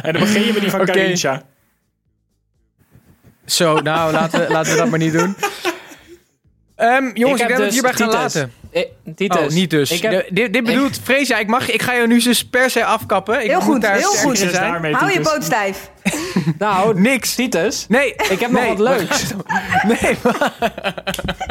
en 0.02 0.12
dan 0.12 0.20
begin 0.20 0.42
je 0.42 0.52
met 0.52 0.60
die 0.60 0.70
van. 0.70 0.84
Karincha. 0.84 1.42
Zo, 3.48 3.80
nou, 3.80 4.12
laten 4.12 4.40
we, 4.40 4.52
laten 4.56 4.72
we 4.72 4.78
dat 4.78 4.88
maar 4.88 4.98
niet 4.98 5.12
doen. 5.12 5.36
Ehm, 6.76 7.10
jongens, 7.14 7.40
ik, 7.40 7.48
denk 7.48 7.48
dat 7.48 7.48
we 7.48 7.54
het 7.54 7.58
dus 7.64 7.72
hierbij 7.72 7.92
gaan 7.92 8.08
Titus. 8.10 8.22
laten. 8.34 8.52
Eh, 8.72 8.82
Titus. 9.16 9.38
Oh, 9.40 9.48
niet 9.48 9.70
dus. 9.70 9.90
Ik 9.90 10.02
heb, 10.02 10.10
De- 10.12 10.26
dit, 10.34 10.52
dit 10.52 10.64
bedoelt, 10.64 11.00
Freesia, 11.02 11.38
ik, 11.38 11.46
mag, 11.46 11.70
ik 11.70 11.82
ga 11.82 11.92
je 11.92 12.06
nu 12.06 12.20
dus 12.22 12.44
per 12.44 12.70
se 12.70 12.84
afkappen. 12.84 13.34
Ik 13.42 13.50
Heel 13.50 13.54
moet 13.54 13.64
goed, 13.64 13.80
daar 13.82 13.96
heel 13.96 14.10
goed. 14.12 14.38
zijn. 14.38 14.52
daarmee, 14.52 14.92
Hou 14.94 15.12
je 15.12 15.20
poot 15.20 15.44
stijf. 15.44 15.90
nou, 16.58 17.00
Niks. 17.00 17.34
Titus. 17.34 17.86
Nee. 17.88 18.14
Ik 18.30 18.40
heb 18.40 18.50
nog 18.50 18.66
wat 18.66 18.78
leuks. 18.78 19.22
Nee, 20.00 20.16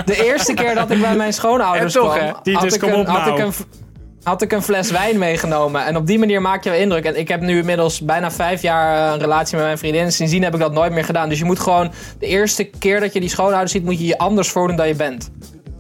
De 0.06 0.26
eerste 0.26 0.54
keer 0.54 0.76
dat 0.76 0.92
ik 0.92 1.02
bij 1.02 1.16
mijn 1.16 1.34
schoonouders 1.34 1.94
toch, 1.94 2.14
kwam, 2.16 2.26
hè? 2.26 2.34
Titus, 2.44 2.62
had, 2.62 2.74
ik 2.74 2.80
kom 2.80 2.90
een, 2.92 2.96
op 3.00 3.08
had, 3.08 3.26
nou. 3.26 3.40
ik 3.40 3.46
een, 3.46 3.54
had 4.28 4.42
ik 4.42 4.52
een 4.52 4.62
fles 4.62 4.92
wijn 4.92 5.18
meegenomen. 5.18 5.86
En 5.86 5.98
op 5.98 6.08
die 6.08 6.20
manier 6.20 6.42
maak 6.42 6.64
je 6.64 6.70
wel 6.70 6.80
indruk. 6.80 7.04
En 7.04 7.20
ik 7.20 7.28
heb 7.28 7.42
nu 7.42 7.58
inmiddels 7.58 8.02
bijna 8.02 8.32
vijf 8.32 8.62
jaar 8.62 9.08
eh, 9.08 9.14
een 9.14 9.20
relatie 9.20 9.56
met 9.56 9.66
mijn 9.66 9.78
vriendin. 9.78 10.12
Sindsdien 10.12 10.44
heb 10.44 10.54
ik 10.54 10.60
dat 10.60 10.74
nooit 10.74 10.92
meer 10.92 11.04
gedaan. 11.04 11.30
Dus 11.30 11.40
je 11.40 11.46
moet 11.46 11.60
gewoon 11.60 11.92
de 12.20 12.26
eerste 12.26 12.64
keer 12.64 13.00
dat 13.00 13.14
je 13.14 13.20
die 13.20 13.30
schoonouders 13.30 13.72
ziet, 13.72 13.84
moet 13.84 14.00
je 14.00 14.06
je 14.06 14.18
anders 14.18 14.50
voordoen 14.50 14.76
dan 14.76 14.88
je 14.88 14.96
bent. 14.96 15.32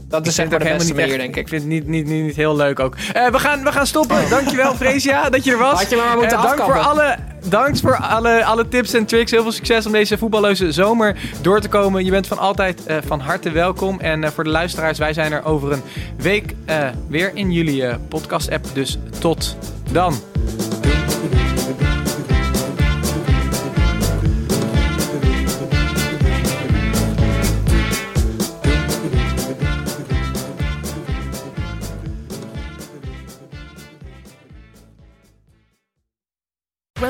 Dat 0.09 0.27
is 0.27 0.35
zeg 0.35 0.49
maar 0.49 0.59
de 0.59 0.65
beste 0.65 0.93
manier, 0.93 1.17
denk 1.17 1.29
Ik 1.29 1.35
ik. 1.35 1.47
vind 1.47 1.61
het 1.61 1.71
niet, 1.71 1.87
niet, 1.87 2.05
niet, 2.07 2.23
niet 2.23 2.35
heel 2.35 2.55
leuk 2.55 2.79
ook. 2.79 2.95
Eh, 3.13 3.27
we, 3.27 3.39
gaan, 3.39 3.63
we 3.63 3.71
gaan 3.71 3.87
stoppen. 3.87 4.29
Dankjewel, 4.29 4.75
Freesia, 4.75 5.29
dat 5.29 5.43
je 5.43 5.51
er 5.51 5.57
was. 5.57 5.79
Had 5.79 5.89
je 5.89 5.95
maar 5.95 6.17
moeten 6.17 6.37
Eh, 6.37 6.43
dank 6.43 6.59
voor, 6.61 6.79
alle, 6.79 7.15
dank 7.49 7.77
voor 7.77 7.97
alle, 7.97 8.45
alle 8.45 8.67
tips 8.67 8.93
en 8.93 9.05
tricks. 9.05 9.31
Heel 9.31 9.41
veel 9.41 9.51
succes 9.51 9.85
om 9.85 9.91
deze 9.91 10.17
voetballoze 10.17 10.71
zomer 10.71 11.15
door 11.41 11.59
te 11.59 11.67
komen. 11.69 12.05
Je 12.05 12.11
bent 12.11 12.27
van 12.27 12.37
altijd 12.37 12.85
eh, 12.85 12.97
van 13.05 13.19
harte 13.19 13.51
welkom. 13.51 13.99
En 13.99 14.31
voor 14.33 14.43
de 14.43 14.49
luisteraars, 14.49 14.97
wij 14.97 15.13
zijn 15.13 15.31
er 15.31 15.43
over 15.45 15.71
een 15.71 15.81
week 16.17 16.55
weer 17.07 17.31
in 17.33 17.51
jullie 17.51 17.97
podcast-app. 18.09 18.65
Dus 18.73 18.97
tot 19.19 19.57
dan. 19.91 20.13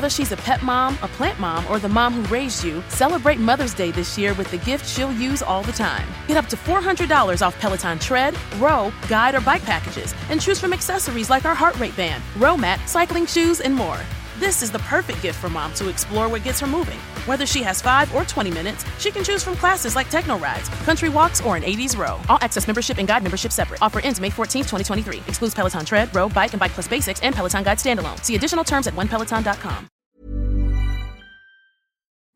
Whether 0.08 0.24
she's 0.24 0.32
a 0.32 0.38
pet 0.38 0.62
mom, 0.62 0.96
a 1.02 1.08
plant 1.08 1.38
mom, 1.38 1.66
or 1.66 1.78
the 1.78 1.90
mom 1.90 2.14
who 2.14 2.22
raised 2.34 2.64
you, 2.64 2.82
celebrate 2.88 3.38
Mother's 3.38 3.74
Day 3.74 3.90
this 3.90 4.16
year 4.16 4.32
with 4.32 4.50
the 4.50 4.56
gift 4.56 4.88
she'll 4.88 5.12
use 5.12 5.42
all 5.42 5.62
the 5.62 5.72
time. 5.72 6.08
Get 6.26 6.38
up 6.38 6.46
to 6.46 6.56
$400 6.56 7.46
off 7.46 7.60
Peloton 7.60 7.98
tread, 7.98 8.34
row, 8.56 8.90
guide, 9.06 9.34
or 9.34 9.42
bike 9.42 9.62
packages, 9.64 10.14
and 10.30 10.40
choose 10.40 10.58
from 10.58 10.72
accessories 10.72 11.28
like 11.28 11.44
our 11.44 11.54
heart 11.54 11.78
rate 11.78 11.94
band, 11.94 12.24
row 12.38 12.56
mat, 12.56 12.80
cycling 12.88 13.26
shoes, 13.26 13.60
and 13.60 13.74
more. 13.74 14.00
This 14.38 14.62
is 14.62 14.70
the 14.70 14.78
perfect 14.78 15.20
gift 15.20 15.40
for 15.40 15.50
mom 15.50 15.74
to 15.74 15.90
explore 15.90 16.30
what 16.30 16.42
gets 16.42 16.58
her 16.60 16.66
moving. 16.66 16.98
Whether 17.26 17.44
she 17.44 17.62
has 17.64 17.82
5 17.82 18.14
or 18.14 18.24
20 18.24 18.50
minutes, 18.50 18.86
she 18.96 19.10
can 19.10 19.22
choose 19.22 19.44
from 19.44 19.56
classes 19.56 19.94
like 19.94 20.08
techno 20.08 20.38
rides, 20.38 20.70
country 20.86 21.10
walks, 21.10 21.42
or 21.42 21.54
an 21.54 21.64
80s 21.64 21.98
row. 21.98 22.18
All 22.30 22.38
access 22.40 22.66
membership 22.66 22.96
and 22.96 23.06
guide 23.06 23.22
membership 23.22 23.52
separate. 23.52 23.82
Offer 23.82 24.00
ends 24.00 24.22
May 24.22 24.30
14, 24.30 24.62
2023. 24.62 25.18
Excludes 25.28 25.54
Peloton 25.54 25.84
tread, 25.84 26.08
row, 26.16 26.30
bike, 26.30 26.54
and 26.54 26.60
bike 26.60 26.72
plus 26.72 26.88
basics 26.88 27.20
and 27.20 27.34
Peloton 27.34 27.62
guide 27.62 27.76
standalone. 27.76 28.24
See 28.24 28.36
additional 28.36 28.64
terms 28.64 28.86
at 28.86 28.94
onepeloton.com. 28.94 29.88